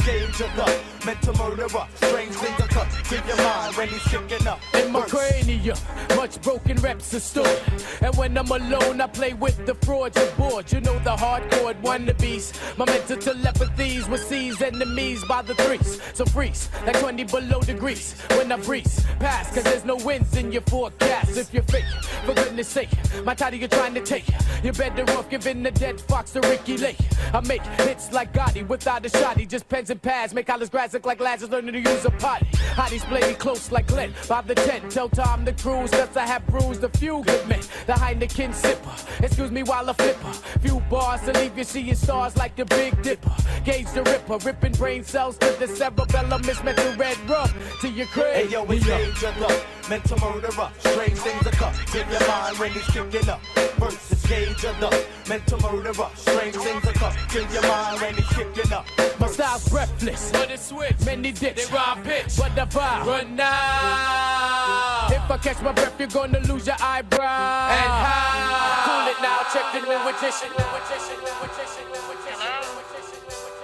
It's 0.00 0.06
Gage 0.06 0.48
of 0.48 0.56
the 0.56 0.80
mental 1.04 1.34
murderer. 1.34 1.86
Strange 1.94 2.32
things 2.32 2.60
occur 2.60 2.86
to 3.04 3.26
your 3.26 3.36
mind 3.36 3.76
when 3.76 3.88
he's 3.88 4.02
kicking 4.04 4.46
up. 4.46 4.60
In 4.74 4.92
my 4.92 5.02
cranium, 5.02 5.76
much 6.16 6.40
broken 6.42 6.76
reps 6.78 7.12
are 7.14 7.20
stored. 7.20 7.60
And 8.00 8.16
when 8.16 8.36
I'm 8.38 8.50
alone, 8.50 9.00
I 9.00 9.06
play 9.06 9.34
with 9.34 9.66
the 9.66 9.74
frauds 9.74 10.16
and 10.16 10.36
board. 10.36 10.72
You 10.72 10.80
know 10.80 10.98
the 11.00 11.16
hardcore 11.16 11.74
wannabes. 11.82 12.78
My 12.78 12.86
mental 12.86 13.16
telepathies 13.16 14.08
will 14.08 14.18
seize 14.18 14.60
enemies 14.62 15.24
by 15.24 15.42
the 15.42 15.54
threes. 15.54 16.00
So 16.14 16.24
freeze, 16.24 16.70
like 16.86 16.98
20 16.98 17.24
below 17.24 17.60
degrees. 17.60 18.14
When 18.30 18.50
I 18.52 18.56
freeze, 18.58 19.04
past, 19.18 19.54
cause 19.54 19.64
there's 19.64 19.84
no 19.84 19.96
winds 19.96 20.36
in 20.36 20.52
your 20.52 20.62
forecast. 20.62 21.36
If 21.36 21.52
you're 21.52 21.62
fake, 21.64 21.84
for 22.24 22.34
goodness 22.34 22.68
sake, 22.68 22.90
my 23.24 23.34
title 23.34 23.58
you're 23.58 23.68
trying 23.68 23.94
to 23.94 24.00
take. 24.00 24.24
You're 24.62 24.74
better 24.74 25.10
off 25.12 25.28
giving 25.30 25.62
the 25.62 25.70
dead 25.70 26.00
fox 26.00 26.32
to 26.32 26.40
Ricki 26.40 26.76
Lake. 26.78 26.98
I 27.32 27.40
make 27.40 27.62
hits 27.62 28.12
like 28.12 28.32
Gotti 28.32 28.66
without 28.66 29.06
a 29.06 29.08
shotty, 29.08 29.48
just 29.48 29.68
pens 29.68 29.89
and 29.90 30.00
pads. 30.00 30.32
Make 30.34 30.46
college 30.46 30.70
grads 30.70 30.94
look 30.94 31.06
like 31.06 31.20
lads 31.20 31.48
learning 31.48 31.72
to 31.72 31.80
use 31.80 32.04
a 32.04 32.10
pot. 32.10 32.42
Hotties 32.74 33.02
play 33.02 33.20
me 33.20 33.34
close 33.34 33.70
like 33.72 33.86
Clint. 33.86 34.14
Bob 34.28 34.46
the 34.46 34.54
tent, 34.54 34.90
tell 34.90 35.08
Tom 35.08 35.44
the 35.44 35.52
cruise. 35.52 35.90
Cause 35.90 36.16
I 36.16 36.26
have 36.26 36.46
bruised 36.46 36.84
a 36.84 36.88
few 36.88 37.22
good 37.24 37.48
men. 37.48 37.60
The 37.86 37.92
Heineken 37.92 38.52
sipper. 38.54 39.22
Excuse 39.22 39.50
me 39.50 39.62
while 39.62 39.88
I 39.90 39.92
flipper. 39.92 40.32
Few 40.60 40.80
bars 40.88 41.20
to 41.22 41.32
leave 41.32 41.56
you 41.56 41.64
seeing 41.64 41.94
stars 41.94 42.36
like 42.36 42.56
the 42.56 42.64
Big 42.64 43.00
Dipper. 43.02 43.34
Gauge 43.64 43.90
the 43.92 44.02
Ripper. 44.02 44.38
Ripping 44.38 44.72
brain 44.72 45.04
cells 45.04 45.36
to 45.38 45.50
the 45.58 45.66
cerebellum. 45.66 46.42
Meant 46.64 46.78
to 46.78 46.94
red 46.98 47.18
rub 47.28 47.50
to 47.80 47.88
your 47.88 48.06
crib. 48.06 48.34
Hey 48.34 48.48
yo, 48.48 48.64
it's 48.68 49.22
of 49.22 49.34
the 49.38 49.64
mental 49.88 50.18
murderer. 50.18 50.70
Strange 50.78 51.18
things 51.18 51.46
occur 51.46 51.72
in 51.98 52.10
your 52.10 52.26
mind 52.28 52.58
when 52.58 52.70
he's 52.72 52.86
kicking 52.86 53.28
up. 53.28 53.40
It's 53.82 54.19
gauge 54.30 54.64
of 54.64 54.78
the 54.78 55.06
mental 55.28 55.58
murderer. 55.58 56.08
Strange 56.14 56.54
things 56.54 56.86
are 56.86 57.14
in 57.36 57.52
your 57.52 57.62
mind 57.62 58.16
it's 58.16 58.28
kicking 58.28 58.72
up. 58.72 58.86
My 59.18 59.26
style's 59.26 59.68
breathless, 59.68 60.30
but 60.30 60.50
it's 60.52 60.66
switch. 60.66 61.04
Many 61.04 61.32
dicks, 61.32 61.68
they 61.68 61.76
pitch, 62.04 62.36
but 62.38 62.54
the 62.54 62.66
vibe 62.70 63.06
run 63.06 63.34
now. 63.34 65.08
If 65.10 65.28
I 65.28 65.36
catch 65.42 65.60
my 65.62 65.72
breath, 65.72 65.98
you're 65.98 66.08
gonna 66.08 66.38
lose 66.40 66.64
your 66.64 66.76
eyebrow. 66.80 67.74
And 67.80 67.92
how? 68.06 68.86
Cool 68.86 69.06
it 69.12 69.20
now, 69.20 69.38
check 69.52 69.66
the 69.74 69.80
new 69.88 69.98
magician. 70.06 70.50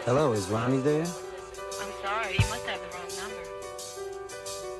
Hello, 0.04 0.32
is 0.32 0.48
Ronnie 0.48 0.78
there? 0.78 1.02
I'm 1.02 1.92
sorry, 2.02 2.32
you 2.32 2.46
must 2.50 2.66
have 2.66 2.80
the 2.80 2.88
wrong 2.96 3.10
number. 3.20 3.46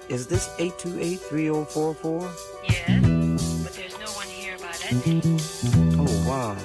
Is 0.09 0.27
this 0.27 0.49
828 0.59 1.21
3044? 1.21 2.56
Oh, 4.89 6.25
wow. 6.29 6.57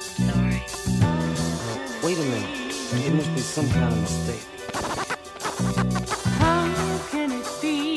Sorry. 0.00 0.62
Uh, 1.00 1.78
wait 2.02 2.18
a 2.18 2.22
minute. 2.22 2.74
It 3.06 3.14
must 3.14 3.32
be 3.34 3.40
some 3.40 3.68
kind 3.70 3.92
of 3.92 4.00
mistake. 4.00 4.42
How 6.40 6.98
can 7.08 7.30
it 7.30 7.46
be? 7.62 7.95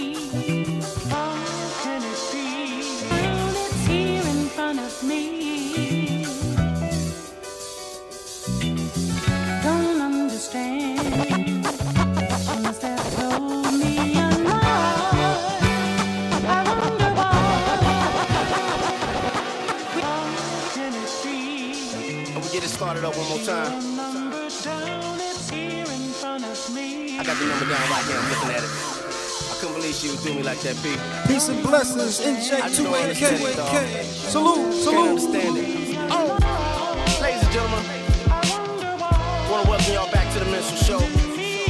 Be? 22.79 22.85
And 22.85 22.95
we 22.95 22.95
get 22.95 22.97
it 22.97 23.05
up 23.05 23.17
one 23.17 23.29
more 23.29 23.39
time. 23.45 23.95
Number 23.95 24.49
down, 24.63 25.19
it's 25.19 25.49
here 25.49 25.85
in 25.85 26.11
front 26.15 26.43
of 26.45 26.73
me. 26.73 27.19
I 27.19 27.23
got 27.23 27.37
the 27.39 27.45
number 27.45 27.65
down 27.65 27.89
right 27.89 28.05
here. 28.05 28.17
I'm 28.17 28.29
looking 28.29 28.49
at 28.55 28.63
it. 28.63 28.69
I 28.69 29.55
couldn't 29.59 29.75
believe 29.75 29.95
she 29.95 30.09
would 30.09 30.23
do 30.23 30.33
me 30.35 30.43
like 30.43 30.59
that, 30.61 30.75
P. 30.81 30.95
Peace 31.27 31.49
and 31.49 31.61
blessings, 31.63 32.19
I 32.21 32.69
just 32.69 32.77
don't 32.81 32.93
understand 32.93 33.41
it, 33.43 33.55
dog. 33.57 33.67
NJ2AK. 33.75 34.03
Salute, 34.31 34.55
Can't 34.55 34.73
salute. 34.73 35.09
understand 35.09 35.57
it. 35.57 35.97
Oh, 36.11 37.19
ladies 37.21 37.43
and 37.43 37.51
gentlemen, 37.51 37.83
I 38.31 39.47
want 39.51 39.63
to 39.65 39.69
welcome 39.69 39.93
y'all 39.93 40.11
back 40.11 40.31
to 40.33 40.39
the 40.39 40.45
Minstrel 40.49 40.99
Show. 40.99 41.01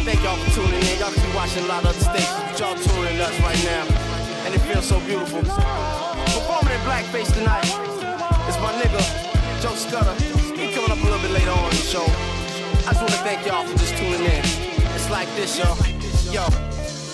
Thank 0.05 0.21
y'all 0.23 0.37
for 0.37 0.51
tuning 0.53 0.77
in. 0.85 0.99
Y'all 0.99 1.09
could 1.11 1.23
be 1.23 1.33
watching 1.33 1.63
a 1.63 1.67
lot 1.67 1.81
of 1.83 1.89
other 1.89 1.99
stations, 1.99 2.37
but 2.45 2.59
y'all 2.61 2.77
tuning 2.77 3.15
in 3.15 3.21
us 3.21 3.33
right 3.41 3.61
now, 3.65 3.83
and 4.45 4.53
it 4.53 4.61
feels 4.69 4.85
so 4.85 4.99
beautiful. 5.01 5.41
Performing 5.41 6.73
in 6.77 6.81
blackface 6.85 7.33
tonight 7.33 7.65
is 8.45 8.57
my 8.61 8.69
nigga 8.77 9.01
Joe 9.61 9.73
Scudda. 9.73 10.38
Show. 11.89 12.05
I 12.85 12.93
just 12.93 13.01
want 13.01 13.13
to 13.13 13.23
thank 13.25 13.47
y'all 13.47 13.65
for 13.65 13.75
just 13.79 13.97
tuning 13.97 14.21
in. 14.21 14.45
It's 14.93 15.09
like 15.09 15.27
this, 15.35 15.57
y'all. 15.57 15.75
Yo, 16.31 16.45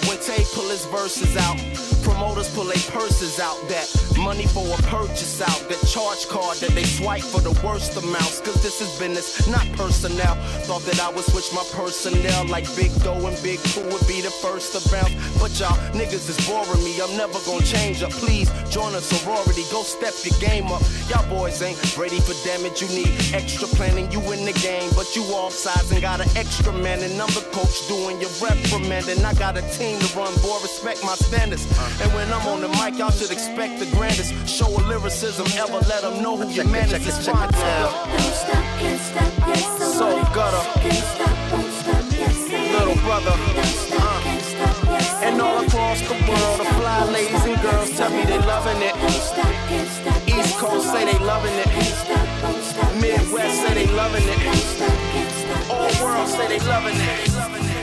when 0.07 0.17
Tay 0.19 0.43
pull 0.53 0.69
his 0.69 0.85
verses 0.85 1.35
out, 1.37 1.57
promoters 2.03 2.53
pull 2.53 2.65
their 2.65 2.85
purses 2.91 3.39
out. 3.39 3.57
That 3.69 3.87
money 4.17 4.45
for 4.45 4.65
a 4.65 4.77
purchase 4.89 5.41
out. 5.41 5.61
That 5.69 5.81
charge 5.87 6.27
card 6.27 6.57
that 6.57 6.71
they 6.71 6.83
swipe 6.83 7.23
for 7.23 7.41
the 7.41 7.53
worst 7.65 7.97
amounts. 7.97 8.41
Cause 8.41 8.61
this 8.61 8.81
is 8.81 8.89
business, 8.99 9.47
not 9.47 9.65
personnel. 9.73 10.35
Thought 10.67 10.83
that 10.85 11.01
I 11.01 11.09
would 11.09 11.25
switch 11.25 11.51
my 11.53 11.65
personnel 11.73 12.45
like 12.47 12.65
Big 12.75 12.93
Doe 13.03 13.25
and 13.25 13.37
Big 13.41 13.59
Pooh 13.73 13.85
would 13.89 14.07
be 14.07 14.21
the 14.21 14.31
first 14.31 14.73
to 14.73 14.81
bounce. 14.91 15.13
But 15.39 15.57
y'all 15.59 15.77
niggas 15.97 16.29
is 16.29 16.39
boring 16.47 16.83
me. 16.83 16.99
I'm 17.01 17.15
never 17.17 17.39
gonna 17.45 17.65
change 17.65 18.03
up. 18.03 18.11
Please 18.11 18.49
join 18.69 18.93
a 18.95 19.01
sorority. 19.01 19.65
Go 19.71 19.83
step 19.83 20.13
your 20.23 20.37
game 20.39 20.71
up. 20.71 20.81
Y'all 21.09 21.27
boys 21.29 21.61
ain't 21.61 21.79
ready 21.97 22.19
for 22.19 22.35
damage. 22.45 22.81
You 22.81 22.89
need 22.89 23.11
extra 23.33 23.67
planning. 23.75 24.11
You 24.11 24.21
in 24.31 24.45
the 24.45 24.55
game, 24.61 24.89
but 24.95 25.15
you 25.15 25.23
off 25.33 25.53
sides 25.53 25.91
and 25.91 26.01
got 26.01 26.21
an 26.21 26.29
extra 26.37 26.73
man. 26.73 27.01
And 27.01 27.19
I'm 27.19 27.31
the 27.33 27.45
coach 27.51 27.87
doing 27.87 28.21
your 28.21 28.33
reprimanding. 28.41 29.23
I 29.25 29.33
got 29.33 29.57
a 29.57 29.63
team 29.73 29.94
to 29.99 30.17
run, 30.17 30.33
boy. 30.41 30.59
Respect 30.61 31.03
my 31.03 31.15
standards. 31.15 31.65
And 32.01 32.13
when 32.13 32.31
I'm 32.31 32.45
on 32.47 32.61
the 32.61 32.69
mic, 32.69 32.97
y'all 32.97 33.11
should 33.11 33.31
expect 33.31 33.79
the 33.79 33.85
grandest. 33.95 34.33
Show 34.47 34.67
of 34.67 34.87
lyricism 34.87 35.47
ever. 35.57 35.79
Let 35.87 36.01
them 36.01 36.21
know 36.21 36.37
who 36.37 36.49
your 36.49 36.65
man 36.65 36.87
is. 36.89 37.07
It's 37.07 37.27
fine 37.27 37.49
now. 37.51 37.89
So 39.97 40.21
gutter. 40.33 40.63
Little 42.75 42.95
brother. 43.03 43.35
Uh. 43.97 44.25
And 45.25 45.41
all 45.41 45.63
across 45.63 46.01
the 46.01 46.13
world, 46.29 46.59
the 46.59 46.65
fly 46.77 47.03
ladies 47.11 47.43
and 47.45 47.61
girls 47.61 47.89
tell 47.97 48.09
me 48.11 48.25
they 48.25 48.37
loving 48.39 48.81
it. 48.81 48.95
East 50.27 50.57
Coast 50.57 50.91
say 50.91 51.05
they 51.05 51.17
loving 51.25 51.53
it. 51.53 51.67
Midwest 53.01 53.61
say 53.61 53.73
they 53.73 53.87
loving 53.87 54.23
it. 54.25 55.69
All 55.69 56.05
world 56.05 56.27
say 56.29 56.47
they 56.47 56.59
loving 56.59 56.95
it. 56.95 57.74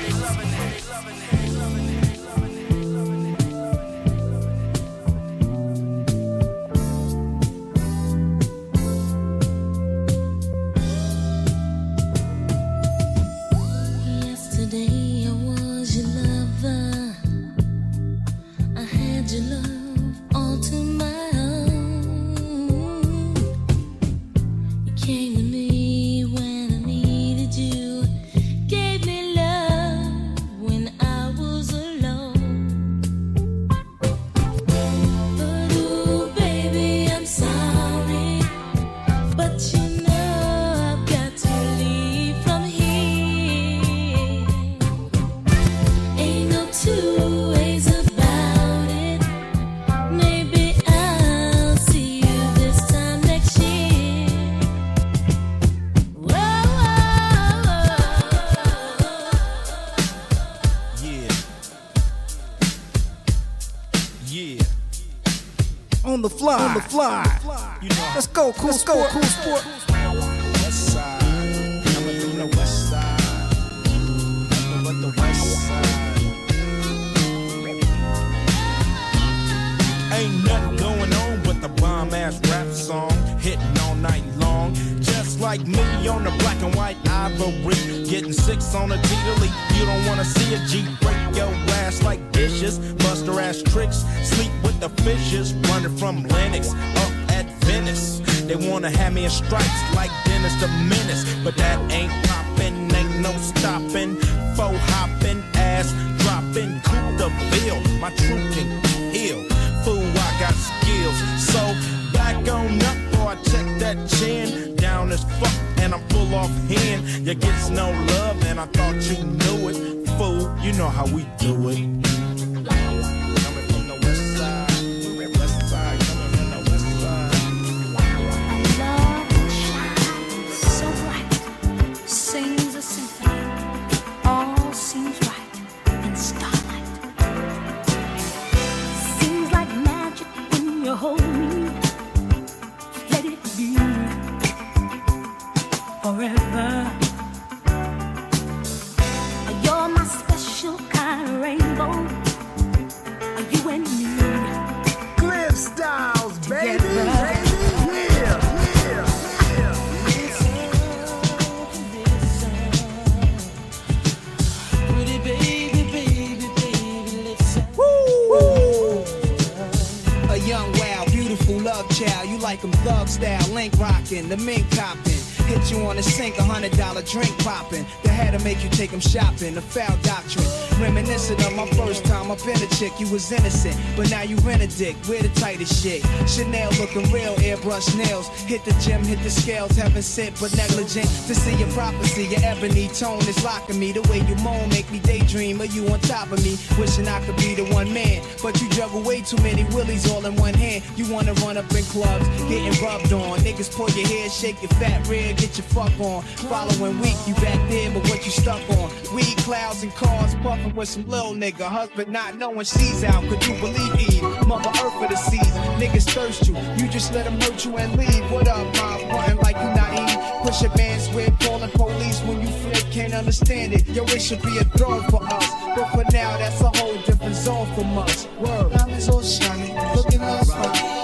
Popping. 177.82 178.02
The 178.02 178.10
had 178.10 178.38
to 178.38 178.44
make 178.44 178.62
you 178.62 178.70
take 178.70 178.92
'em 178.92 179.00
shopping, 179.00 179.54
the 179.54 179.60
foul 179.60 179.96
doctrine. 180.02 180.46
Reminiscent 180.80 181.44
of 181.44 181.54
my 181.54 181.66
first 181.70 182.04
time 182.04 182.30
up 182.30 182.40
in 182.46 182.56
a 182.56 182.66
chick, 182.78 182.92
you 182.98 183.06
was 183.08 183.30
innocent. 183.30 183.76
But 183.96 184.10
now 184.10 184.22
you 184.22 184.36
rent 184.38 184.62
a 184.62 184.66
dick, 184.66 184.96
we're 185.08 185.22
the 185.22 185.28
tightest 185.40 185.82
shit. 185.82 186.02
Chanel 186.26 186.70
looking 186.78 187.10
real, 187.12 187.34
airbrush 187.36 187.94
nails. 187.96 188.28
Hit 188.46 188.64
the 188.64 188.72
gym, 188.84 189.04
hit 189.04 189.22
the 189.22 189.30
scales, 189.30 189.76
haven't 189.76 190.02
sit 190.02 190.32
but 190.40 190.54
negligent. 190.56 191.08
To 191.28 191.34
see 191.34 191.54
your 191.56 191.68
prophecy, 191.68 192.24
your 192.24 192.40
ebony 192.42 192.88
tone 192.88 193.20
is 193.28 193.42
locking 193.44 193.78
me. 193.78 193.92
The 193.92 194.02
way 194.02 194.20
you 194.28 194.34
moan 194.36 194.68
make 194.70 194.90
me 194.90 194.98
daydream 194.98 195.60
of 195.60 195.72
you 195.74 195.88
on 195.88 196.00
top 196.00 196.32
of 196.32 196.42
me. 196.44 196.58
Wishing 196.78 197.08
I 197.08 197.20
could 197.24 197.36
be 197.36 197.54
the 197.54 197.64
one 197.74 197.92
man. 197.92 198.22
But 198.42 198.60
you 198.60 198.68
juggle 198.70 199.02
way 199.02 199.20
too 199.20 199.40
many 199.42 199.64
willies 199.74 200.10
all 200.10 200.24
in 200.26 200.34
one 200.36 200.54
hand. 200.54 200.82
You 200.96 201.06
wanna 201.12 201.34
run 201.34 201.56
up 201.56 201.70
in 201.72 201.84
clubs, 201.84 202.26
getting 202.48 202.74
rubbed 202.84 203.12
on. 203.12 203.38
Niggas 203.40 203.70
pull 203.74 203.90
your 203.90 204.06
hair, 204.08 204.28
shake 204.28 204.60
your 204.62 204.70
fat 204.80 205.06
rear, 205.06 205.32
get 205.34 205.56
your 205.58 205.66
fuck 205.74 205.92
on. 206.00 206.22
Following 206.50 207.00
week, 207.00 207.16
you 207.26 207.34
back 207.34 207.60
there, 207.72 207.90
but 207.90 208.02
what 208.08 208.24
you 208.24 208.30
stuck 208.30 208.62
on? 208.70 208.90
Weed 209.14 209.36
clouds 209.38 209.82
and 209.82 209.92
cars, 209.94 210.34
puffing 210.36 210.74
with 210.74 210.88
some 210.88 211.06
little 211.08 211.32
nigga. 211.32 211.62
Husband 211.62 212.12
not 212.12 212.36
knowing 212.36 212.64
she's 212.64 213.02
out. 213.02 213.24
Could 213.24 213.44
you 213.46 213.54
believe 213.60 213.94
Eve? 213.98 214.46
Mother 214.46 214.68
Earth 214.68 214.94
for 215.00 215.08
the 215.08 215.16
seas. 215.16 215.52
Niggas 215.80 216.08
thirst 216.10 216.46
you. 216.46 216.54
You 216.76 216.90
just 216.90 217.12
let 217.14 217.24
them 217.24 217.40
hurt 217.40 217.64
you 217.64 217.76
and 217.78 217.96
leave. 217.96 218.30
What 218.30 218.46
up, 218.48 218.66
Miles? 218.76 219.02
Frontin' 219.10 219.38
like 219.38 219.56
you 219.56 219.70
naive. 219.80 220.42
Push 220.42 220.62
your 220.62 220.76
man's 220.76 221.08
with 221.14 221.32
calling 221.40 221.70
police 221.70 222.20
when 222.22 222.40
you 222.42 222.48
flip. 222.48 222.84
Can't 222.92 223.14
understand 223.14 223.72
it. 223.72 223.88
Yo, 223.88 224.04
it 224.04 224.20
should 224.20 224.42
be 224.42 224.58
a 224.58 224.64
throne 224.76 225.02
for 225.10 225.22
us. 225.24 225.50
But 225.74 225.88
for 225.92 226.04
now, 226.12 226.36
that's 226.36 226.60
a 226.60 226.68
whole 226.78 226.96
different 227.06 227.34
zone 227.34 227.66
from 227.74 227.96
us. 227.98 228.28
Word. 228.38 228.72
Diamonds 228.72 229.08
all 229.08 229.22
shining, 229.22 229.74
looking 229.96 230.20
all 230.20 230.44
fine. 230.44 231.01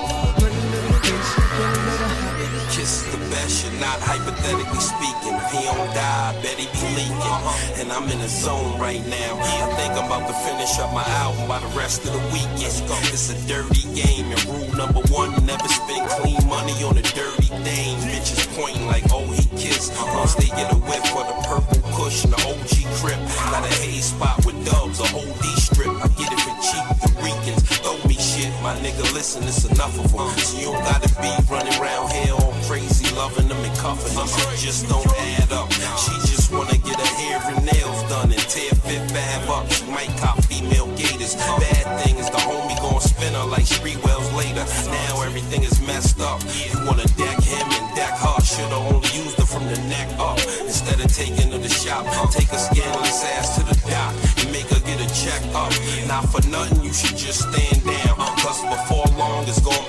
Not 3.81 3.99
hypothetically 4.03 4.83
speaking. 4.83 5.37
He 5.55 5.65
don't 5.65 5.91
die, 5.95 6.35
bet 6.43 6.59
he 6.59 6.67
be 6.67 6.83
leaking. 6.99 7.39
And 7.81 7.93
I'm 7.93 8.07
in 8.11 8.21
a 8.21 8.29
zone 8.29 8.79
right 8.79 9.03
now. 9.07 9.39
I 9.39 9.67
think 9.79 9.93
I'm 9.95 10.07
about 10.07 10.27
to 10.29 10.35
finish 10.47 10.79
up 10.79 10.93
my 10.93 11.07
album 11.23 11.49
by 11.49 11.59
the 11.61 11.73
rest 11.79 12.05
of 12.05 12.13
the 12.13 12.23
weekend. 12.35 12.75
It's 13.15 13.31
a 13.31 13.39
dirty 13.47 13.87
game, 13.95 14.31
and 14.31 14.43
rule 14.47 14.71
number 14.77 15.01
one, 15.09 15.31
never 15.47 15.69
spend 15.69 16.09
clean 16.19 16.43
money 16.47 16.75
on 16.85 16.99
a 16.99 17.03
dirty 17.15 17.49
dame. 17.65 17.99
Bitches 18.07 18.47
pointing 18.59 18.87
like, 18.87 19.05
oh, 19.11 19.27
he 19.33 19.47
kissed. 19.57 19.95
Once 20.15 20.35
they 20.35 20.51
get 20.59 20.73
a 20.73 20.77
whiff 20.77 21.05
for 21.15 21.25
the 21.25 21.37
purple 21.47 21.81
kush 21.95 22.25
and 22.25 22.33
the 22.35 22.41
OG 22.51 22.73
crip. 22.99 23.19
Got 23.51 23.65
a 23.65 23.73
haze 23.81 24.11
spot 24.13 24.45
with 24.45 24.59
dubs, 24.67 25.01
a 25.01 25.07
whole 25.07 25.35
D 25.39 25.47
strip. 25.57 25.89
I 25.89 26.09
get 26.19 26.31
it 26.35 26.41
for 26.43 26.55
cheap, 26.67 26.87
the 27.03 27.11
Ricans. 27.23 27.63
Throw 27.79 27.97
me 28.09 28.18
my 28.63 28.75
nigga, 28.81 29.03
listen, 29.15 29.43
it's 29.45 29.65
enough 29.65 29.95
of 29.99 30.11
them. 30.13 30.29
So 30.39 30.59
you 30.59 30.73
don't 30.73 30.83
gotta 30.85 31.09
be 31.21 31.31
running 31.51 31.75
around 31.81 32.11
here 32.13 32.35
all 32.35 32.55
crazy, 32.65 33.09
loving 33.15 33.49
them 33.49 33.59
and 33.59 33.77
cuffing 33.79 34.15
them. 34.15 34.29
It 34.53 34.59
just 34.59 34.89
don't 34.89 35.07
add 35.39 35.53
up. 35.53 35.71
She 35.73 36.15
just 36.27 36.53
wanna 36.53 36.77
get 36.79 36.99
her 36.99 37.13
hair 37.21 37.41
and 37.51 37.65
nails 37.65 38.03
done 38.09 38.31
and 38.33 38.45
tear 38.51 38.73
fit 38.87 39.03
fab 39.11 39.49
up. 39.51 39.71
She 39.71 39.85
might 39.91 40.11
cop 40.19 40.43
female 40.45 40.89
gators. 40.97 41.35
Bad 41.35 41.87
thing 42.01 42.17
is 42.19 42.31
the 42.31 42.39
homie 42.39 42.79
gon' 42.81 43.01
spin 43.01 43.35
her 43.35 43.45
like 43.45 43.67
street 43.67 44.03
wells 44.05 44.31
later. 44.35 44.65
Now 44.91 45.23
everything 45.23 45.63
is 45.63 45.81
messed 45.87 46.21
up. 46.21 46.41
You 46.55 46.87
wanna 46.87 47.07
deck 47.17 47.39
him 47.43 47.67
and 47.69 47.97
deck 47.97 48.15
her. 48.19 48.41
Should've 48.43 48.73
only 48.73 49.09
used 49.15 49.39
her 49.39 49.47
from 49.47 49.67
the 49.67 49.79
neck 49.89 50.09
up. 50.19 50.39
Instead 50.65 51.01
of 51.01 51.13
taking 51.15 51.51
her 51.53 51.59
to 51.59 51.59
the 51.59 51.69
shop, 51.69 52.05
take 52.33 52.49
her 52.49 52.59
scandalous 52.59 53.25
ass 53.37 53.57
to 53.59 53.63
the 53.65 53.77
dock 53.91 54.15
and 54.39 54.51
make 54.53 54.69
her 54.71 54.81
get 54.87 54.99
a 55.01 55.09
check 55.15 55.43
up. 55.55 55.73
Not 56.07 56.25
for 56.33 56.43
nothing, 56.49 56.83
you 56.83 56.93
should 56.93 57.17
just 57.17 57.49
stand 57.49 57.85
down. 57.85 58.08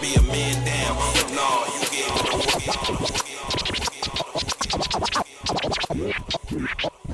Be 0.10 0.16
a 0.16 0.22
man 0.24 0.66
down. 0.66 0.96
Nah, 1.36 1.66
you 1.66 1.86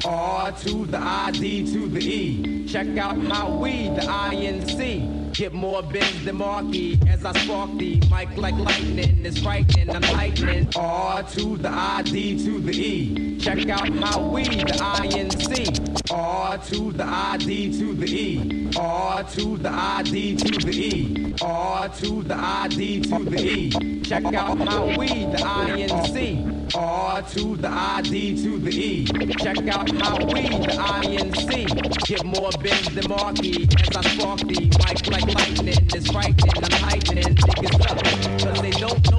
R 0.05 0.51
to 0.51 0.85
the 0.85 0.97
I, 0.97 1.31
D 1.31 1.73
to 1.73 1.87
the 1.87 1.99
E. 1.99 2.65
Check 2.67 2.97
out 2.97 3.17
how 3.23 3.49
we, 3.49 3.89
the 3.89 4.05
I 4.07 4.33
and 4.33 4.61
the 4.61 4.71
C, 4.71 5.09
get 5.33 5.53
more 5.53 5.81
bends 5.81 6.23
than 6.23 6.37
Marky 6.37 6.99
as 7.07 7.25
I 7.25 7.33
spark 7.39 7.71
the 7.77 7.99
mic 8.11 8.37
like 8.37 8.55
lightning. 8.55 9.25
It's 9.25 9.39
frightening, 9.41 9.89
I'm 9.89 10.01
lightning. 10.13 10.69
R 10.75 11.23
to 11.23 11.57
the 11.57 11.69
I, 11.69 12.01
D 12.03 12.37
to 12.45 12.59
the 12.59 12.71
E. 12.71 13.37
Check 13.39 13.69
out 13.69 13.89
how 13.89 14.27
we, 14.27 14.43
the 14.43 14.79
I 14.81 15.05
and 15.17 15.31
the 15.31 15.55
C. 15.55 15.84
R 16.11 16.57
to 16.57 16.91
the 16.91 17.03
I, 17.03 17.37
D 17.37 17.71
to 17.79 17.93
the 17.93 18.05
E. 18.05 18.69
R 18.77 19.23
to 19.23 19.57
the 19.57 19.69
I, 19.69 20.03
D 20.03 20.35
to 20.35 20.65
the 20.65 20.71
E. 20.71 21.33
R 21.41 21.89
to 21.89 22.23
the 22.23 22.35
I, 22.35 22.67
D 22.67 23.01
to 23.01 23.19
the 23.23 23.39
E. 23.39 24.01
Check 24.01 24.25
out 24.25 24.57
how 24.59 24.85
we, 24.97 25.07
the 25.07 25.41
I 25.43 25.69
and 25.69 25.91
the 25.91 26.07
C. 26.07 26.45
R 26.75 27.21
to 27.21 27.55
the 27.57 27.67
I, 27.67 28.01
D 28.01 28.43
to 28.43 28.57
the 28.59 28.71
E. 28.71 29.05
Check 29.39 29.67
out 29.67 29.89
how 30.01 30.17
we, 30.17 30.43
the 30.43 30.75
INC. 31.01 32.05
get 32.05 32.23
more 32.25 32.51
bends 32.61 32.93
than 32.93 33.09
Marky 33.09 33.63
as 33.63 33.95
I 33.95 34.01
spark 34.01 34.39
the 34.41 34.61
mic 34.61 35.07
like 35.07 35.25
lightning. 35.25 35.87
It's 35.93 36.11
frightening, 36.11 36.63
I'm 36.63 36.71
heightening 36.71 37.35
niggas 37.35 37.91
up, 37.91 38.39
cause 38.41 38.61
they 38.61 38.71
don't 38.71 39.11
know 39.11 39.14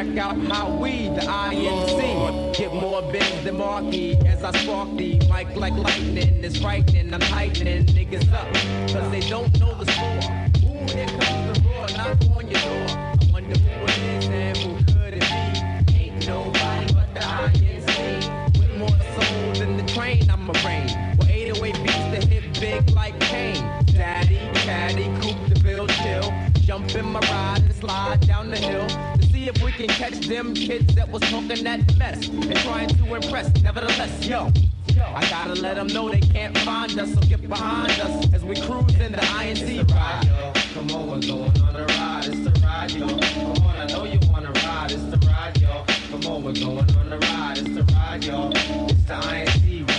Check 0.00 0.16
out 0.16 0.38
how 0.46 0.70
we, 0.70 1.08
the 1.08 1.20
INC, 1.20 2.56
get 2.56 2.72
more 2.72 3.02
bends 3.12 3.44
than 3.44 3.58
Marky 3.58 4.16
as 4.24 4.42
I 4.42 4.50
spark 4.52 4.96
the 4.96 5.18
mic 5.28 5.54
like 5.54 5.74
lightning. 5.74 6.42
It's 6.42 6.58
frightening, 6.58 7.12
I'm 7.12 7.20
heightening 7.20 7.84
niggas 7.84 8.32
up, 8.32 8.50
cause 8.90 9.10
they 9.10 9.20
don't 9.28 9.52
know 9.60 9.74
the 9.74 9.84
score. 9.92 10.70
Ooh, 10.70 10.86
here 10.94 11.06
comes 11.06 11.58
the 11.58 11.68
roar, 11.68 11.86
knock 11.98 12.16
on 12.34 12.48
your 12.48 12.60
door. 12.62 12.86
I 12.88 13.18
wonder 13.30 13.58
who 13.58 13.84
it 13.84 13.98
is 13.98 14.28
and 14.28 14.56
who 14.56 14.76
could 14.90 15.12
it 15.12 15.20
be? 15.20 15.94
Ain't 15.94 16.26
nobody 16.26 16.94
but 16.94 17.12
the 17.12 17.20
INC. 17.20 18.58
With 18.58 18.74
more 18.78 18.88
soul 18.88 19.52
than 19.52 19.76
the 19.76 19.92
train, 19.92 20.30
I'm 20.30 20.48
a 20.48 20.52
rain. 20.64 21.18
With 21.18 21.28
808 21.28 21.74
beats 21.74 21.94
that 21.94 22.24
hit 22.24 22.58
big 22.58 22.88
like 22.92 23.20
Kane. 23.20 23.62
Daddy, 23.92 24.38
caddy, 24.54 25.04
coupe 25.20 25.52
the 25.52 25.60
bill 25.62 25.86
chill. 25.86 26.32
Jump 26.62 26.94
in 26.94 27.04
my 27.04 27.20
ride 27.20 27.60
and 27.64 27.74
slide 27.74 28.26
down 28.26 28.48
the 28.48 28.56
hill 28.56 29.19
see 29.40 29.48
if 29.48 29.62
we 29.62 29.72
can 29.72 29.88
catch 29.88 30.26
them 30.26 30.54
kids 30.54 30.94
that 30.94 31.08
was 31.08 31.22
talking 31.22 31.64
that 31.64 31.80
mess 31.96 32.28
and 32.28 32.56
trying 32.56 32.88
to 32.88 33.14
impress. 33.14 33.48
Nevertheless, 33.62 34.26
yo. 34.26 34.52
I 35.14 35.28
gotta 35.30 35.54
let 35.54 35.76
them 35.76 35.86
know 35.88 36.10
they 36.10 36.20
can't 36.20 36.56
find 36.58 36.98
us, 36.98 37.14
so 37.14 37.20
get 37.20 37.48
behind 37.48 37.92
us 38.00 38.34
as 38.34 38.44
we 38.44 38.54
cruise 38.60 38.94
in 39.00 39.12
the 39.12 39.24
INT 39.40 39.90
ride. 39.92 40.54
Come 40.74 40.90
on, 40.90 41.06
we're 41.10 41.26
going 41.26 41.62
on 41.62 41.76
a 41.76 41.86
ride, 41.86 42.26
it's 42.26 42.40
the 42.44 42.52
ride, 42.62 42.90
yo. 42.92 43.06
Come 43.06 43.66
on, 43.66 43.76
I 43.76 43.86
know 43.86 44.04
you 44.04 44.18
wanna 44.30 44.52
ride, 44.66 44.92
it's 44.92 45.04
the 45.04 45.18
ride, 45.26 45.58
yo. 45.60 45.84
Come 46.10 46.26
on, 46.32 46.42
we're 46.42 46.52
going 46.52 46.96
on 46.96 47.12
a 47.12 47.18
ride, 47.18 47.58
it's 47.58 47.74
the 47.74 47.84
ride, 47.94 48.24
yo. 48.24 48.50
It's 48.52 49.04
the 49.04 49.14
INT 49.14 49.88
ride. 49.88 49.89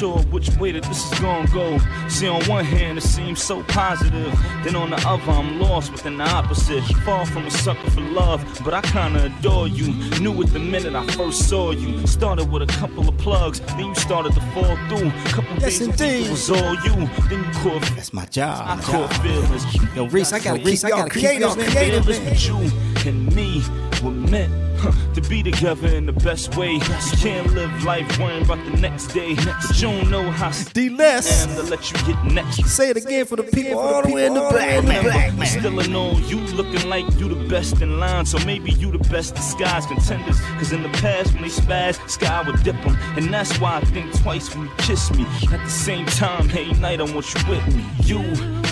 Sure 0.00 0.18
which 0.32 0.48
way 0.56 0.72
that 0.72 0.82
this 0.84 1.12
is 1.12 1.20
gonna 1.20 1.46
go. 1.48 1.78
See, 2.08 2.26
on 2.26 2.42
one 2.46 2.64
hand, 2.64 2.96
it 2.96 3.02
seems 3.02 3.42
so 3.42 3.62
positive, 3.64 4.32
then 4.64 4.74
on 4.74 4.88
the 4.88 4.96
other, 5.06 5.30
I'm 5.30 5.60
lost 5.60 5.92
within 5.92 6.16
the 6.16 6.24
opposite. 6.24 6.82
Far 7.04 7.26
from 7.26 7.44
a 7.44 7.50
sucker 7.50 7.90
for 7.90 8.00
love, 8.00 8.40
but 8.64 8.72
I 8.72 8.80
kinda 8.80 9.26
adore 9.26 9.68
you. 9.68 9.88
Knew 10.18 10.40
it 10.40 10.46
the 10.54 10.58
minute 10.58 10.94
I 10.94 11.06
first 11.08 11.48
saw 11.50 11.72
you. 11.72 12.06
Started 12.06 12.50
with 12.50 12.62
a 12.62 12.66
couple 12.80 13.06
of 13.10 13.16
plugs, 13.18 13.60
then 13.76 13.80
you 13.88 13.94
started 13.94 14.32
to 14.32 14.40
fall 14.54 14.74
through. 14.88 15.10
Couple 15.36 15.54
Yes, 15.60 15.78
days 15.78 15.80
indeed. 15.82 16.26
it 16.26 16.30
was 16.30 16.50
all 16.50 16.74
you. 16.86 16.94
Then 17.28 17.44
you 17.44 17.50
caught 17.62 17.82
That's 17.94 18.14
my 18.14 18.24
job. 18.24 18.64
I 18.66 18.80
caught 18.82 19.12
feelings. 19.22 19.64
Yo, 19.94 20.06
Reese, 20.06 20.32
I 20.32 20.38
gotta 20.38 20.60
keep 20.60 20.82
y'all 20.82 20.90
gotta 20.90 21.10
creative, 21.10 21.40
y'all 21.42 21.56
man. 21.56 21.70
creative, 21.70 22.08
man. 22.08 22.24
But 22.24 22.46
you 22.48 22.56
and 23.06 23.36
me 23.36 23.62
were 24.02 24.10
meant 24.12 24.52
huh, 24.80 24.92
to 25.20 25.28
be 25.28 25.42
together 25.42 25.88
in 25.88 26.06
the 26.06 26.12
best 26.12 26.56
way. 26.56 26.72
You 26.72 26.80
can't 27.18 27.52
live 27.54 27.84
life 27.84 28.18
worrying 28.18 28.44
about 28.44 28.64
the 28.64 28.76
next 28.78 29.08
day. 29.08 29.34
But 29.34 29.76
you 29.76 29.82
don't 29.82 30.10
know 30.10 30.30
how 30.30 30.50
D-less. 30.72 31.46
and 31.46 31.56
to 31.56 31.62
let 31.64 31.90
you 31.90 31.98
get 32.06 32.24
next. 32.24 32.64
Say 32.66 32.90
it 32.90 32.96
again 32.96 33.24
for 33.24 33.36
the 33.36 33.42
people 33.44 33.78
all 33.78 34.02
the 34.02 34.12
way 34.12 34.26
in 34.26 34.34
the 34.34 34.40
back, 34.40 34.84
man. 34.84 35.46
Still 35.46 35.80
in 35.80 35.94
on 35.94 36.22
you 36.28 36.38
looking 36.54 36.88
like 36.88 37.04
you 37.18 37.28
the 37.28 37.48
best 37.48 37.80
in 37.82 37.98
line. 37.98 38.26
So 38.26 38.38
maybe 38.46 38.72
you 38.72 38.90
the 38.90 38.98
best 39.10 39.34
disguised 39.34 39.88
contenders. 39.88 40.40
Cause 40.58 40.72
in 40.72 40.82
the 40.82 40.88
past 41.00 41.32
when 41.34 41.42
they 41.42 41.48
spaz, 41.48 42.08
sky 42.08 42.42
would 42.46 42.62
dip 42.62 42.80
them. 42.82 42.96
And 43.16 43.32
that's 43.32 43.58
why 43.58 43.76
I 43.78 43.80
think 43.80 44.12
twice 44.22 44.54
when 44.54 44.66
you 44.66 44.72
kiss 44.78 45.10
me. 45.12 45.26
At 45.52 45.62
the 45.64 45.70
same 45.70 46.06
time, 46.06 46.48
hey 46.48 46.72
night, 46.72 47.00
I 47.00 47.04
want 47.04 47.34
you 47.34 47.40
with 47.48 47.74
me. 47.74 47.84
You 48.04 48.20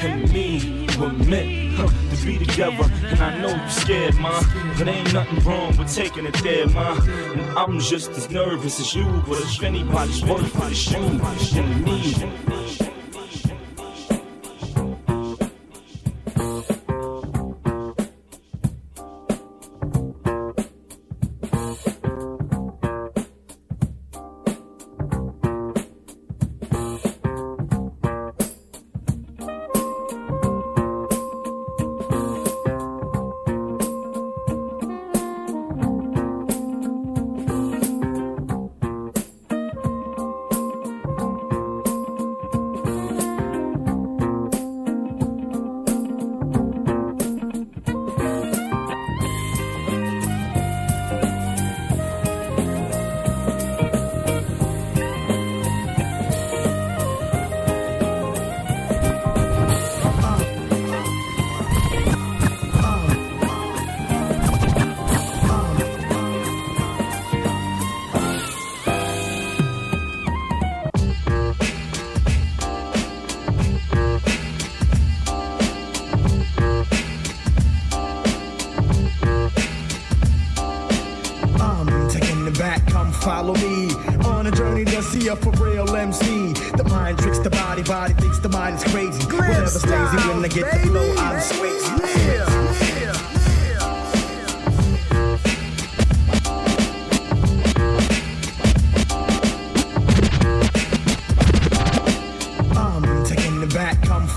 and 0.02 0.32
me 0.32 0.86
were 0.98 1.12
meant 1.12 1.74
huh, 1.74 1.88
to 1.88 2.26
be 2.26 2.38
together. 2.38 2.90
And 3.04 3.20
I 3.20 3.38
know 3.40 3.54
you 3.62 3.70
scared, 3.70 4.14
ma. 4.16 4.42
But 4.78 4.88
ain't 4.88 5.12
nothing 5.12 5.40
wrong 5.40 5.76
with 5.76 5.92
taking 5.94 6.26
it 6.26 6.37
there, 6.42 6.68
ma. 6.68 6.92
Uh. 6.92 7.00
And 7.32 7.58
I'm 7.58 7.78
just 7.80 8.10
as 8.10 8.30
nervous 8.30 8.80
as 8.80 8.94
you. 8.94 9.04
But 9.26 9.40
if 9.40 9.62
anybody's 9.62 10.24
worth 10.24 10.54
it, 10.56 10.72
it's 10.72 10.92
you 10.92 11.62
and 11.62 11.84
me. 11.84 12.87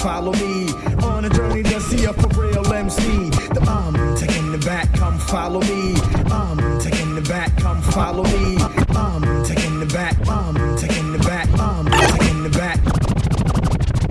Follow 0.02 0.34
me. 0.34 0.68
On 1.04 1.26
a 1.26 1.30
journey 1.30 1.62
to 1.62 1.80
see 1.80 2.06
a 2.06 2.14
for 2.14 2.28
real 2.42 2.66
MC. 2.74 3.30
The 3.30 3.62
I'm 3.68 4.16
taking 4.16 4.52
the 4.52 4.58
back, 4.58 4.92
come 4.94 5.18
follow 5.20 5.62
me. 5.62 5.96
I'm 6.32 6.80
taking 6.80 7.14
the 7.14 7.22
back, 7.22 7.56
come 7.58 7.82
follow 7.84 8.24
me. 8.24 8.58
I'm 8.96 9.44
taking 9.44 9.80
the 9.80 9.86
back, 9.86 10.16
I'm 10.28 10.76
taking 10.76 11.12
the 11.12 11.20
back, 11.20 11.48
I'm 11.60 11.86
taking 11.86 12.44
the 12.44 12.50
back. 12.50 12.80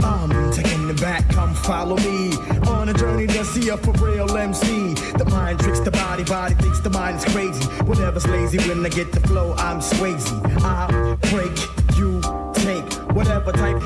I'm 0.04 0.52
taking 0.52 0.86
the 0.86 0.94
back, 0.94 1.28
come 1.30 1.54
follow 1.54 1.96
me. 1.96 2.34
On 2.68 2.88
a 2.88 2.94
journey 2.94 3.26
to 3.26 3.44
see 3.44 3.68
a 3.70 3.76
for 3.76 3.92
real 4.04 4.30
MC. 4.36 4.94
The 4.94 5.24
mind 5.28 5.58
tricks 5.58 5.80
the 5.80 5.90
body, 5.90 6.22
body 6.22 6.54
thinks 6.54 6.78
the 6.80 6.90
mind 6.90 7.16
is 7.18 7.24
crazy. 7.24 7.64
Whatever's 7.84 8.26
lazy 8.28 8.58
when 8.68 8.86
I 8.86 8.90
get 8.90 9.10
the 9.10 9.20
flow, 9.20 9.54
I'm 9.58 9.80
swayzy. 9.80 10.38
I 10.62 11.16
break. 11.30 11.79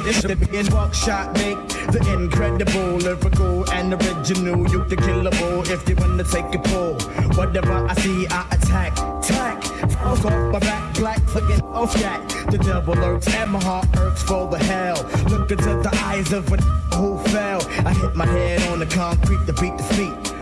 This 0.05 0.21
to 0.21 0.37
begin 0.37 0.67
buckshot 0.67 1.33
make 1.33 1.57
the 1.67 2.13
incredible, 2.13 2.97
lyrical 2.97 3.65
and 3.71 3.95
original. 3.95 4.71
You 4.71 4.85
the 4.85 4.97
killable 4.97 5.67
if 5.71 5.89
you 5.89 5.97
wanna 5.97 6.25
take 6.25 6.55
a 6.55 6.59
pull. 6.59 7.01
Whatever 7.39 7.73
I 7.73 7.95
see, 7.95 8.27
I 8.29 8.47
attack, 8.51 8.95
tack. 9.23 9.65
Fuck 9.65 10.27
off 10.27 10.53
my 10.53 10.59
back, 10.59 10.95
black 10.97 11.21
flicking 11.31 11.63
off 11.63 11.95
that. 11.95 12.21
The 12.51 12.59
devil 12.59 12.95
lurks 12.95 13.29
and 13.35 13.51
my 13.51 13.65
heart 13.65 13.87
irks 13.97 14.23
for 14.23 14.47
the 14.47 14.59
hell. 14.59 15.03
Look 15.31 15.51
into 15.51 15.81
the 15.83 15.91
eyes 16.05 16.35
of 16.35 16.53
a 16.53 16.57
who 16.97 17.19
fell. 17.31 17.63
I 17.87 17.95
hit 17.95 18.15
my 18.15 18.27
head 18.27 18.63
on 18.71 18.81
the 18.81 18.87
concrete 18.87 19.47
to 19.47 19.55
beat 19.55 19.75
the 19.79 19.85
feet. 19.95 20.35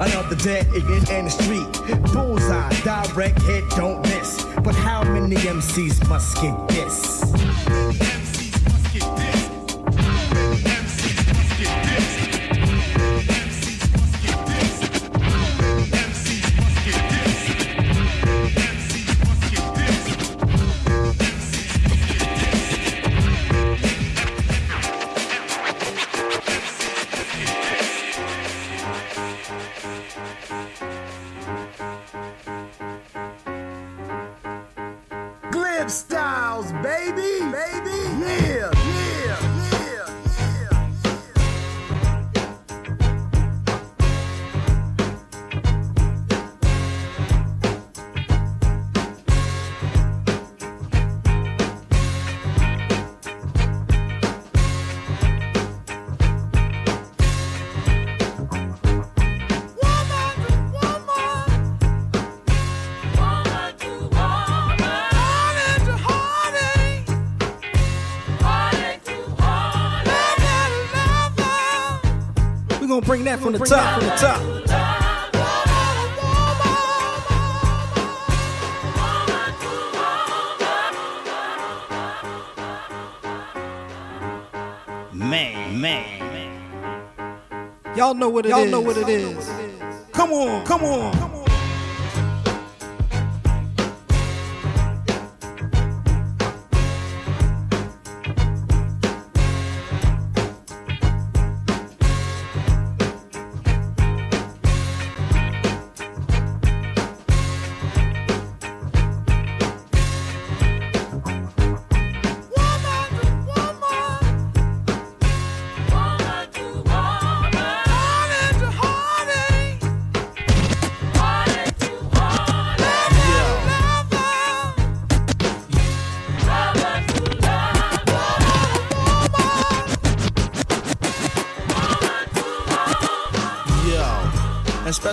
Another 0.00 0.36
dead 0.36 0.66
idiot 0.74 1.10
in 1.10 1.26
the 1.26 1.30
street. 1.30 1.70
Bullseye, 2.14 2.72
direct 2.84 3.42
hit, 3.42 3.68
don't 3.70 4.00
miss. 4.04 4.42
But 4.64 4.74
how 4.74 5.04
many 5.04 5.36
MCs 5.36 6.08
must 6.08 6.40
get 6.40 6.68
this? 6.68 8.07
bring 73.18 73.24
that 73.24 73.40
from 73.40 73.52
the 73.52 73.58
top, 73.58 74.00
from 74.00 74.08
the 74.08 74.14
top. 74.16 75.58
Man, 85.12 85.80
man, 85.80 86.18
man. 86.20 87.96
Y'all 87.96 88.14
know 88.14 88.28
what 88.28 88.46
it 88.46 88.50
Y'all 88.50 88.60
is. 88.60 88.70
know 88.70 88.80
what 88.80 88.96
it 88.96 89.08
is. 89.08 89.50
Come 90.12 90.32
on, 90.32 90.64
come 90.64 90.84
on. 90.84 91.12
Come 91.12 91.22
on. 91.22 91.27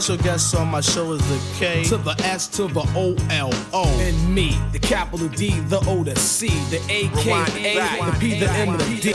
Special 0.06 0.24
guest 0.24 0.56
on 0.56 0.68
my 0.68 0.82
show 0.82 1.14
is 1.14 1.22
the 1.30 1.56
K 1.58 1.84
To 1.86 1.98
the 1.98 2.12
S 2.24 2.46
to 2.50 2.68
the 2.68 2.82
O 2.96 3.16
L 3.32 3.50
O. 3.74 3.86
And 4.00 4.36
me, 4.36 4.56
the 4.72 4.78
capital 4.78 5.28
D, 5.30 5.60
the 5.62 5.80
O, 5.88 6.04
the 6.04 6.16
C, 6.16 6.48
the 6.70 6.78
A, 6.90 7.08
K, 7.24 7.34
Rewind 7.34 8.14
the 8.14 8.20
P, 8.20 8.40
the 8.40 8.48
M, 8.52 8.78
the 8.78 9.00
D. 9.02 9.14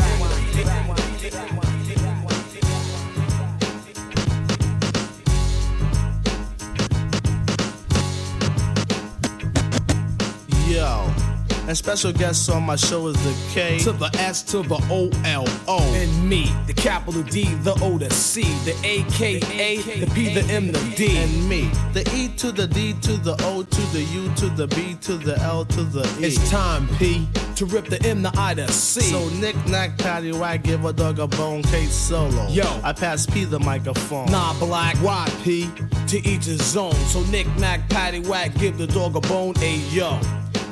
And 11.70 11.78
special 11.78 12.10
guest 12.10 12.50
on 12.50 12.64
my 12.64 12.74
show 12.74 13.06
is 13.06 13.14
the 13.22 13.32
K 13.52 13.78
To 13.78 13.92
the 13.92 14.10
S 14.18 14.42
to 14.42 14.64
the 14.64 14.84
O 14.90 15.08
L 15.24 15.44
O. 15.68 15.78
And 15.94 16.28
me, 16.28 16.52
the 16.66 16.72
capital 16.72 17.22
D, 17.22 17.44
the 17.62 17.78
O, 17.80 17.96
the 17.96 18.10
C, 18.10 18.42
the 18.64 18.74
A, 18.82 19.04
K, 19.12 19.36
A, 19.36 19.76
the 20.00 20.10
P, 20.12 20.34
the 20.34 20.42
M, 20.52 20.72
the 20.72 20.94
D. 20.96 21.16
and 21.16 21.48
me. 21.48 21.70
The 21.92 22.02
E 22.12 22.26
to 22.38 22.50
the 22.50 22.66
D 22.66 22.94
to 23.02 23.12
the 23.18 23.36
O 23.44 23.62
to 23.62 23.80
the 23.92 24.02
U 24.02 24.34
to 24.34 24.48
the 24.48 24.66
B 24.66 24.96
to 25.02 25.16
the 25.16 25.38
L 25.38 25.64
to 25.66 25.84
the 25.84 26.02
E. 26.18 26.24
It's 26.24 26.50
time, 26.50 26.88
P, 26.96 27.28
to 27.54 27.66
rip 27.66 27.86
the 27.86 28.02
M, 28.02 28.22
the 28.22 28.32
I, 28.36 28.54
the 28.54 28.66
C. 28.72 29.02
So 29.02 29.28
knick 29.38 29.54
knack 29.68 29.96
patty 29.96 30.32
whack, 30.32 30.64
give 30.64 30.84
a 30.84 30.92
dog 30.92 31.20
a 31.20 31.28
bone, 31.28 31.62
K 31.62 31.86
solo. 31.86 32.48
Yo. 32.48 32.64
I 32.82 32.92
pass 32.92 33.26
P 33.26 33.44
the 33.44 33.60
microphone. 33.60 34.26
Nah, 34.26 34.58
black, 34.58 34.96
YP, 34.96 36.08
to 36.08 36.18
each 36.28 36.46
his 36.46 36.76
own. 36.76 36.94
So 36.94 37.22
knick 37.26 37.46
knack, 37.58 37.88
patty 37.88 38.18
whack, 38.18 38.54
give 38.56 38.76
the 38.76 38.88
dog 38.88 39.14
a 39.14 39.20
bone, 39.20 39.54
a 39.62 39.76
yo. 39.92 40.18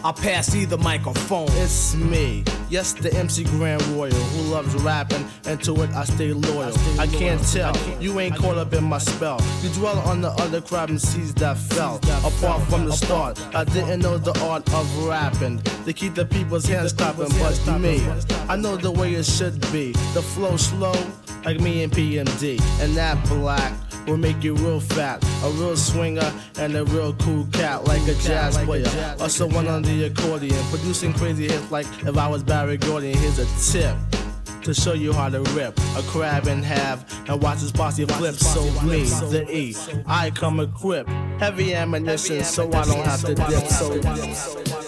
I 0.08 0.12
pass 0.12 0.54
either 0.54 0.78
microphone. 0.78 1.48
It's 1.50 1.94
me, 1.94 2.42
yes, 2.70 2.94
the 2.94 3.12
MC 3.12 3.44
Grand 3.44 3.82
Royal 3.88 4.14
who 4.14 4.50
loves 4.50 4.74
rapping, 4.76 5.22
and 5.44 5.62
to 5.64 5.82
it 5.82 5.90
I 5.90 6.04
stay 6.04 6.32
loyal. 6.32 6.72
I 6.98 7.06
can't 7.06 7.46
tell, 7.52 7.76
you 8.00 8.18
ain't 8.18 8.34
caught 8.34 8.56
up 8.56 8.72
in 8.72 8.84
my 8.84 8.96
spell. 8.96 9.38
You 9.62 9.68
dwell 9.68 9.98
on 9.98 10.22
the 10.22 10.30
other 10.30 10.62
crowd 10.62 10.88
and 10.88 10.98
seas 10.98 11.34
that 11.34 11.58
fell. 11.58 11.96
Apart 12.24 12.62
from 12.70 12.86
the 12.86 12.92
start, 12.92 13.38
I 13.54 13.64
didn't 13.64 14.00
know 14.00 14.16
the 14.16 14.32
art 14.46 14.66
of 14.72 15.04
rapping. 15.04 15.60
To 15.84 15.92
keep 15.92 16.14
the 16.14 16.24
people's 16.24 16.64
hands 16.64 16.94
clapping, 16.94 17.28
but 17.28 17.78
me, 17.78 18.00
I 18.48 18.56
know 18.56 18.78
the 18.78 18.90
way 18.90 19.12
it 19.12 19.26
should 19.26 19.60
be. 19.70 19.92
The 20.14 20.22
flow 20.22 20.56
slow, 20.56 20.94
like 21.44 21.60
me 21.60 21.82
and 21.82 21.92
PMD, 21.92 22.58
and 22.80 22.96
that 22.96 23.22
black 23.28 23.74
will 24.08 24.16
make 24.16 24.42
you 24.42 24.54
real 24.54 24.80
fat. 24.80 25.22
A 25.44 25.50
real 25.50 25.76
swinger 25.76 26.32
and 26.58 26.74
a 26.74 26.84
real 26.84 27.12
cool 27.14 27.46
cat, 27.52 27.84
like 27.84 28.02
a 28.02 28.14
jazz 28.14 28.56
player 28.58 29.16
or 29.20 29.28
someone 29.28 29.68
on 29.68 29.82
the 29.82 30.04
accordion, 30.04 30.58
producing 30.70 31.12
crazy 31.12 31.48
hits 31.48 31.70
like 31.70 31.86
if 32.04 32.16
I 32.16 32.28
was 32.28 32.42
Berry 32.42 32.78
Gordy. 32.78 33.12
Here's 33.14 33.38
a 33.38 33.72
tip. 33.72 33.96
To 34.62 34.74
show 34.74 34.92
you 34.92 35.14
how 35.14 35.30
to 35.30 35.40
rip 35.54 35.78
a 35.96 36.02
crab 36.08 36.46
in 36.46 36.62
half 36.62 37.28
and 37.28 37.40
watch 37.40 37.60
his 37.60 37.72
bossy 37.72 38.04
flip. 38.04 38.34
So 38.34 38.62
me, 38.82 39.04
the 39.04 39.46
E, 39.50 39.74
I 40.06 40.30
come 40.30 40.60
equipped, 40.60 41.08
heavy 41.38 41.74
ammunition, 41.74 42.44
so 42.44 42.66
I 42.72 42.84
don't 42.84 43.06
have 43.06 43.24
to 43.24 43.34
dip. 43.34 43.66
So 43.68 44.87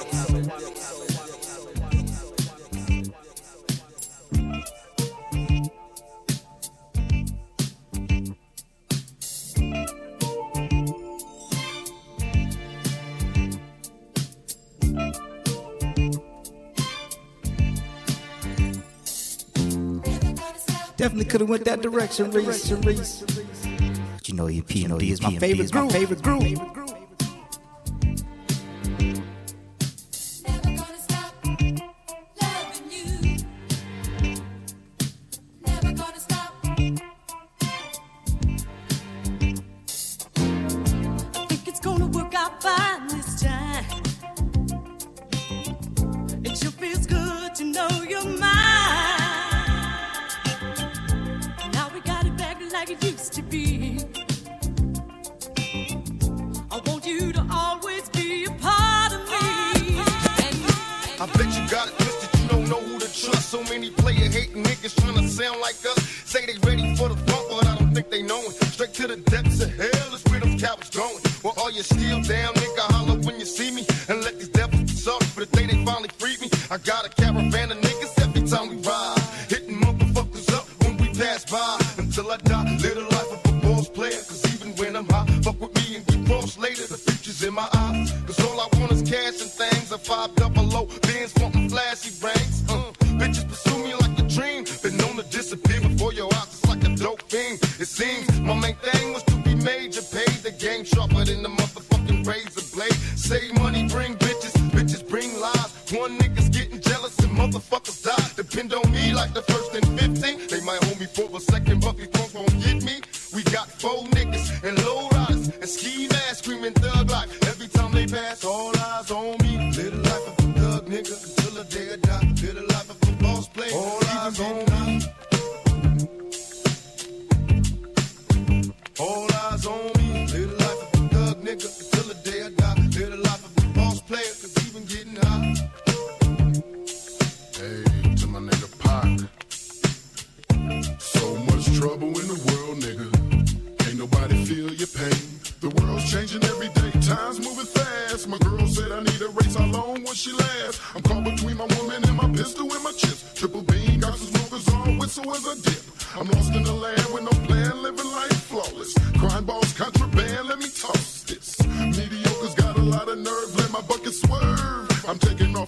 Definitely 21.01 21.25
could 21.25 21.41
have 21.41 21.49
went 21.49 21.65
that 21.65 21.81
direction, 21.81 22.31
Reese. 22.31 22.71
Reese. 22.73 23.23
But 23.23 24.29
you 24.29 24.35
know 24.35 24.49
your 24.49 24.65
PMD 24.65 25.11
is 25.11 25.23
My 25.23 25.35
favorite 25.39 25.73
group. 25.73 25.93
Favorite 25.93 26.21
group. 26.21 27.00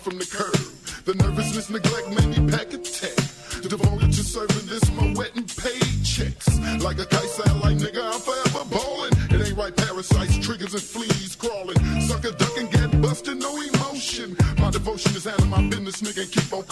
from 0.02 0.18
the 0.18 0.26
curb. 0.26 0.58
The 1.04 1.14
nervousness, 1.14 1.70
neglect 1.70 2.08
made 2.10 2.34
me 2.34 2.50
pack 2.50 2.72
a 2.74 2.78
tech. 2.78 3.14
Devoted 3.62 4.12
to 4.12 4.24
serving 4.24 4.66
this, 4.66 4.82
my 4.98 5.14
wet 5.14 5.30
and 5.36 5.46
paid 5.46 6.02
checks. 6.02 6.48
Like 6.82 6.98
a 6.98 7.06
kaiser, 7.06 7.46
like 7.62 7.78
nigga, 7.78 8.02
I'm 8.02 8.18
forever 8.18 8.66
ballin'. 8.66 9.14
It 9.30 9.46
ain't 9.46 9.56
right, 9.56 9.74
parasites, 9.74 10.38
triggers, 10.38 10.74
and 10.74 10.82
fleas 10.82 11.36
crawling. 11.36 11.78
Sucker 12.02 12.32
duck 12.32 12.56
and 12.58 12.70
get 12.70 13.00
busted, 13.00 13.38
no 13.38 13.54
emotion. 13.54 14.36
My 14.58 14.70
devotion 14.70 15.14
is 15.14 15.26
out 15.26 15.38
of 15.38 15.48
my 15.48 15.62
business, 15.68 16.02
nigga, 16.02 16.26
keep 16.30 16.52
on 16.52 16.64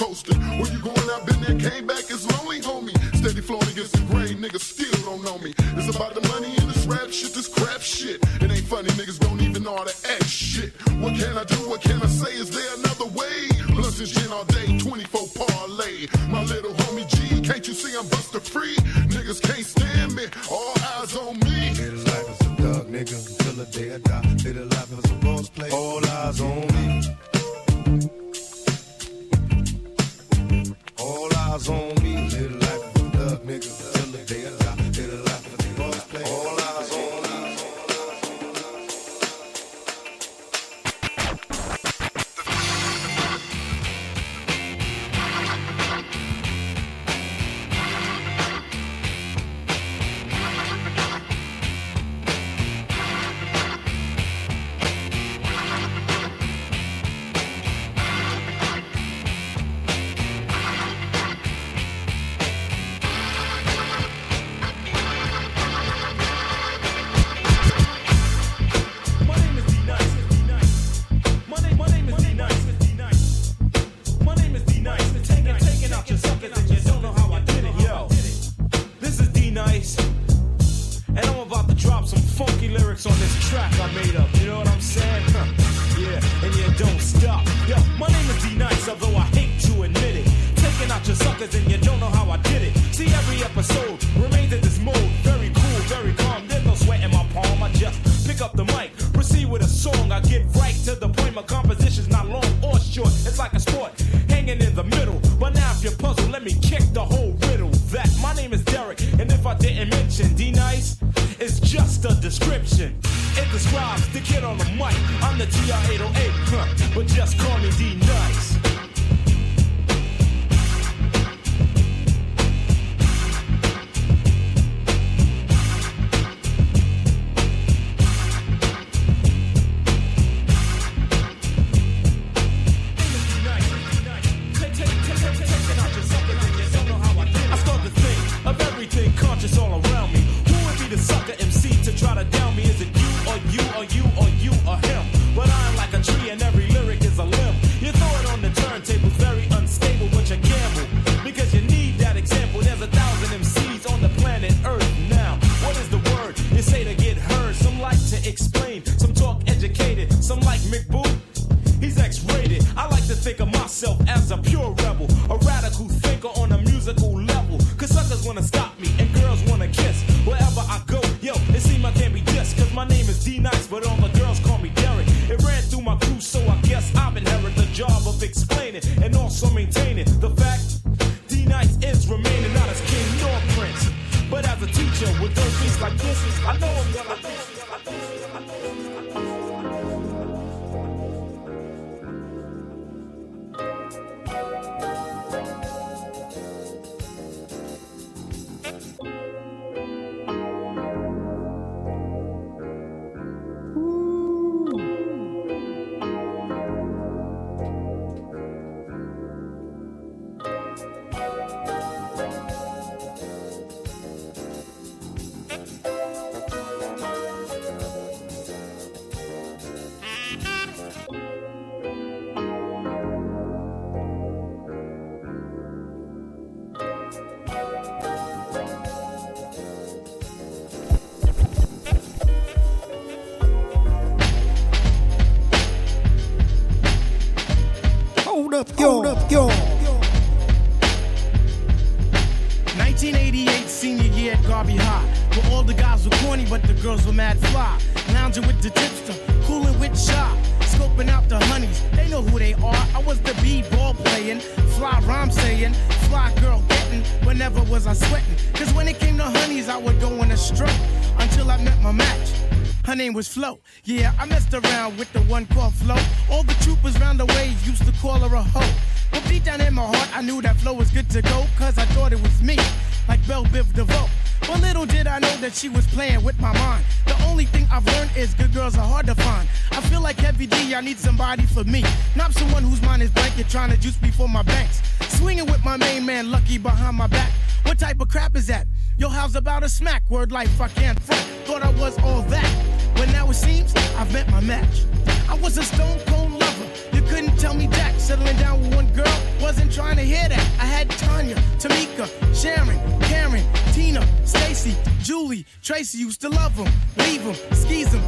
Somebody 281.31 281.55
for 281.55 281.63
me. 281.63 281.85
Not 282.17 282.33
someone 282.33 282.65
whose 282.65 282.83
mind 282.83 283.03
is 283.03 283.11
blank. 283.11 283.35
blanket 283.35 283.53
trying 283.53 283.71
to 283.71 283.77
juice 283.77 284.03
me 284.03 284.11
for 284.11 284.29
my 284.29 284.43
banks. 284.43 284.83
Swinging 285.17 285.47
with 285.47 285.65
my 285.65 285.77
main 285.77 286.05
man, 286.05 286.29
Lucky, 286.33 286.59
behind 286.59 286.97
my 286.97 287.07
back. 287.07 287.31
What 287.63 287.79
type 287.79 288.01
of 288.01 288.09
crap 288.09 288.35
is 288.35 288.49
that? 288.49 288.67
Yo, 288.99 289.09
how's 289.09 289.37
about 289.37 289.63
a 289.63 289.69
smack? 289.69 290.03
Word 290.11 290.33
life, 290.33 290.61
I 290.61 290.67
can't 290.67 291.01
front. 291.01 291.23
Thought 291.47 291.63
I 291.63 291.71
was 291.79 291.97
all 292.01 292.23
that. 292.23 292.51
But 292.97 293.11
now 293.11 293.31
it 293.31 293.35
seems 293.35 293.73
I've 293.97 294.13
met 294.13 294.29
my 294.33 294.41
match. 294.41 294.83
I 295.29 295.35
was 295.35 295.57
a 295.57 295.63
stone 295.63 296.01
cold 296.07 296.33
lover. 296.33 296.67
You 296.93 297.03
couldn't 297.03 297.39
tell 297.39 297.55
me 297.55 297.69
Jack. 297.69 297.95
Settling 298.01 298.37
down 298.39 298.61
with 298.63 298.75
one 298.75 298.93
girl, 298.93 299.21
wasn't 299.41 299.73
trying 299.73 299.99
to 299.99 300.03
hear 300.03 300.29
that. 300.29 300.45
I 300.59 300.65
had 300.65 300.91
Tanya, 300.91 301.37
Tamika, 301.59 302.09
Sharon, 302.35 302.77
Karen, 303.03 303.45
Tina, 303.73 304.05
Stacy, 304.27 304.77
Julie, 305.01 305.47
Tracy 305.63 305.99
used 305.99 306.21
to 306.23 306.29
love 306.29 306.57
them, 306.57 306.73
leave 306.97 307.23
them, 307.23 307.37
tease 307.69 307.93
them, 307.93 308.03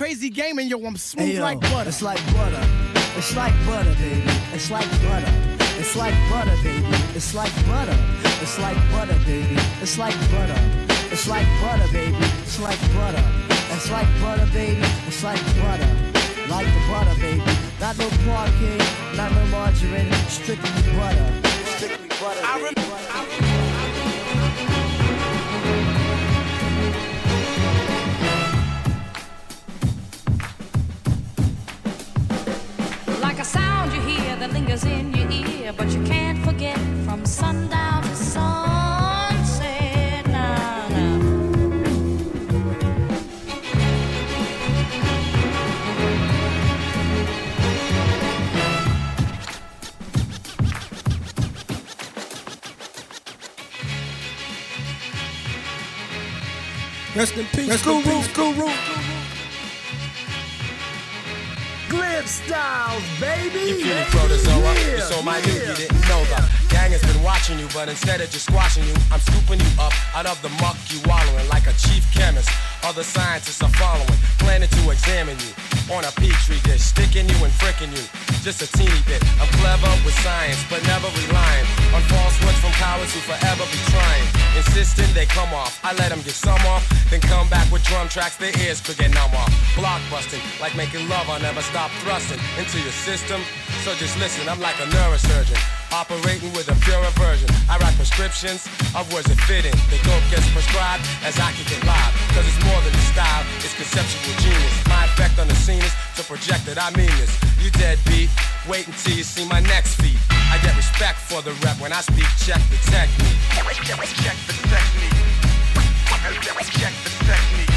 crazy 0.00 0.30
game, 0.30 0.58
and 0.58 0.70
yo, 0.70 0.82
I'm 0.86 0.96
smooth 0.96 1.26
Hey, 1.26 1.34
yo, 1.34 1.42
like 1.42 1.60
butter. 1.60 1.90
It's 1.90 2.00
like 2.00 2.24
butter. 2.32 2.64
It's 3.18 3.36
like 3.36 3.52
butter, 3.66 3.94
baby. 4.00 4.22
It's 4.54 4.70
like 4.70 4.88
butter. 5.04 5.30
It's 5.78 5.94
like 5.94 6.14
butter, 6.30 6.56
baby. 6.62 6.86
It's 7.14 7.34
like 7.34 7.52
butter. 7.66 7.98
It's 8.40 8.58
like 8.58 8.78
butter, 8.92 9.18
baby. 9.26 9.58
It's 9.82 9.98
like 9.98 10.16
butter. 10.32 10.58
It's 11.12 11.28
like 11.28 11.46
butter, 11.60 11.92
baby. 11.92 12.16
It's 12.16 12.58
like 12.58 12.80
butter. 12.94 13.24
It's 13.74 13.90
like 13.90 14.08
butter, 14.22 14.48
baby. 14.54 14.80
It's 15.06 15.22
like 15.22 15.42
butter. 15.60 15.90
Like 16.48 16.68
the 16.72 16.80
butter, 16.88 17.20
baby. 17.20 17.52
Not 17.78 17.98
no 17.98 18.08
Parkay, 18.24 18.78
not 19.18 19.30
no 19.32 19.44
margarine, 19.52 20.10
strictly 20.30 20.96
butter. 20.96 21.49
But 67.80 67.88
instead 67.88 68.20
of 68.20 68.28
just 68.28 68.44
squashing 68.44 68.84
you, 68.84 68.92
I'm 69.08 69.20
scooping 69.24 69.56
you 69.56 69.72
up 69.80 69.96
out 70.12 70.28
of 70.28 70.36
the 70.44 70.52
muck 70.60 70.76
you 70.92 71.00
wallowing 71.08 71.48
like 71.48 71.64
a 71.64 71.72
chief 71.80 72.04
chemist. 72.12 72.52
Other 72.84 73.02
scientists 73.02 73.64
are 73.64 73.72
following, 73.80 74.20
planning 74.36 74.68
to 74.68 74.90
examine 74.92 75.40
you 75.40 75.48
on 75.88 76.04
a 76.04 76.12
petri 76.20 76.60
dish, 76.68 76.84
sticking 76.92 77.24
you 77.24 77.38
and 77.40 77.48
fricking 77.56 77.88
you. 77.96 78.04
Just 78.44 78.60
a 78.60 78.68
teeny 78.76 79.00
bit. 79.08 79.24
I'm 79.40 79.48
clever 79.64 79.88
with 80.04 80.12
science, 80.20 80.60
but 80.68 80.84
never 80.84 81.08
relying 81.24 81.64
on 81.96 82.04
false 82.12 82.36
words 82.44 82.60
from 82.60 82.76
cowards 82.76 83.16
who 83.16 83.24
forever 83.24 83.64
be 83.72 83.80
trying. 83.88 84.28
Insisting 84.60 85.08
they 85.16 85.24
come 85.24 85.48
off, 85.56 85.80
I 85.80 85.96
let 85.96 86.12
them 86.12 86.20
get 86.20 86.36
some 86.36 86.60
off, 86.68 86.84
then 87.08 87.24
come 87.24 87.48
back 87.48 87.64
with 87.72 87.80
drum 87.88 88.12
tracks 88.12 88.36
their 88.36 88.52
ears 88.60 88.84
could 88.84 89.00
get 89.00 89.08
numb 89.16 89.32
off. 89.32 89.48
Blockbusting, 89.72 90.44
like 90.60 90.76
making 90.76 91.08
love, 91.08 91.32
I'll 91.32 91.40
never 91.40 91.64
stop 91.64 91.88
thrusting 92.04 92.40
into 92.60 92.76
your 92.76 92.92
system. 92.92 93.40
So 93.88 93.96
just 93.96 94.20
listen, 94.20 94.50
I'm 94.52 94.60
like 94.60 94.76
a 94.84 94.88
neurosurgeon. 94.92 95.79
Operating 95.92 96.52
with 96.54 96.70
a 96.70 96.76
pure 96.86 97.02
aversion. 97.02 97.50
I 97.68 97.76
write 97.78 97.94
prescriptions 97.98 98.66
of 98.94 99.10
words 99.12 99.26
that 99.26 99.38
fit 99.42 99.66
in. 99.66 99.74
The 99.90 99.98
dope 100.06 100.22
gets 100.30 100.46
prescribed 100.54 101.02
as 101.26 101.34
I 101.42 101.50
kick 101.58 101.66
it 101.74 101.82
live. 101.82 102.12
Cause 102.30 102.46
it's 102.46 102.62
more 102.62 102.78
than 102.86 102.94
a 102.94 103.04
style, 103.10 103.42
it's 103.58 103.74
conceptual 103.74 104.34
genius. 104.38 104.74
My 104.86 105.04
effect 105.10 105.38
on 105.42 105.48
the 105.50 105.58
scene 105.58 105.82
is 105.82 105.94
to 106.14 106.22
project 106.22 106.64
that 106.70 106.78
I 106.78 106.94
mean 106.94 107.10
this. 107.18 107.34
You 107.58 107.74
deadbeat, 107.74 108.30
wait 108.70 108.86
until 108.86 109.18
you 109.18 109.26
see 109.26 109.42
my 109.50 109.58
next 109.66 109.98
feat. 109.98 110.18
I 110.30 110.62
get 110.62 110.78
respect 110.78 111.18
for 111.26 111.42
the 111.42 111.52
rep 111.66 111.74
when 111.82 111.92
I 111.92 112.00
speak, 112.06 112.26
check 112.38 112.62
the 112.70 112.78
technique. 112.86 113.38
Check 113.50 113.66
the 113.66 114.54
technique. 114.70 115.10
Check 116.70 116.94
the 117.02 117.10
technique. 117.26 117.70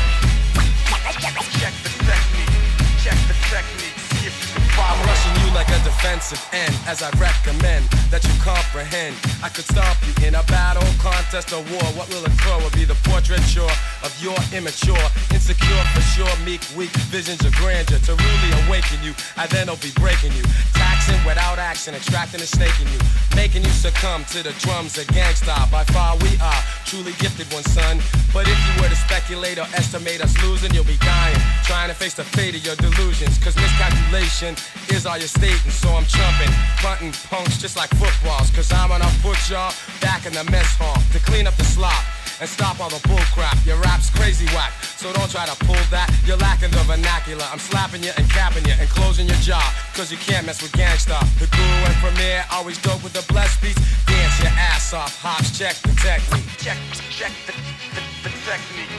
Check 1.57 1.73
the 1.81 1.91
technique. 2.05 2.53
Check 3.01 3.17
the 3.25 3.35
technique. 3.49 3.97
See 4.15 4.27
if 4.29 4.35
you 4.37 4.47
can 4.53 4.63
follow. 4.77 5.01
I'm 5.01 5.07
rushing 5.07 5.35
you 5.41 5.49
like 5.53 5.62
a 5.73 5.83
defensive 5.83 6.41
end 6.53 6.73
as 6.85 7.01
I 7.01 7.09
recommend 7.17 7.85
that 8.13 8.21
you 8.21 8.33
comprehend. 8.45 9.17
I 9.41 9.49
could 9.49 9.65
stomp 9.65 9.97
you 10.05 10.13
in 10.27 10.35
a 10.35 10.43
battle, 10.45 10.85
contest, 11.01 11.51
or 11.51 11.65
war. 11.73 11.85
What 11.97 12.07
will 12.13 12.21
occur 12.21 12.57
will 12.61 12.73
be 12.77 12.85
the 12.85 12.97
portraiture 13.09 13.73
of 14.05 14.13
your 14.21 14.37
immature, 14.53 15.01
insecure 15.33 15.83
for 15.93 16.03
sure, 16.13 16.29
meek, 16.45 16.61
weak 16.77 16.93
visions 17.09 17.41
of 17.45 17.51
grandeur 17.57 17.97
to 18.05 18.13
really 18.13 18.51
awaken 18.65 19.01
you. 19.01 19.13
I 19.35 19.47
then 19.47 19.67
will 19.67 19.81
be 19.81 19.91
breaking 19.97 20.33
you, 20.37 20.45
taxing 20.77 21.17
without 21.25 21.57
action, 21.57 21.95
extracting 21.95 22.39
and 22.39 22.49
snaking 22.49 22.87
you, 22.93 23.01
making 23.35 23.63
you 23.63 23.73
succumb 23.73 24.25
to 24.35 24.43
the 24.43 24.53
drums 24.61 24.97
of 24.97 25.07
gangsta. 25.09 25.57
By 25.71 25.83
far 25.89 26.17
we 26.21 26.37
are 26.37 26.61
truly 26.85 27.13
gifted 27.17 27.49
one 27.51 27.65
son. 27.65 27.97
But 28.33 28.45
if 28.47 28.57
you 28.67 28.73
were 28.81 28.89
to 28.89 28.95
speculate 28.95 29.57
or 29.57 29.67
estimate 29.73 30.21
us 30.21 30.33
losing, 30.45 30.73
you'll 30.73 30.85
be 30.85 31.01
dying, 31.01 31.39
trying 31.65 31.89
to 31.89 31.95
face 31.95 32.13
the 32.13 32.23
fate 32.23 32.53
of 32.53 32.65
your 32.65 32.75
delusions. 32.77 33.37
Cause 33.41 33.55
miscalculation 33.55 34.53
is 34.93 35.05
all 35.05 35.17
you're 35.17 35.27
stating, 35.63 35.71
so 35.71 35.89
I'm 35.95 36.05
trumping, 36.05 36.53
bunting 36.81 37.11
punks 37.29 37.57
just 37.57 37.75
like 37.75 37.89
footballs. 37.91 38.49
Cause 38.51 38.71
I'm 38.71 38.89
gonna 38.89 39.09
put 39.21 39.37
y'all 39.49 39.73
back 40.01 40.25
in 40.25 40.33
the 40.33 40.43
mess 40.51 40.75
hall 40.77 41.01
to 41.11 41.19
clean 41.19 41.47
up 41.47 41.55
the 41.55 41.63
slop. 41.63 42.03
And 42.41 42.49
stop 42.49 42.81
all 42.81 42.89
the 42.89 42.99
bull 43.07 43.21
crap. 43.31 43.55
Your 43.63 43.77
rap's 43.77 44.09
crazy 44.09 44.47
whack. 44.47 44.73
So 44.97 45.13
don't 45.13 45.29
try 45.29 45.45
to 45.45 45.55
pull 45.65 45.79
that. 45.91 46.09
You're 46.25 46.37
lacking 46.37 46.71
the 46.71 46.83
vernacular. 46.83 47.45
I'm 47.51 47.59
slapping 47.59 48.03
you 48.03 48.11
and 48.17 48.27
capping 48.31 48.65
you 48.65 48.73
and 48.79 48.89
closing 48.89 49.27
your 49.27 49.37
jaw. 49.37 49.63
Cause 49.93 50.11
you 50.11 50.17
can't 50.17 50.45
mess 50.45 50.61
with 50.61 50.73
Gang 50.73 50.97
Starr. 50.97 51.23
The 51.39 51.45
guru 51.45 51.85
and 51.85 51.95
premier 52.01 52.43
always 52.51 52.81
dope 52.81 53.03
with 53.03 53.13
the 53.13 53.23
blessed 53.31 53.61
beats. 53.61 53.79
Dance 54.07 54.39
your 54.41 54.51
ass 54.57 54.93
off. 54.93 55.15
Hops, 55.21 55.57
check 55.57 55.75
the 55.83 55.93
technique. 56.01 56.49
Check, 56.57 56.77
check 57.11 57.31
the, 57.45 57.53
the, 57.53 58.01
the 58.27 58.35
technique. 58.43 58.89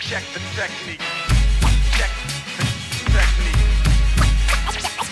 Check 0.00 0.22
the 0.32 0.40
technique. 0.54 1.39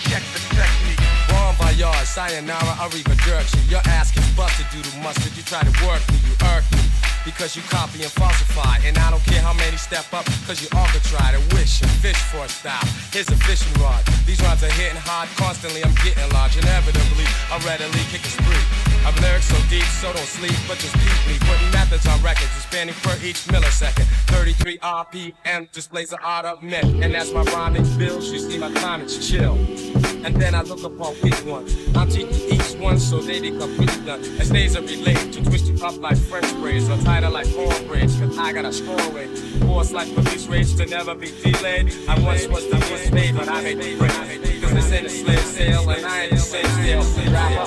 Check 0.09 0.23
the 0.33 0.39
technique. 0.55 0.99
Bon 1.29 1.53
voyage, 1.53 2.05
sayonara, 2.05 2.73
arrivederci. 2.81 3.69
Your 3.69 3.81
ass 3.85 4.11
gets 4.11 4.27
busted 4.31 4.65
due 4.71 4.81
to 4.81 4.97
mustard. 5.03 5.37
You 5.37 5.43
try 5.43 5.61
to 5.61 5.85
work 5.85 6.01
me, 6.09 6.17
you 6.25 6.33
irk 6.49 6.65
me. 6.71 6.98
Because 7.25 7.55
you 7.55 7.61
copy 7.69 8.03
and 8.03 8.11
falsify. 8.11 8.77
And 8.85 8.97
I 8.97 9.11
don't 9.11 9.23
care 9.25 9.41
how 9.41 9.53
many 9.53 9.77
step 9.77 10.11
up, 10.13 10.25
cause 10.47 10.61
you 10.61 10.69
all 10.75 10.87
could 10.87 11.03
try 11.03 11.31
to 11.31 11.41
wish 11.55 11.81
and 11.81 11.91
fish 12.03 12.17
for 12.31 12.45
a 12.45 12.49
style. 12.49 12.85
Here's 13.11 13.29
a 13.29 13.37
fishing 13.47 13.73
rod. 13.81 14.05
These 14.25 14.41
rhymes 14.41 14.63
are 14.63 14.71
hitting 14.71 15.01
hard 15.03 15.29
constantly. 15.35 15.83
I'm 15.83 15.95
getting 16.03 16.27
large. 16.33 16.57
Inevitably, 16.57 17.27
I 17.51 17.57
readily 17.65 18.03
kick 18.11 18.23
a 18.23 18.31
spree. 18.31 18.65
I've 19.05 19.17
lyrics 19.21 19.47
so 19.47 19.57
deep, 19.69 19.87
so 20.01 20.11
don't 20.13 20.27
sleep, 20.27 20.55
but 20.67 20.77
just 20.77 20.93
peep 20.95 21.19
me. 21.27 21.35
Putting 21.39 21.71
methods 21.71 22.05
on 22.07 22.21
records, 22.21 22.51
expanding 22.55 22.95
per 23.01 23.15
each 23.23 23.45
millisecond. 23.47 24.05
33 24.29 24.77
RPM 24.79 25.71
displays 25.71 26.09
the 26.09 26.19
art 26.21 26.45
of 26.45 26.61
myth. 26.61 26.85
And 27.01 27.13
that's 27.13 27.31
my 27.31 27.43
rhyming 27.53 27.85
bills. 27.97 28.31
You 28.31 28.39
see 28.39 28.57
my 28.57 28.69
it's 29.01 29.27
chill. 29.27 29.55
And 30.25 30.35
then 30.35 30.53
I 30.53 30.61
look 30.61 30.83
upon 30.83 31.15
weak 31.21 31.45
ones. 31.45 31.75
I'm 31.95 32.09
teaching 32.09 32.53
each 32.53 32.75
one 32.79 32.99
so 32.99 33.19
they 33.19 33.39
become 33.39 33.77
really 33.77 34.05
done. 34.05 34.21
As 34.39 34.49
days 34.49 34.75
are 34.75 34.81
relayed 34.81 35.31
to 35.33 35.43
twist 35.43 35.67
you 35.67 35.85
up 35.85 35.97
like 35.97 36.17
French 36.17 36.51
braids 36.55 36.89
tighter 37.09 37.29
like 37.29 37.51
Corbridge. 37.53 38.11
I 38.37 38.53
got 38.53 38.65
a 38.65 38.73
score 38.73 39.09
with 39.11 39.31
force 39.65 39.91
like 39.91 40.13
police 40.13 40.45
rage 40.47 40.75
to 40.75 40.85
never 40.85 41.15
be 41.15 41.31
delayed. 41.41 41.91
I 42.07 42.19
once 42.19 42.47
was 42.47 42.69
the 42.69 42.77
worst 42.91 43.11
made, 43.11 43.35
but 43.35 43.49
I 43.49 43.61
made 43.63 43.79
the 43.79 43.97
break. 43.97 44.11
Cause 44.61 44.73
this 44.73 44.91
a 44.91 45.09
slave 45.09 45.39
sale 45.39 45.89
and 45.89 46.05
I 46.05 46.21
ain't 46.23 46.31
the 46.31 46.37
same 46.37 46.65
still. 46.65 47.03
Rapper. 47.33 47.65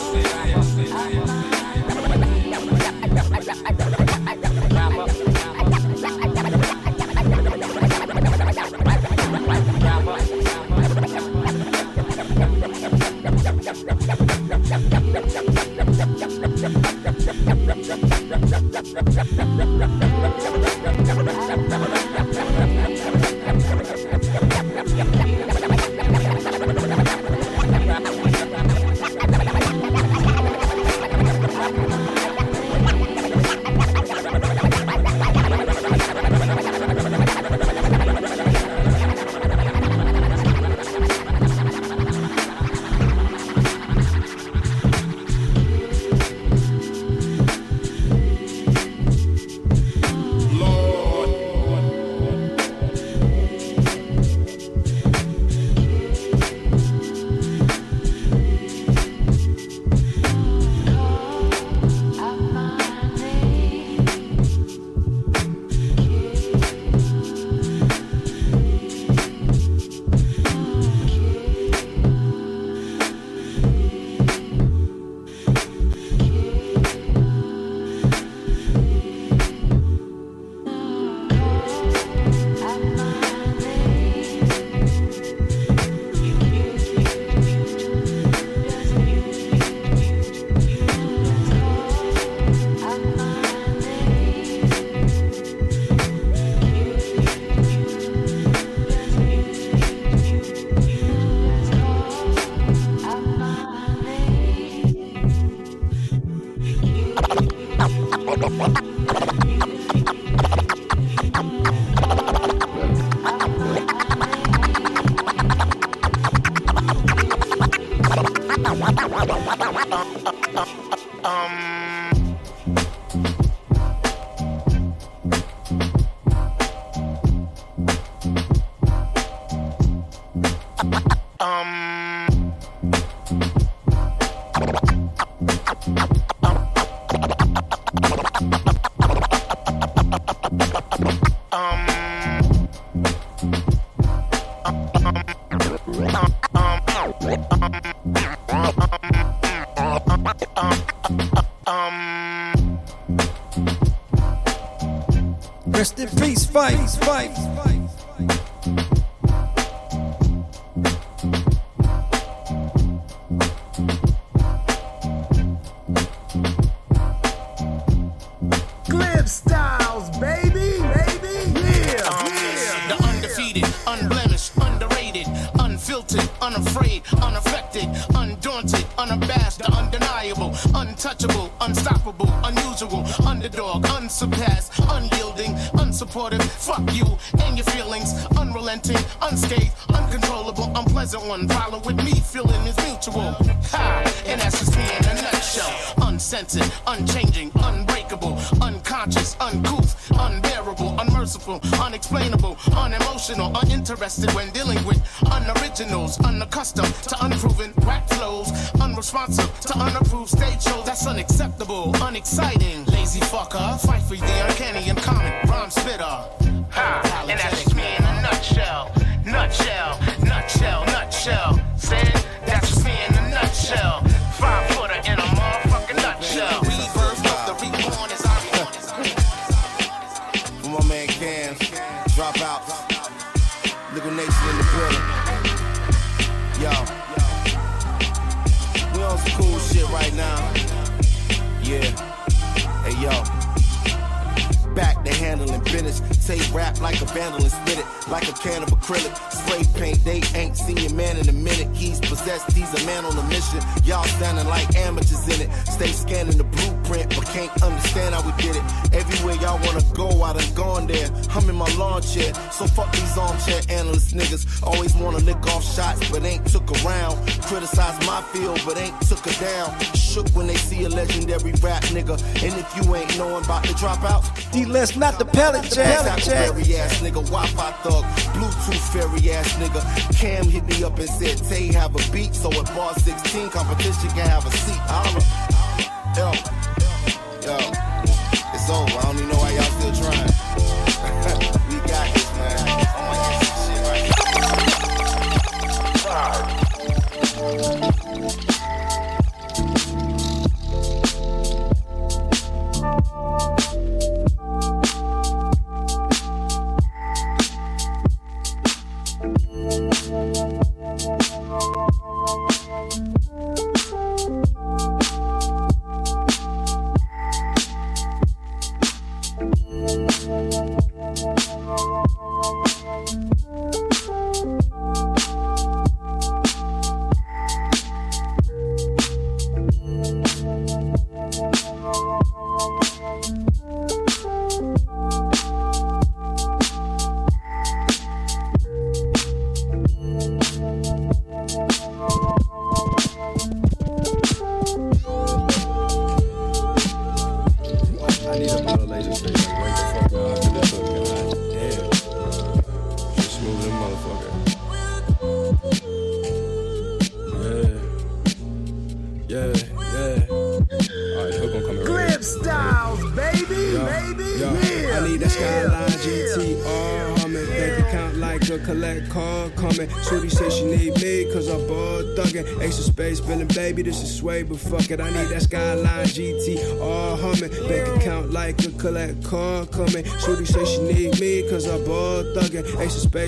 Rapper. 16.62 16.81
Rest 17.04 17.28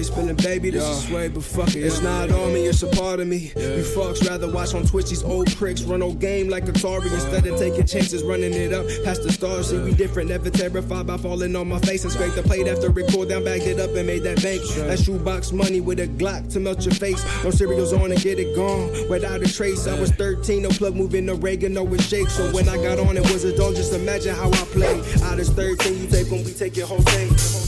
Ace 0.05 0.11
of 0.11 0.17
spilling, 0.17 0.37
baby, 0.37 0.71
this 0.71 0.85
is 0.85 1.09
sway, 1.09 1.29
but 1.29 1.43
fuck 1.43 1.75
it. 1.75 1.81
It's 1.81 2.03
not 2.03 2.31
on 2.31 2.53
me, 2.53 2.67
it's 2.67 2.83
a 2.83 2.89
part 2.89 3.21
of 3.21 3.27
me. 3.27 3.53
You 3.57 3.85
fucks 3.97 4.29
rather 4.29 4.51
watch 4.51 4.75
on 4.75 4.85
Twitch 4.85 5.09
these 5.09 5.23
old 5.23 5.55
pricks 5.57 5.83
run 5.83 6.03
old 6.03 6.21
game 6.21 6.49
like 6.49 6.65
Atari 6.65 7.13
instead 7.13 7.47
of 7.47 7.59
taking 7.59 7.87
chances 7.87 8.23
running 8.23 8.53
it 8.53 8.73
up 8.73 8.87
past 9.05 9.23
the 9.23 9.33
stars. 9.33 9.71
See, 9.71 9.79
we 9.79 9.95
different, 9.95 10.29
never 10.29 10.51
terrified 10.51 11.07
by 11.07 11.17
falling 11.17 11.57
on 11.57 11.69
my 11.69 11.79
face 11.81 12.05
and 12.05 12.13
scrape 12.13 12.35
the 12.35 12.43
plate 12.43 12.67
after 12.67 12.87
it 12.99 13.11
cooled 13.11 13.31
down, 13.31 13.45
bagged 13.45 13.65
it 13.65 13.81
up 13.81 13.95
and 13.95 14.07
made 14.07 14.23
that 14.25 14.43
bank. 14.43 14.63
That 14.77 14.99
shoebox 14.99 15.53
money 15.53 15.81
with 15.81 16.01
a 16.01 16.07
Glock 16.07 16.53
to 16.53 16.61
melt 16.61 16.85
your 16.85 16.95
face. 16.95 17.25
No 17.43 17.51
cereals 17.51 17.93
on 17.93 18.13
and 18.13 18.21
get 18.21 18.39
it 18.39 18.55
gone 18.55 19.09
without 19.09 19.43
a 19.43 19.53
trace. 19.53 19.87
I 19.87 19.99
was 19.99 20.11
13, 20.13 20.63
no 20.63 20.69
plug 20.71 20.95
moving, 20.95 21.27
no 21.27 21.35
Reagan, 21.35 21.73
no 21.73 21.87
it 21.95 22.03
shake. 22.03 22.29
So 22.29 22.53
when 22.53 22.69
I 22.69 22.77
got 22.77 22.99
on, 22.99 23.17
it 23.17 23.33
was 23.33 23.45
a 23.45 23.57
dog. 23.57 23.75
Just 23.75 23.95
imagine 23.95 24.35
how 24.35 24.49
I 24.49 24.65
play. 24.73 25.01
Out 25.23 25.41
of 25.41 25.47
13, 25.47 25.99
you 25.99 26.09
take 26.09 26.31
when 26.31 26.45
we 26.45 26.53
take 26.53 26.77
your 26.77 26.87
whole 26.87 27.01
thing. 27.01 27.64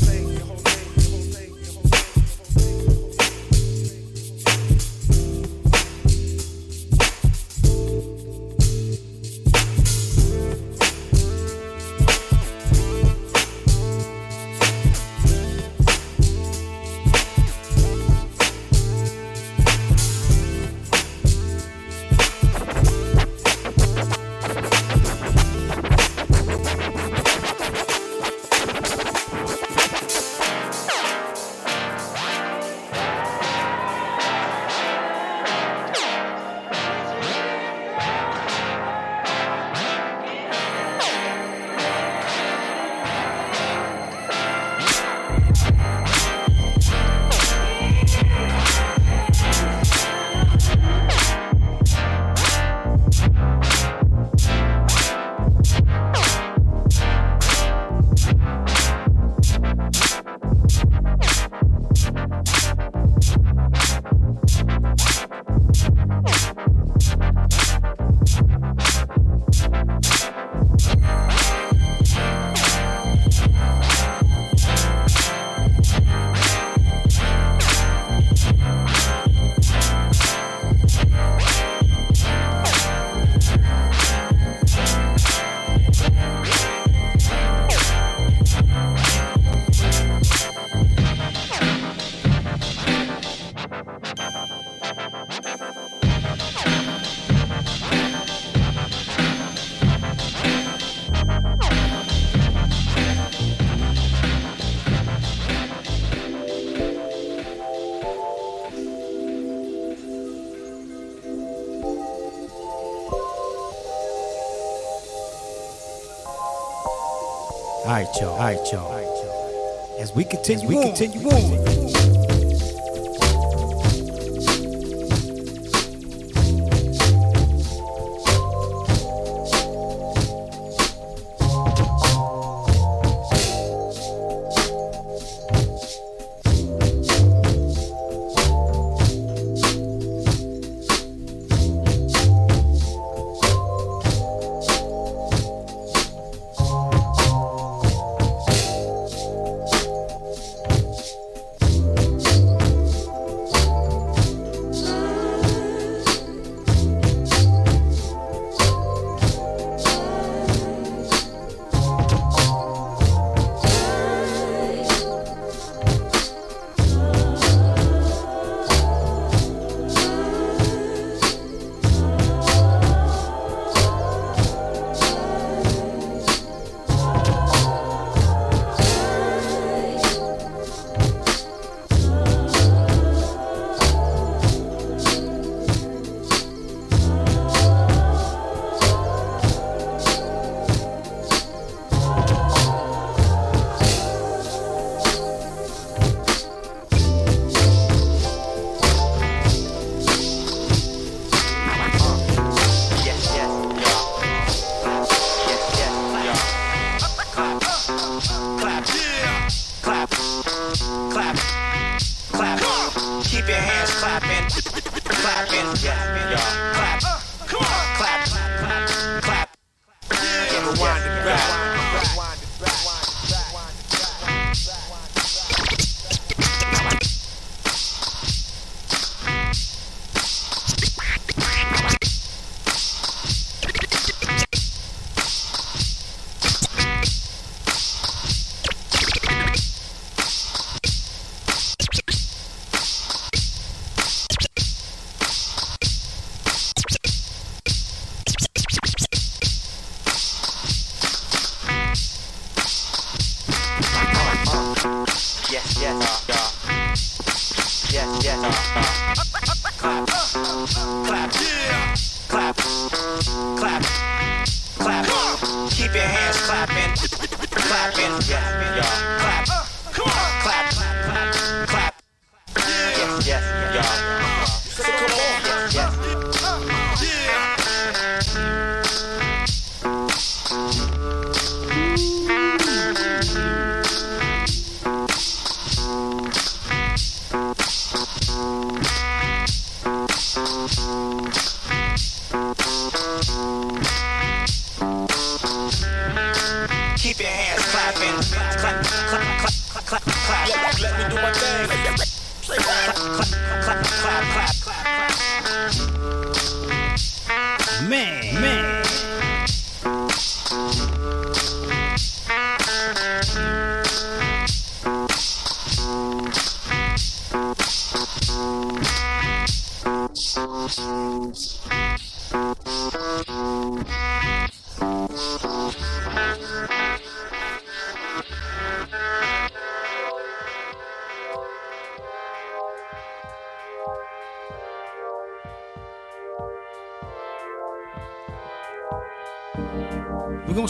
All 118.46 118.52
right, 118.52 118.72
y'all. 118.72 120.00
As 120.00 120.14
we 120.14 120.22
continue, 120.22 120.68
we 120.68 120.80
continue 120.80 121.28
on. 121.28 121.75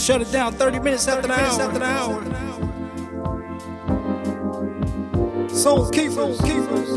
Shut 0.06 0.22
it 0.22 0.30
down 0.30 0.52
30 0.52 0.78
minutes 0.78 1.08
after 1.08 1.26
the 1.26 1.84
hour. 1.84 2.15
Soul 5.48 5.88
keepers, 5.90 6.40
keepers. 6.40 6.88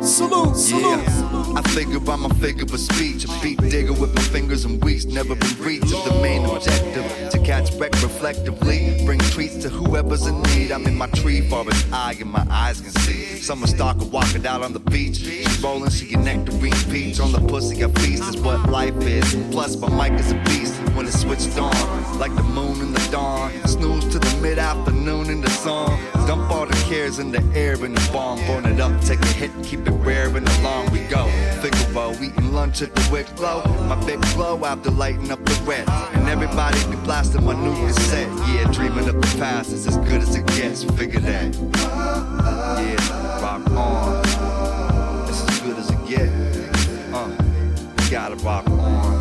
Salute, 0.00 0.56
salute. 0.56 1.06
Yeah, 1.06 1.52
I 1.56 1.62
figure 1.68 2.00
by 2.00 2.16
my 2.16 2.28
figure 2.40 2.64
of 2.64 2.80
speech. 2.80 3.24
A 3.24 3.28
beat 3.40 3.60
digger 3.60 3.92
with 3.92 4.14
my 4.14 4.22
fingers 4.22 4.64
and 4.64 4.82
weeks 4.82 5.04
never 5.04 5.36
been 5.36 5.58
reached. 5.58 5.84
Is 5.84 6.04
the 6.04 6.18
main 6.20 6.44
objective 6.44 7.30
to 7.30 7.38
catch 7.38 7.72
wreck 7.74 7.92
reflectively. 8.02 9.00
Bring 9.04 9.20
treats 9.20 9.56
to 9.62 9.68
whoever's 9.68 10.26
in 10.26 10.42
need. 10.42 10.72
I'm 10.72 10.86
in 10.86 10.96
my 10.96 11.06
tree 11.08 11.48
forest 11.48 11.86
eye 11.92 12.16
and 12.20 12.30
my 12.30 12.44
eyes 12.50 12.80
can 12.80 12.90
see. 12.90 13.24
Summer 13.40 13.66
stalker 13.68 14.06
walking 14.06 14.44
out 14.46 14.62
on 14.62 14.72
the 14.72 14.80
beach. 14.80 15.18
She 15.18 15.46
rolling, 15.62 15.90
she 15.90 16.06
get 16.06 16.18
nectarine 16.18 16.72
peach 16.90 17.20
on 17.20 17.30
the 17.30 17.40
pussy. 17.40 17.84
I 17.84 17.88
feast 17.92 18.34
is 18.34 18.40
what 18.40 18.68
life 18.70 18.96
is. 19.02 19.36
Plus, 19.52 19.76
my 19.76 19.88
mic 20.10 20.18
is 20.18 20.32
a 20.32 20.42
beast 20.44 20.74
when 20.94 21.06
it's 21.06 21.20
switched 21.20 21.56
on. 21.58 21.72
Like 22.18 22.34
the 22.34 22.42
moon 22.42 22.80
in 22.80 22.92
the 22.92 23.08
dawn. 23.12 23.52
Snooze 23.66 24.08
to 24.08 24.18
the 24.18 24.40
mid 24.42 24.58
afternoon 24.58 25.30
in 25.30 25.40
the 25.40 25.50
sun. 25.50 25.98
Dump 26.26 26.50
all 26.50 26.66
the 26.66 26.81
cares 26.92 27.18
in 27.18 27.32
the 27.32 27.42
air 27.58 27.72
in 27.86 27.94
the 27.94 28.10
bomb. 28.12 28.38
Burn 28.46 28.66
it 28.66 28.78
up, 28.78 28.92
take 29.00 29.20
a 29.20 29.26
hit, 29.26 29.50
keep 29.64 29.80
it 29.88 29.96
rare, 30.08 30.28
and 30.36 30.46
along 30.58 30.90
we 30.90 31.00
go. 31.04 31.24
Figaro, 31.62 32.12
eating 32.20 32.52
lunch 32.52 32.82
at 32.82 32.94
the 32.94 33.08
wick 33.10 33.26
glow. 33.34 33.62
My 33.88 33.96
big 34.04 34.20
glow 34.34 34.62
after 34.66 34.90
lighting 34.90 35.30
up 35.30 35.42
the 35.42 35.54
red. 35.64 35.88
And 35.88 36.28
everybody 36.28 36.78
be 36.90 36.96
blasting 36.96 37.44
my 37.44 37.54
new 37.54 37.74
cassette. 37.86 38.28
Yeah, 38.48 38.70
dreaming 38.70 39.08
of 39.08 39.14
the 39.14 39.38
past 39.38 39.72
is 39.72 39.86
as 39.86 39.96
good 39.96 40.20
as 40.20 40.34
it 40.34 40.46
gets. 40.48 40.84
Figure 40.84 41.20
that. 41.20 41.54
Yeah, 42.84 43.40
rock 43.40 43.70
on. 43.70 44.20
It's 45.30 45.42
as 45.48 45.60
good 45.60 45.78
as 45.78 45.90
it 45.90 46.06
gets. 46.06 46.58
Uh, 47.14 48.10
gotta 48.10 48.36
rock 48.44 48.68
on. 48.68 49.11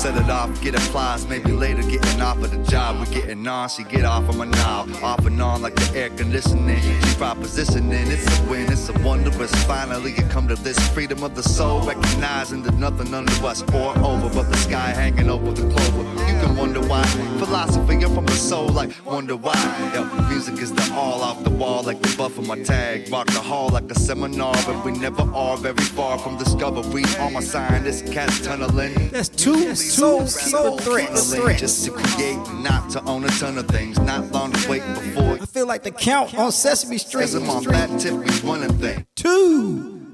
Set 0.00 0.16
it 0.16 0.30
off, 0.30 0.62
get 0.62 0.74
applause. 0.74 1.26
Maybe 1.26 1.52
later 1.52 1.82
getting 1.82 2.22
off 2.22 2.38
of 2.38 2.50
the 2.50 2.70
job. 2.70 2.98
We're 2.98 3.12
getting 3.12 3.46
on, 3.46 3.68
she 3.68 3.84
get 3.84 4.06
off 4.06 4.26
of 4.30 4.36
my 4.38 4.46
knob. 4.46 4.90
Off 5.02 5.26
and 5.26 5.42
on 5.42 5.60
like 5.60 5.74
the 5.74 5.92
air 5.94 6.08
conditioning. 6.08 6.80
She 6.80 7.14
propositioning, 7.20 8.06
it's 8.06 8.38
a 8.38 8.50
win, 8.50 8.72
it's 8.72 8.88
a 8.88 8.98
wondrous. 9.00 9.52
Finally, 9.64 10.12
you 10.12 10.22
come 10.30 10.48
to 10.48 10.54
this 10.54 10.78
freedom 10.88 11.22
of 11.22 11.34
the 11.34 11.42
soul. 11.42 11.82
Recognizing 11.82 12.62
that 12.62 12.76
nothing 12.76 13.12
under 13.12 13.30
us 13.46 13.60
or 13.74 13.90
over 13.98 14.34
but 14.34 14.48
the 14.48 14.56
sky 14.56 14.88
hanging 14.88 15.28
over 15.28 15.52
the 15.52 15.68
clover. 15.68 16.08
You 16.26 16.40
can 16.40 16.56
wonder 16.56 16.80
why. 16.80 17.04
Philosophy, 17.38 18.02
I'm 18.02 18.14
from 18.14 18.24
the 18.24 18.32
soul, 18.32 18.68
like 18.68 18.92
wonder 19.04 19.36
why. 19.36 19.52
Yo, 19.92 20.04
music 20.30 20.62
is 20.62 20.72
the 20.72 20.94
all 20.94 21.20
off 21.20 21.44
the 21.44 21.50
wall, 21.50 21.82
like 21.82 22.00
the 22.00 22.16
buff 22.16 22.38
of 22.38 22.46
my 22.46 22.58
tag. 22.62 23.12
Rock 23.12 23.26
the 23.26 23.40
hall 23.40 23.68
like 23.68 23.90
a 23.90 23.94
seminar, 23.94 24.54
but 24.64 24.82
we 24.82 24.92
never 24.92 25.22
are 25.34 25.58
very 25.58 25.84
far 25.84 26.16
from 26.18 26.38
discovery. 26.38 27.04
All 27.18 27.30
my 27.30 27.40
scientists 27.40 28.10
cats 28.10 28.40
tunneling. 28.40 29.10
That's 29.10 29.28
two 29.28 29.68
soul 29.90 30.26
soul 30.26 30.78
threats. 30.78 31.32
Just 31.60 31.84
to 31.84 31.90
create, 31.90 32.38
not 32.54 32.90
to 32.90 33.04
own 33.04 33.24
a 33.24 33.28
ton 33.28 33.58
of 33.58 33.66
things. 33.68 33.98
Not 33.98 34.30
long 34.32 34.52
to 34.52 34.70
wait 34.70 34.82
before. 34.94 35.34
I 35.34 35.46
feel 35.46 35.66
like 35.66 35.82
the 35.82 35.90
count 35.90 36.34
on 36.36 36.52
Sesame 36.52 36.98
Street. 36.98 37.24
As 37.24 37.34
I'm 37.34 37.48
on 37.50 37.64
that 37.64 38.00
tip, 38.00 38.14
we 38.14 38.48
running 38.48 38.76
thing. 38.78 39.06
Two. 39.16 40.10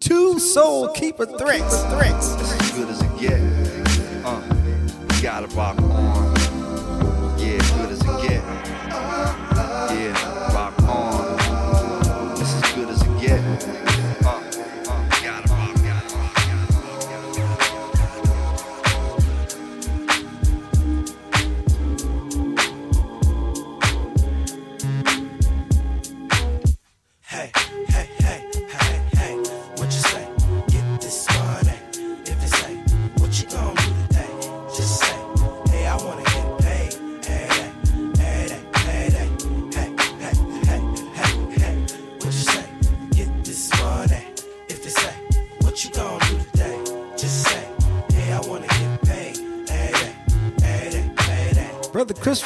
Two 0.00 0.38
soul 0.38 0.88
keeper 0.88 1.26
threats. 1.26 1.82
Threats. 1.84 2.34
As 2.34 2.72
good 2.72 2.88
as 2.88 3.02
it 3.02 3.18
gets. 3.18 4.24
Uh, 4.24 5.20
gotta 5.22 5.46
rock 5.48 5.78
on. 5.80 6.29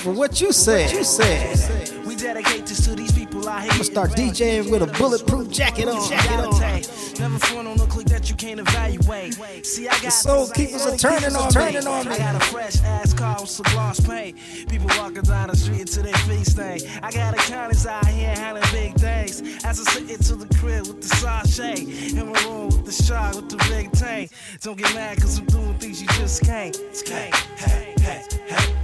Christopher, 0.05 0.19
what 0.19 0.39
you 0.39 0.53
said? 0.53 0.91
You 0.93 1.03
said. 1.03 2.05
We 2.05 2.15
dedicate 2.15 2.67
this 2.67 2.85
to 2.85 2.95
these 2.95 3.11
people 3.13 3.49
out 3.49 3.63
here. 3.63 3.73
I'ma 3.73 3.85
start 3.85 4.11
DJing 4.11 4.71
with 4.71 4.83
a 4.83 4.99
bulletproof 4.99 5.51
jacket 5.51 5.89
on. 5.89 6.11
Jacket 6.11 6.45
on. 6.45 7.21
Never 7.21 7.39
front 7.39 7.69
on 7.69 7.81
a 7.81 7.87
click 7.87 8.07
that 8.09 8.29
you 8.29 8.37
can't 8.37 8.61
evaluate. 8.61 9.65
See, 9.65 9.89
I 9.89 9.93
got 9.93 10.03
The 10.03 10.11
soul 10.11 10.49
keepers 10.49 10.85
are 10.85 10.99
turning 10.99 11.35
on 11.35 11.51
turning 11.51 11.87
on 11.87 12.07
me. 12.07 12.13
I 12.13 12.19
got 12.19 12.35
a 12.37 12.45
fresh 12.45 12.83
ass 12.83 13.15
car 13.15 13.41
with 13.41 13.49
some 13.49 13.65
gloss 13.73 13.99
paint. 14.01 14.37
People 14.69 14.89
walking 14.99 15.23
down 15.23 15.49
the 15.49 15.57
street 15.57 15.87
to 15.87 16.03
their 16.03 16.13
feet 16.29 16.47
stain. 16.47 16.81
I 17.03 17.11
got 17.11 17.33
accountants 17.33 17.87
out 17.87 18.07
here 18.07 18.29
handling 18.37 18.65
big 18.73 18.95
things. 18.97 19.41
As 19.65 19.81
I 19.81 19.91
sit 19.91 20.11
into 20.11 20.37
the 20.37 20.55
crib 20.59 20.87
with 20.87 21.01
the 21.01 21.09
sachet. 21.17 21.81
In 22.11 22.31
my 22.31 22.45
room 22.45 22.67
with 22.67 22.85
the 22.85 22.93
shark 22.93 23.37
with 23.37 23.49
the 23.49 23.57
big 23.71 23.91
tank. 23.93 24.33
Don't 24.61 24.77
get 24.77 24.93
mad 24.95 25.17
cause 25.19 25.39
I'm 25.39 25.47
doing 25.47 25.79
things 25.79 26.03
you 26.03 26.09
just 26.09 26.43
can't. 26.45 26.77
Hey, 27.07 27.31
hey, 27.57 27.95
hey, 27.97 27.97
hey, 28.01 28.23
hey. 28.49 28.84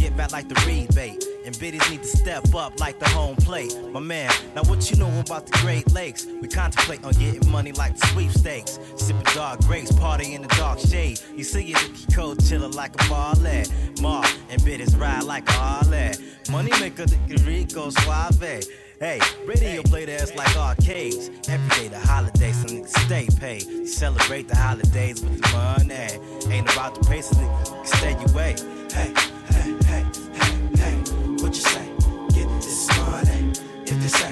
back 0.15 0.31
like 0.31 0.47
the 0.47 0.55
rebate. 0.67 1.23
and 1.45 1.57
biddies 1.59 1.89
need 1.89 2.01
to 2.01 2.07
step 2.07 2.53
up 2.53 2.79
like 2.79 2.99
the 2.99 3.09
home 3.09 3.35
plate. 3.35 3.75
My 3.91 3.99
man, 3.99 4.31
now 4.55 4.63
what 4.63 4.89
you 4.91 4.97
know 4.97 5.11
about 5.19 5.45
the 5.47 5.57
Great 5.59 5.91
Lakes? 5.91 6.25
We 6.25 6.47
contemplate 6.47 7.03
on 7.03 7.13
getting 7.13 7.49
money 7.49 7.71
like 7.71 7.97
the 7.97 8.07
sweepstakes. 8.07 8.79
Sipping 8.95 9.23
dark 9.33 9.59
grapes, 9.61 9.91
party 9.91 10.33
in 10.33 10.41
the 10.41 10.47
dark 10.49 10.79
shade. 10.79 11.19
You 11.35 11.43
see 11.43 11.71
it 11.71 11.83
at 11.83 11.95
the 11.95 12.13
cold 12.15 12.37
chillin' 12.39 12.75
like 12.75 12.93
a 12.93 13.09
ballet. 13.09 13.65
Ma 14.01 14.25
and 14.49 14.63
biddies 14.63 14.95
ride 14.95 15.23
like 15.23 15.47
a 15.49 15.53
Harley. 15.53 16.11
Money 16.49 16.71
maker, 16.79 17.05
the 17.05 17.43
Rico 17.45 17.89
Suave. 17.89 18.63
Hey, 18.99 19.19
radio 19.47 19.81
play 19.81 20.05
the 20.05 20.13
ass 20.21 20.35
like 20.35 20.55
arcades. 20.55 21.31
Every 21.49 21.69
day 21.69 21.87
the 21.87 21.99
holidays, 21.99 22.55
some 22.57 22.77
niggas 22.77 22.97
stay 23.05 23.27
paid. 23.39 23.87
Celebrate 23.87 24.47
the 24.47 24.55
holidays 24.55 25.23
with 25.23 25.41
the 25.41 25.47
money. 25.57 26.53
Ain't 26.53 26.71
about 26.71 26.93
the 26.93 27.09
pace, 27.09 27.31
niggas 27.33 27.87
stay 27.87 28.15
away. 28.31 28.55
Hey, 28.93 29.11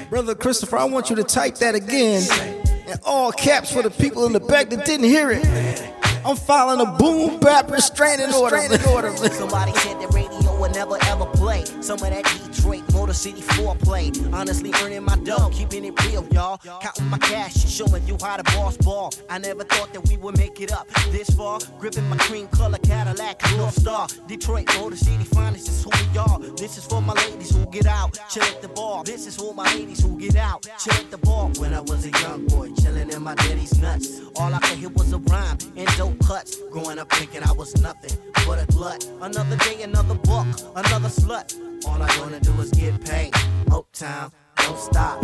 Brother 0.10 0.34
Christopher, 0.36 0.78
I 0.78 0.86
want 0.86 1.10
you 1.10 1.16
to 1.18 1.24
type 1.24 1.56
that 1.60 1.76
again 1.76 2.24
in 2.88 2.98
all 3.06 3.32
caps 3.32 3.72
for 3.72 3.82
the 3.82 3.92
people 3.92 4.26
in 4.26 4.34
the 4.34 4.40
back 4.40 4.70
that 4.72 4.86
didn't 4.86 5.06
hear 5.06 5.32
it. 5.32 5.46
I'm 6.26 6.36
filing 6.36 6.86
a 6.86 6.92
boom 6.98 7.40
bap 7.40 7.72
restraining 7.72 8.34
order. 8.34 8.58
order. 8.90 9.16
Somebody 9.16 9.72
said 9.76 10.00
the 10.02 10.08
radio 10.14 10.60
would 10.60 10.74
never 10.74 10.98
ever 11.04 11.26
play. 11.26 11.64
Some 11.82 12.02
of 12.04 12.10
that 12.10 12.26
Detroit 12.52 12.89
Motor 13.10 13.18
City 13.18 13.42
foreplay. 13.42 14.34
Honestly, 14.34 14.72
earning 14.84 15.04
my 15.04 15.16
dough, 15.24 15.50
keeping 15.52 15.84
it 15.84 16.00
real, 16.06 16.24
y'all. 16.28 16.60
Counting 16.60 17.08
my 17.08 17.18
cash, 17.18 17.56
showing 17.68 18.06
you 18.06 18.16
how 18.22 18.38
the 18.38 18.44
boss 18.44 18.78
ball. 18.78 19.12
I 19.32 19.40
never 19.40 19.64
thought 19.64 19.92
that 19.94 20.08
we 20.08 20.18
would 20.18 20.38
make 20.38 20.62
it 20.62 20.72
up 20.72 20.88
this 21.10 21.28
far. 21.32 21.60
Gripping 21.80 22.08
my 22.08 22.18
cream 22.18 22.48
color 22.50 22.78
Cadillac, 22.78 23.42
North 23.58 23.80
Star. 23.80 24.08
Detroit 24.28 24.68
Motor 24.78 24.96
City 24.96 25.24
finest, 25.24 25.66
this 25.66 25.80
is 25.80 25.84
who 25.84 25.90
we 25.90 26.20
are. 26.20 26.40
This 26.56 26.78
is 26.78 26.86
for 26.86 27.02
my 27.02 27.14
ladies 27.14 27.50
who 27.56 27.66
get 27.72 27.88
out, 27.88 28.20
chill 28.30 28.44
at 28.44 28.62
the 28.62 28.68
bar. 28.68 29.04
This 29.04 29.26
is 29.26 29.36
for 29.36 29.56
my 29.56 29.66
ladies 29.74 30.04
who 30.04 30.16
get 30.20 30.36
out, 30.36 30.68
chill 30.78 30.94
at 30.94 31.10
the 31.10 31.18
bar. 31.18 31.50
When 31.58 31.74
I 31.74 31.80
was 31.80 32.06
a 32.06 32.12
young 32.12 32.46
boy, 32.46 32.70
chilling 32.80 33.10
in 33.10 33.24
my 33.24 33.34
daddy's 33.34 33.76
nuts. 33.80 34.22
All 34.36 34.54
I 34.54 34.60
could 34.60 34.78
hear 34.78 34.90
was 34.90 35.12
a 35.14 35.18
rhyme 35.18 35.58
and 35.76 35.90
dope 35.98 36.20
cuts. 36.28 36.58
Growing 36.70 37.00
up 37.00 37.10
thinking 37.14 37.42
I 37.42 37.54
was 37.54 37.76
nothing 37.82 38.16
but 38.46 38.62
a 38.62 38.68
glut. 38.68 39.04
Another 39.20 39.58
day, 39.58 39.82
another 39.82 40.14
buck, 40.14 40.46
another 40.76 41.10
slut. 41.10 41.69
All 41.86 42.02
I 42.02 42.20
wanna 42.20 42.40
do 42.40 42.52
is 42.62 42.72
get 42.72 43.04
paid. 43.06 43.34
Uptown, 43.72 44.32
don't 44.58 44.78
stop. 44.78 45.24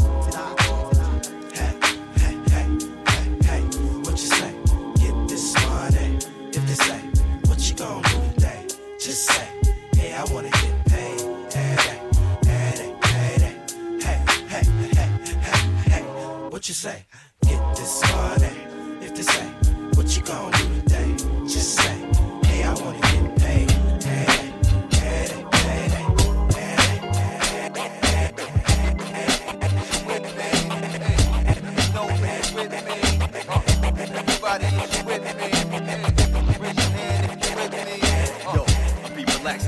Hey, 1.54 1.74
hey, 2.18 2.38
hey, 2.54 2.68
hey, 3.08 3.26
hey. 3.44 3.62
What 4.04 4.12
you 4.12 4.30
say? 4.40 4.54
Get 4.96 5.28
this 5.28 5.54
money. 5.68 6.18
If 6.54 6.66
they 6.66 6.74
say, 6.74 7.00
what 7.48 7.60
you 7.70 7.76
gonna 7.76 8.08
do 8.10 8.34
today? 8.34 8.68
Just 9.00 9.26
say, 9.26 9.48
hey, 9.96 10.14
I 10.14 10.24
wanna 10.34 10.50
get 10.50 10.86
paid. 10.86 11.22
Hey, 11.54 11.76
hey, 12.46 12.96
hey, 14.04 14.64
hey, 14.94 15.10
hey. 15.90 16.04
What 16.50 16.68
you 16.68 16.74
say? 16.74 17.06
Get 17.42 17.76
this 17.76 18.02
money. 18.12 18.56
If 19.02 19.14
they 19.16 19.24
say, 19.24 19.46
what 19.96 20.16
you 20.16 20.24
gonna 20.24 20.58
do 20.58 20.75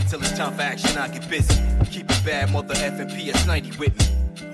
until 0.08 0.22
it's 0.22 0.38
time 0.38 0.54
for 0.54 0.62
action. 0.62 0.98
I 0.98 1.10
get 1.10 1.30
busy. 1.30 1.54
Keep 1.92 2.10
it 2.10 2.26
bad, 2.26 2.52
mother 2.54 2.74
F 2.78 2.98
and 2.98 3.10
PS 3.10 3.46
90 3.46 3.78
with 3.78 3.98
me. 4.00 4.06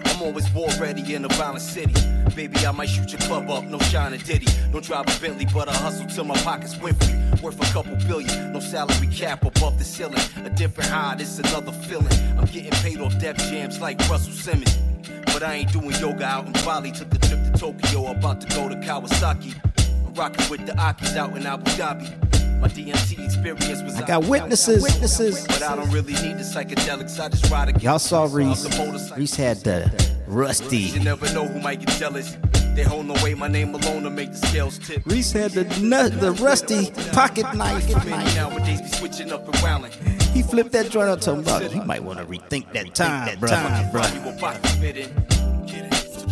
I'm 0.06 0.22
always 0.24 0.50
war 0.52 0.68
ready 0.80 1.14
in 1.14 1.26
a 1.26 1.28
violent 1.28 1.62
city. 1.62 1.94
Baby, 2.36 2.66
I 2.66 2.72
might 2.72 2.90
shoot 2.90 3.12
your 3.12 3.22
club 3.22 3.52
up, 3.52 3.64
no 3.66 3.78
shine 3.80 4.14
and 4.14 4.24
ditty. 4.24 4.48
Don't 4.72 4.84
drive 4.84 5.06
a 5.08 5.22
Bentley, 5.22 5.46
but 5.54 5.70
I 5.70 5.74
hustle 5.74 6.08
till 6.08 6.24
my 6.24 6.36
pockets 6.38 6.76
win 6.80 6.96
free. 6.96 7.14
Worth 7.44 7.62
a 7.62 7.72
couple 7.72 7.96
billion, 8.08 8.52
no 8.52 8.60
salary 8.60 9.08
cap 9.08 9.46
above 9.46 9.78
the 9.78 9.86
ceiling. 9.86 10.18
A 10.44 10.50
different 10.50 10.90
high, 10.90 11.16
this 11.16 11.38
another 11.38 11.72
feeling. 11.72 12.18
I'm 12.36 12.46
getting 12.46 12.72
paid 12.72 13.00
off 13.00 13.20
def 13.20 13.38
jams 13.38 13.80
like 13.80 14.00
Russell 14.10 14.34
Simmons. 14.34 14.76
But 15.28 15.44
I 15.44 15.54
ain't 15.54 15.72
doing 15.72 15.92
yoga 16.00 16.26
out 16.26 16.48
in 16.48 16.54
Bali. 16.66 16.92
Took 16.92 17.14
a 17.14 17.18
trip 17.20 17.44
to 17.44 17.60
Tokyo, 17.60 18.08
about 18.08 18.42
to 18.42 18.48
go 18.56 18.70
to 18.70 18.76
Kawasaki. 18.78 19.54
I'm 20.08 20.14
rocking 20.16 20.50
with 20.50 20.66
the 20.66 20.74
Akis 20.74 21.16
out 21.16 21.38
in 21.38 21.46
Abu 21.46 21.70
Dhabi. 21.72 22.33
My 22.64 22.70
DMT 22.70 23.26
experience 23.26 23.82
was 23.84 23.96
I 23.98 24.08
got 24.08 24.24
witnesses. 24.24 24.82
Witnesses. 24.82 25.46
But 25.48 25.64
I 25.64 25.76
don't 25.76 25.92
really 25.92 26.14
need 26.14 26.38
the 26.38 26.44
psychedelics. 26.44 27.20
I 27.20 27.28
just 27.28 27.52
ride 27.52 27.76
a 27.76 27.80
Y'all 27.82 28.00
saw 28.00 28.24
Reese. 28.24 28.66
Reese 29.18 29.36
had 29.36 29.58
the 29.58 29.92
rusty. 30.28 30.78
You 30.78 31.02
never 31.02 31.26
know 31.34 31.46
who 31.46 31.60
might 31.60 31.82
get 31.82 31.90
jealous. 32.00 32.38
They 32.74 32.84
hold 32.84 33.08
no 33.08 33.22
way 33.22 33.34
my 33.34 33.50
name 33.50 33.76
alone 33.76 34.04
to 34.04 34.10
make 34.10 34.32
the 34.32 34.38
scales 34.48 34.80
tip. 34.80 35.06
Reese 35.06 35.34
had 35.34 35.52
the 35.52 35.66
nut, 35.82 36.22
the 36.22 36.32
rusty 36.32 36.92
pocket 37.12 37.54
knife. 37.54 37.86
Nowadays 38.34 38.80
be 38.80 38.88
switching 38.88 39.34
up 39.34 39.46
and 39.46 39.62
wilding. 39.62 39.92
He 40.32 40.42
flipped 40.42 40.72
that 40.72 40.90
joint 40.90 41.10
up 41.10 41.20
to 41.22 41.34
him. 41.36 41.76
You 41.76 41.84
might 41.84 42.02
want 42.02 42.20
to 42.20 42.26
rethink 42.26 42.72
that 42.72 42.96
time, 42.96 43.40
bro. 43.40 43.50
Time, 43.50 43.92
bro. 43.92 45.43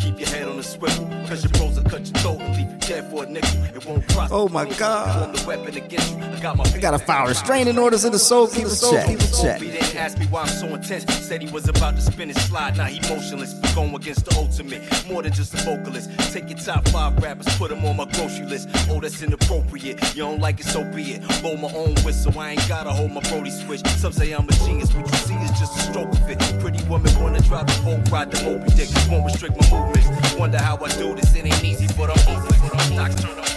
Keep 0.01 0.19
your 0.19 0.29
head 0.29 0.47
on 0.47 0.57
the 0.57 0.63
swivel. 0.63 1.05
Cause 1.27 1.43
your 1.43 1.51
bros 1.53 1.75
will 1.77 1.89
cut 1.89 2.01
your 2.05 2.15
throat 2.21 2.41
and 2.41 2.55
leave 2.57 2.69
you 2.71 2.77
dead 2.79 3.09
for 3.11 3.23
a 3.23 3.29
nickel. 3.29 3.63
It 3.75 3.85
won't 3.85 4.07
prosper. 4.09 4.35
Oh 4.35 4.49
my 4.49 4.65
God. 4.77 5.35
The 5.35 5.47
weapon 5.47 5.77
against 5.77 6.17
you. 6.17 6.23
I 6.23 6.39
got 6.41 6.57
my 6.57 6.63
I 6.63 6.79
got 6.79 6.91
to 6.91 6.99
file 6.99 7.27
restraining 7.27 7.77
orders 7.77 8.03
in 8.03 8.11
the 8.11 8.19
soul 8.19 8.47
keeper 8.47 8.69
check. 8.69 9.05
check. 9.41 9.61
He 9.61 9.71
didn't 9.71 9.95
ask 9.95 10.17
me 10.17 10.25
why 10.25 10.41
I'm 10.41 10.47
so 10.47 10.67
intense. 10.67 11.05
Said 11.13 11.41
he 11.41 11.51
was 11.51 11.69
about 11.69 11.95
to 11.95 12.01
spin 12.01 12.29
his 12.29 12.41
slide. 12.45 12.77
Now 12.77 12.85
he 12.85 12.99
motionless. 13.09 13.53
We 13.61 13.73
going 13.73 13.95
against 13.95 14.25
the 14.25 14.35
ultimate. 14.37 14.81
More 15.07 15.21
than 15.21 15.31
just 15.31 15.53
a 15.53 15.57
vocalist. 15.57 16.09
Take 16.33 16.49
your 16.49 16.57
top 16.57 16.87
five 16.89 17.21
rappers, 17.21 17.47
put 17.57 17.69
them 17.69 17.85
on 17.85 17.97
my 17.97 18.05
grocery 18.05 18.45
list. 18.45 18.69
Oh, 18.89 18.99
that's 18.99 19.21
inappropriate. 19.21 20.01
You 20.15 20.23
don't 20.23 20.39
like 20.39 20.59
it, 20.59 20.65
so 20.65 20.83
be 20.91 21.13
it. 21.13 21.41
Blow 21.41 21.55
my 21.55 21.71
own 21.73 21.95
whistle. 22.03 22.37
I 22.39 22.51
ain't 22.51 22.67
gotta 22.67 22.91
hold 22.91 23.11
my 23.11 23.21
Brody 23.21 23.51
switch. 23.51 23.85
Some 23.97 24.11
say 24.11 24.31
I'm 24.31 24.47
a 24.49 24.53
genius. 24.65 24.93
What 24.93 25.07
you 25.07 25.17
see 25.17 25.35
is 25.35 25.51
just 25.59 25.77
a 25.77 25.79
stroke 25.91 26.11
of 26.11 26.29
it. 26.29 26.39
Pretty 26.59 26.83
woman 26.85 27.13
wanna 27.21 27.41
drive 27.41 27.67
the 27.67 27.81
boat, 27.83 28.11
ride 28.11 28.31
the 28.31 28.43
Moby 28.43 28.69
Dick. 28.75 28.89
Won't 29.09 29.25
restrict 29.25 29.55
my 29.61 29.90
movements. 29.95 30.35
Wonder 30.35 30.57
how 30.59 30.77
I 30.77 30.89
do 30.97 31.15
this. 31.15 31.35
It 31.35 31.45
ain't 31.45 31.63
easy 31.63 31.87
for 31.87 32.07
the 32.07 32.13
hopeless. 32.25 32.57
Stocks 32.87 33.15
turn 33.21 33.39
up. 33.39 33.51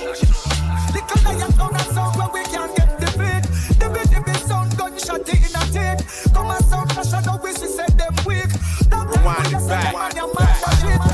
Little 0.94 1.20
lion 1.24 1.52
sound 1.52 1.77
and 1.77 1.94
sound 1.94 2.16
where 2.16 2.31
we 2.35 2.43
can 2.44 2.69
get 2.74 2.90
the 3.01 3.09
beat. 3.19 3.44
The 3.78 3.86
beat, 3.94 4.09
the 4.15 4.23
beat 4.24 4.43
sound 4.48 4.77
gunshot 4.77 5.28
in 5.28 5.55
a 5.55 5.62
teeth. 5.74 6.32
Come 6.35 6.51
and 6.51 6.65
sound 6.66 6.90
crash 6.90 7.12
and 7.12 7.24
the 7.24 7.40
wish 7.43 7.61
we 7.61 7.69
them 7.98 8.15
weak. 8.27 8.51
Don't 8.90 9.09
Rewind 9.09 9.47
it 9.47 9.69
back. 9.69 9.94
man, 9.94 10.16
your 10.16 10.28
man 10.35 10.55
for 10.61 11.14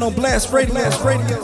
those 0.00 0.08
on 0.08 0.14
Blast 0.14 0.52
Radio, 0.52 0.74
Blast 0.74 1.04
Radio, 1.04 1.38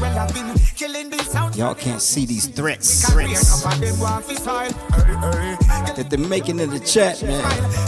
well, 0.00 0.18
I've 0.18 0.34
been 0.34 0.54
killing 0.76 1.10
these 1.10 1.30
sounds. 1.30 1.56
y'all 1.56 1.74
can't 1.74 2.00
see 2.00 2.26
these 2.26 2.46
threats, 2.46 3.10
threats 3.10 3.62
enough 3.62 3.74
of 3.74 3.80
them 3.80 4.00
want 4.00 4.24
fi 4.24 4.34
soil. 4.34 4.72
Hey, 4.92 5.56
hey. 5.60 5.94
that 5.94 6.06
they're 6.10 6.18
making 6.18 6.60
in 6.60 6.70
the 6.70 6.80
chat, 6.80 7.22
man. 7.22 7.42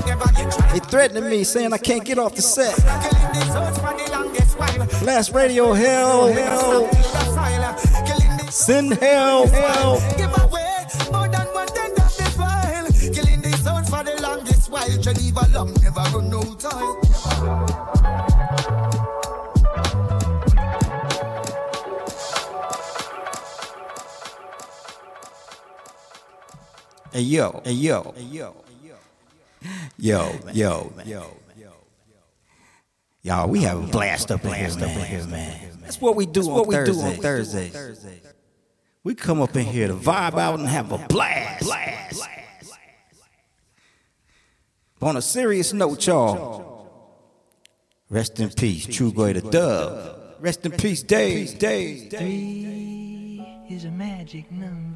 Never 0.06 0.24
get 0.32 0.52
tried. 0.52 0.72
They 0.72 0.78
threatening 0.80 1.28
me, 1.28 1.44
saying 1.44 1.72
I 1.72 1.78
can't 1.78 2.04
get 2.04 2.18
off 2.18 2.34
the 2.34 2.42
set. 2.42 2.74
Killing 2.76 3.32
these 3.32 3.46
sounds 3.46 3.78
for 3.78 3.96
the 3.96 4.10
longest 4.12 4.58
while. 4.58 5.00
Blast 5.00 5.32
Radio, 5.32 5.72
hell, 5.72 6.32
hell, 6.32 6.92
send 8.50 8.94
hell, 8.94 9.46
hell. 9.46 10.45
Yo, 27.26 27.60
hey 27.64 27.72
yo, 27.72 28.14
hey 28.16 28.22
yo, 28.22 28.54
yo, 29.98 30.32
yo, 30.52 30.92
yo, 31.04 31.36
Y'all, 33.22 33.48
we 33.48 33.62
have 33.62 33.82
a 33.82 33.86
blast 33.88 34.30
up 34.30 34.44
in 34.44 34.54
here, 34.54 35.26
man. 35.26 35.58
That's 35.80 36.00
what 36.00 36.14
we 36.14 36.26
do 36.26 36.42
on 36.42 36.54
what 36.54 36.68
we 36.68 36.76
do 36.76 36.92
Thursday. 36.94 37.66
on 37.66 37.72
Thursdays. 37.72 38.22
We 39.02 39.16
come 39.16 39.42
up 39.42 39.56
in 39.56 39.64
here 39.64 39.88
to 39.88 39.94
vibe 39.94 40.38
out 40.38 40.60
and 40.60 40.68
have 40.68 40.92
a 40.92 40.98
blast. 41.08 41.64
blast. 41.64 42.28
On 45.02 45.16
a 45.16 45.22
serious 45.22 45.72
note, 45.72 46.06
y'all. 46.06 46.88
Rest 48.08 48.38
in 48.38 48.50
peace, 48.50 48.86
Trugoy 48.86 49.34
the 49.34 49.50
Dove. 49.50 50.36
Rest 50.38 50.64
in 50.64 50.70
peace, 50.70 51.02
Days, 51.02 51.54
Days, 51.54 52.08
Days. 52.08 52.20
Three 52.20 53.44
is 53.68 53.84
a 53.84 53.90
magic 53.90 54.52
number. 54.52 54.95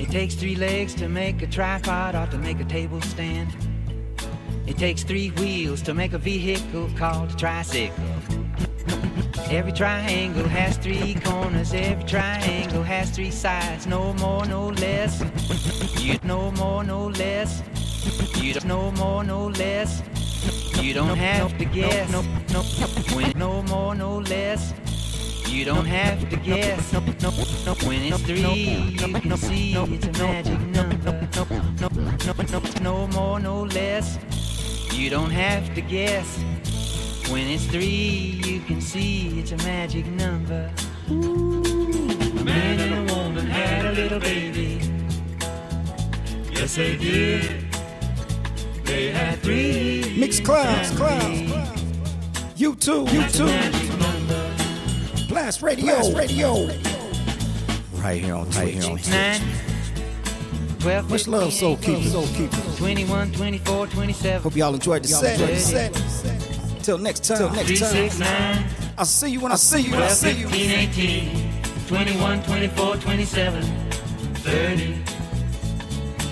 It 0.00 0.10
takes 0.10 0.34
three 0.34 0.54
legs 0.54 0.94
to 0.94 1.08
make 1.08 1.42
a 1.42 1.46
tripod 1.46 2.14
or 2.14 2.26
to 2.30 2.38
make 2.38 2.60
a 2.60 2.64
table 2.64 3.00
stand. 3.02 3.54
It 4.66 4.78
takes 4.78 5.02
three 5.02 5.30
wheels 5.30 5.82
to 5.82 5.94
make 5.94 6.12
a 6.12 6.18
vehicle 6.18 6.88
called 6.96 7.32
a 7.32 7.36
tricycle. 7.36 8.04
Every 9.50 9.72
triangle 9.72 10.46
has 10.46 10.76
three 10.76 11.14
corners, 11.24 11.72
every 11.72 12.04
triangle 12.04 12.82
has 12.82 13.10
three 13.10 13.30
sides, 13.30 13.86
no 13.86 14.12
more, 14.14 14.44
no 14.46 14.68
less. 14.68 15.20
You 16.00 16.18
no 16.22 16.52
more, 16.52 16.84
no 16.84 17.08
less. 17.08 17.62
You 18.36 18.54
don't 18.54 18.66
no 18.66 18.92
more, 18.92 19.24
no 19.24 19.48
less. 19.48 20.02
You 20.80 20.94
don't 20.94 21.16
have 21.16 21.58
to 21.58 21.64
guess. 21.64 22.10
No, 22.12 22.22
no, 22.52 22.62
when 23.16 23.36
no 23.36 23.62
more, 23.62 23.94
no 23.94 24.18
less. 24.18 24.72
You 25.58 25.64
don't 25.64 25.86
have 25.86 26.30
to 26.30 26.36
guess. 26.36 26.92
No, 26.92 27.00
no, 27.00 27.30
no, 27.66 27.74
when 27.88 28.02
it's 28.04 28.22
three, 28.22 28.38
you 28.92 29.12
can 29.20 29.36
see 29.36 29.74
it's 29.74 30.06
a 30.06 30.12
magic 30.12 30.60
number. 30.60 31.28
No, 31.34 31.44
no, 31.80 32.32
no, 32.32 32.60
no, 32.60 32.62
no 32.80 33.06
more, 33.08 33.40
no 33.40 33.62
less. 33.64 34.20
You 34.92 35.10
don't 35.10 35.32
have 35.32 35.74
to 35.74 35.80
guess. 35.80 36.38
When 37.32 37.48
it's 37.48 37.66
three, 37.66 38.40
you 38.46 38.60
can 38.60 38.80
see 38.80 39.40
it's 39.40 39.50
a 39.50 39.56
magic 39.56 40.06
number. 40.06 40.70
A 41.08 41.12
man 42.44 42.78
and 42.78 43.10
a 43.10 43.14
woman 43.14 43.46
had 43.48 43.84
a 43.84 43.90
little 43.90 44.20
baby. 44.20 44.80
Yes, 46.52 46.76
they 46.76 46.96
did. 46.96 47.66
They 48.84 49.10
had 49.10 49.40
three. 49.40 50.14
Mix 50.20 50.38
clouds, 50.38 50.92
clouds. 50.92 51.82
You 52.54 52.76
too, 52.76 53.08
you 53.10 53.28
too. 53.28 53.87
Blast 55.38 55.62
Radio, 55.62 55.86
Blast 55.86 56.16
Radio. 56.16 56.66
Right 58.02 58.20
here 58.20 58.34
on 58.34 58.50
right 58.50 58.74
here 58.74 58.90
on 58.90 58.98
Nine, 59.08 59.40
12, 60.80 61.10
Much 61.10 61.28
love, 61.28 61.52
Soul 61.52 61.76
Keepers. 61.76 62.10
Soul 62.10 62.26
Keepers. 62.26 62.76
21, 62.76 63.30
24, 63.30 63.86
27. 63.86 64.42
Hope 64.42 64.56
y'all 64.56 64.74
enjoyed 64.74 65.04
the 65.04 65.08
Y'all 65.08 65.20
set. 65.20 65.40
enjoyed 65.40 65.58
set. 65.58 65.92
Till 66.82 66.98
next 66.98 67.24
time. 67.24 67.38
Till 67.38 67.50
next 67.52 67.78
time. 67.78 68.10
six. 68.10 68.20
I'll 68.98 69.04
see 69.04 69.30
you 69.30 69.38
when 69.38 69.52
I 69.52 69.54
see 69.54 69.82
you. 69.82 69.92
When 69.92 70.02
I 70.02 70.08
see 70.08 70.32
you. 70.32 70.48
15, 70.48 70.70
18, 70.72 71.52
21, 71.86 72.42
24, 72.42 72.96
27, 72.96 73.62
30. 73.62 74.96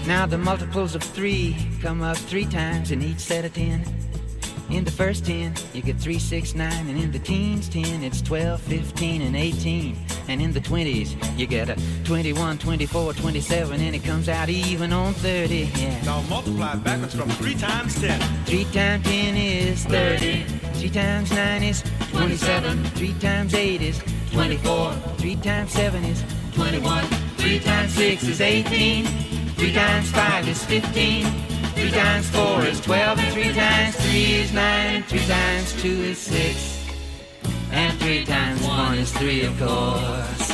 Now 0.09 0.27
the 0.27 0.37
multiples 0.37 0.97
of 0.97 1.03
three 1.05 1.57
come 1.81 2.03
up 2.03 2.17
three 2.17 2.45
times 2.45 2.91
in 2.91 3.03
each 3.03 3.21
set 3.21 3.45
of 3.45 3.55
ten. 3.55 3.85
In 4.69 4.83
the 4.83 4.91
first 4.91 5.25
ten, 5.25 5.55
you 5.73 5.81
get 5.81 5.97
three, 5.97 6.19
six, 6.19 6.55
nine, 6.55 6.89
and 6.89 6.99
in 6.99 7.13
the 7.13 7.21
teens, 7.21 7.69
ten, 7.69 8.03
it's 8.03 8.21
12, 8.21 8.61
15, 8.63 9.23
and 9.23 9.37
18. 9.37 9.97
And 10.27 10.43
in 10.43 10.53
the 10.53 10.61
twenties, 10.61 11.15
you 11.37 11.47
get 11.47 11.69
a 11.69 11.77
21, 12.05 12.59
24, 12.59 13.13
27, 13.13 13.81
and 13.81 13.95
it 13.95 14.03
comes 14.03 14.29
out 14.29 14.49
even 14.49 14.93
on 14.93 15.15
30. 15.15 15.71
Yeah. 15.77 16.03
Now 16.05 16.21
multiply 16.23 16.75
backwards 16.75 17.15
from 17.15 17.31
3 17.31 17.55
times 17.55 18.01
10. 18.01 18.21
3 18.47 18.65
times 18.65 19.05
10 19.05 19.37
is 19.37 19.85
30. 19.85 20.43
3 20.43 20.91
times 20.91 21.31
9 21.31 21.63
is 21.63 21.85
27. 22.11 22.85
3 22.85 23.13
times 23.21 23.55
8 23.55 23.83
is 23.83 24.03
24. 24.33 24.93
3 25.19 25.37
times 25.37 25.73
7 25.73 26.05
is 26.05 26.25
21. 26.55 27.05
3 27.05 27.61
times 27.61 27.93
6 27.95 28.23
is 28.25 28.41
18. 28.41 29.07
3 29.07 29.73
times 29.73 30.11
5 30.11 30.49
is 30.49 30.65
15. 30.65 31.56
3 31.77 31.91
times 31.91 32.31
4 32.31 32.65
is 32.65 32.81
12. 32.81 33.19
And 33.19 33.33
3 33.35 33.53
times 33.53 33.97
3 33.97 34.25
is 34.33 34.53
9. 34.53 34.95
And 34.97 35.05
3 35.05 35.19
times 35.27 35.83
2 35.83 35.89
is 35.89 36.19
6. 36.19 36.87
And 37.71 37.99
3 37.99 38.25
times 38.25 38.63
1 38.63 38.99
is 38.99 39.13
3, 39.13 39.43
of 39.45 39.59
course. 39.59 40.49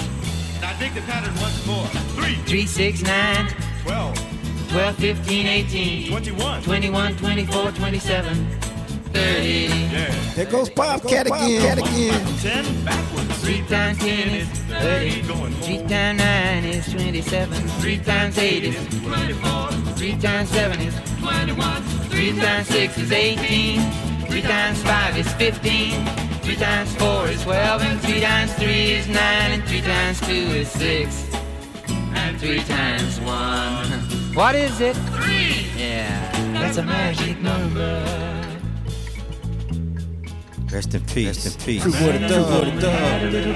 Now 0.61 0.77
dig 0.81 0.95
the 0.95 1.01
pattern 1.03 1.35
once 1.41 1.65
more. 1.65 1.87
3, 1.87 2.35
3, 2.35 2.67
6, 2.67 3.03
9, 3.03 3.55
12, 3.85 4.69
12, 4.71 4.97
15, 4.97 5.47
18, 5.47 6.11
21, 6.11 6.63
21, 6.63 7.17
24, 7.17 7.71
27, 9.13 9.91
30. 10.31 10.35
There 10.35 10.47
goes 10.47 10.71
Bobcat 10.71 11.27
again. 11.27 11.63
Cat 11.63 11.79
again. 11.79 12.37
10 12.39 12.85
backwards. 12.85 13.43
3 13.43 13.63
times 13.69 13.99
10 13.99 14.29
is 14.31 14.49
30. 14.49 15.23
3 15.23 15.79
times 15.89 16.19
9 16.19 16.65
is 16.65 16.93
27. 16.93 17.69
3 17.69 17.99
times 17.99 18.39
8 18.39 18.65
is 18.65 19.01
24. 19.03 19.71
3 19.97 20.19
times 20.19 20.49
7 20.49 20.81
is 20.81 20.95
21. 21.21 21.83
3 21.83 22.41
times 22.41 22.69
6 22.69 22.99
is 22.99 23.13
18. 23.13 23.91
3 24.27 24.43
times 24.43 24.83
5 24.83 25.19
is 25.19 25.33
15. 25.35 26.33
Three 26.43 26.57
times 26.57 26.93
four 26.97 27.29
is 27.29 27.45
twelve, 27.45 27.83
and 27.83 28.01
three 28.01 28.21
times 28.21 28.53
three 28.55 28.95
is 28.95 29.07
nine, 29.07 29.53
and 29.53 29.65
three 29.65 29.81
times 29.81 30.21
two 30.23 30.33
is 30.33 30.69
six, 30.69 31.33
and 32.17 32.37
three 32.41 32.65
times 32.65 33.21
one. 33.21 33.87
What 34.35 34.57
is 34.57 34.81
it? 34.81 34.97
Three. 34.97 35.69
Yeah, 35.77 36.33
that's 36.53 36.79
a 36.79 36.83
magic 36.83 37.41
number. 37.41 38.42
Rest 40.73 40.95
in 40.95 41.05
peace. 41.05 41.27
Rest 41.27 41.47
in 41.47 41.53
peace. 41.67 41.83
Free 41.83 41.93
Water 42.07 42.19
Dub. 42.19 42.31
Free 42.31 42.39
Water 42.71 42.81
Dub. 42.81 42.93
Had 42.93 43.23
a 43.23 43.31
little 43.31 43.53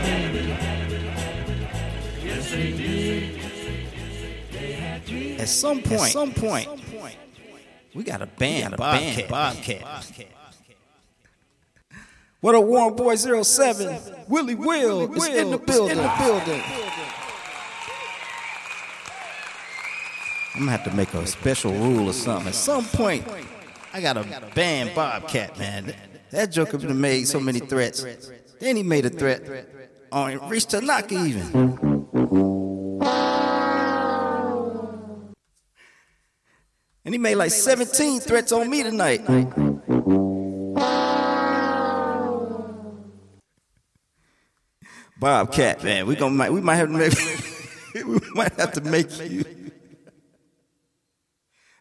Yes, 2.23 2.51
they 2.51 2.73
did. 2.73 3.41
At 5.41 5.49
some 5.49 5.81
point, 5.81 6.03
At 6.03 6.11
some 6.11 6.33
point, 6.33 6.69
we 7.95 8.05
got 8.05 8.21
a 8.21 8.27
band, 8.27 8.65
got 8.65 8.75
a 8.75 8.77
Bobcat. 8.77 9.17
band, 9.17 9.29
Bobcat. 9.31 10.27
What 12.43 12.55
a 12.55 12.61
Warm 12.61 12.95
Boy 12.95 13.17
07. 13.17 13.99
Willie 14.29 14.55
Will 14.55 15.13
is 15.17 15.27
in 15.27 15.51
the 15.51 15.59
building. 15.59 15.97
In 15.97 16.03
the 16.03 16.13
building. 16.19 16.63
I'm 20.55 20.61
gonna 20.61 20.71
have 20.71 20.85
to 20.85 20.95
make 20.95 21.13
a 21.15 21.27
special 21.27 21.73
rule 21.73 22.09
or 22.09 22.13
something. 22.13 22.49
At 22.49 22.55
some 22.55 22.85
point, 22.85 23.27
I 23.93 24.01
got 24.01 24.17
a 24.19 24.25
band 24.55 24.93
Bobcat, 24.95 25.59
man. 25.59 25.95
That 26.31 26.51
joker 26.51 26.79
been 26.79 27.01
made 27.01 27.29
so 27.29 27.39
many 27.39 27.61
threats. 27.61 28.05
Then 28.59 28.77
he 28.77 28.83
made 28.83 29.07
a 29.07 29.11
threat 29.11 29.43
on 30.11 30.49
Reach 30.49 30.67
Tanaka 30.67 31.15
even. 31.15 31.77
And 37.05 37.15
he 37.15 37.19
made 37.19 37.37
like 37.37 37.53
17 37.53 38.21
threats 38.21 38.51
on 38.51 38.69
me 38.69 38.83
tonight. 38.83 39.25
Bobcat, 45.19 45.83
man, 45.83 46.07
we 46.07 46.17
gonna 46.17 46.53
we 46.53 46.61
might 46.61 46.75
have 46.75 46.89
to 46.89 46.95
make 46.95 47.15
we 47.95 48.21
might 48.35 48.53
have 48.55 48.73
to 48.73 48.81
make 48.83 49.19
you 49.21 49.45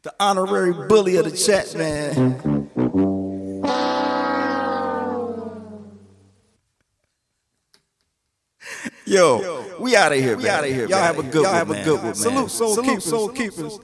the 0.03 0.13
honorary 0.19 0.87
bully 0.87 1.17
of 1.17 1.25
the 1.25 1.35
chat, 1.35 1.75
man. 1.75 2.69
Yo, 9.05 9.63
we 9.79 9.95
out 9.95 10.11
of 10.11 10.17
here, 10.19 10.35
we 10.35 10.43
man. 10.43 10.57
outta 10.57 10.67
here, 10.67 10.87
Y'all 10.87 10.99
have 10.99 11.19
a 11.19 11.23
good 11.23 11.33
Y'all 11.35 11.43
one, 11.43 11.53
have 11.53 11.69
a 11.69 11.73
man. 11.73 11.85
good 11.85 12.03
one. 12.03 12.15
Salute, 12.15 12.49
soul 12.51 12.73
Salute, 12.73 12.87
keepers. 12.89 13.03
soul 13.05 13.29
keepers. 13.29 13.79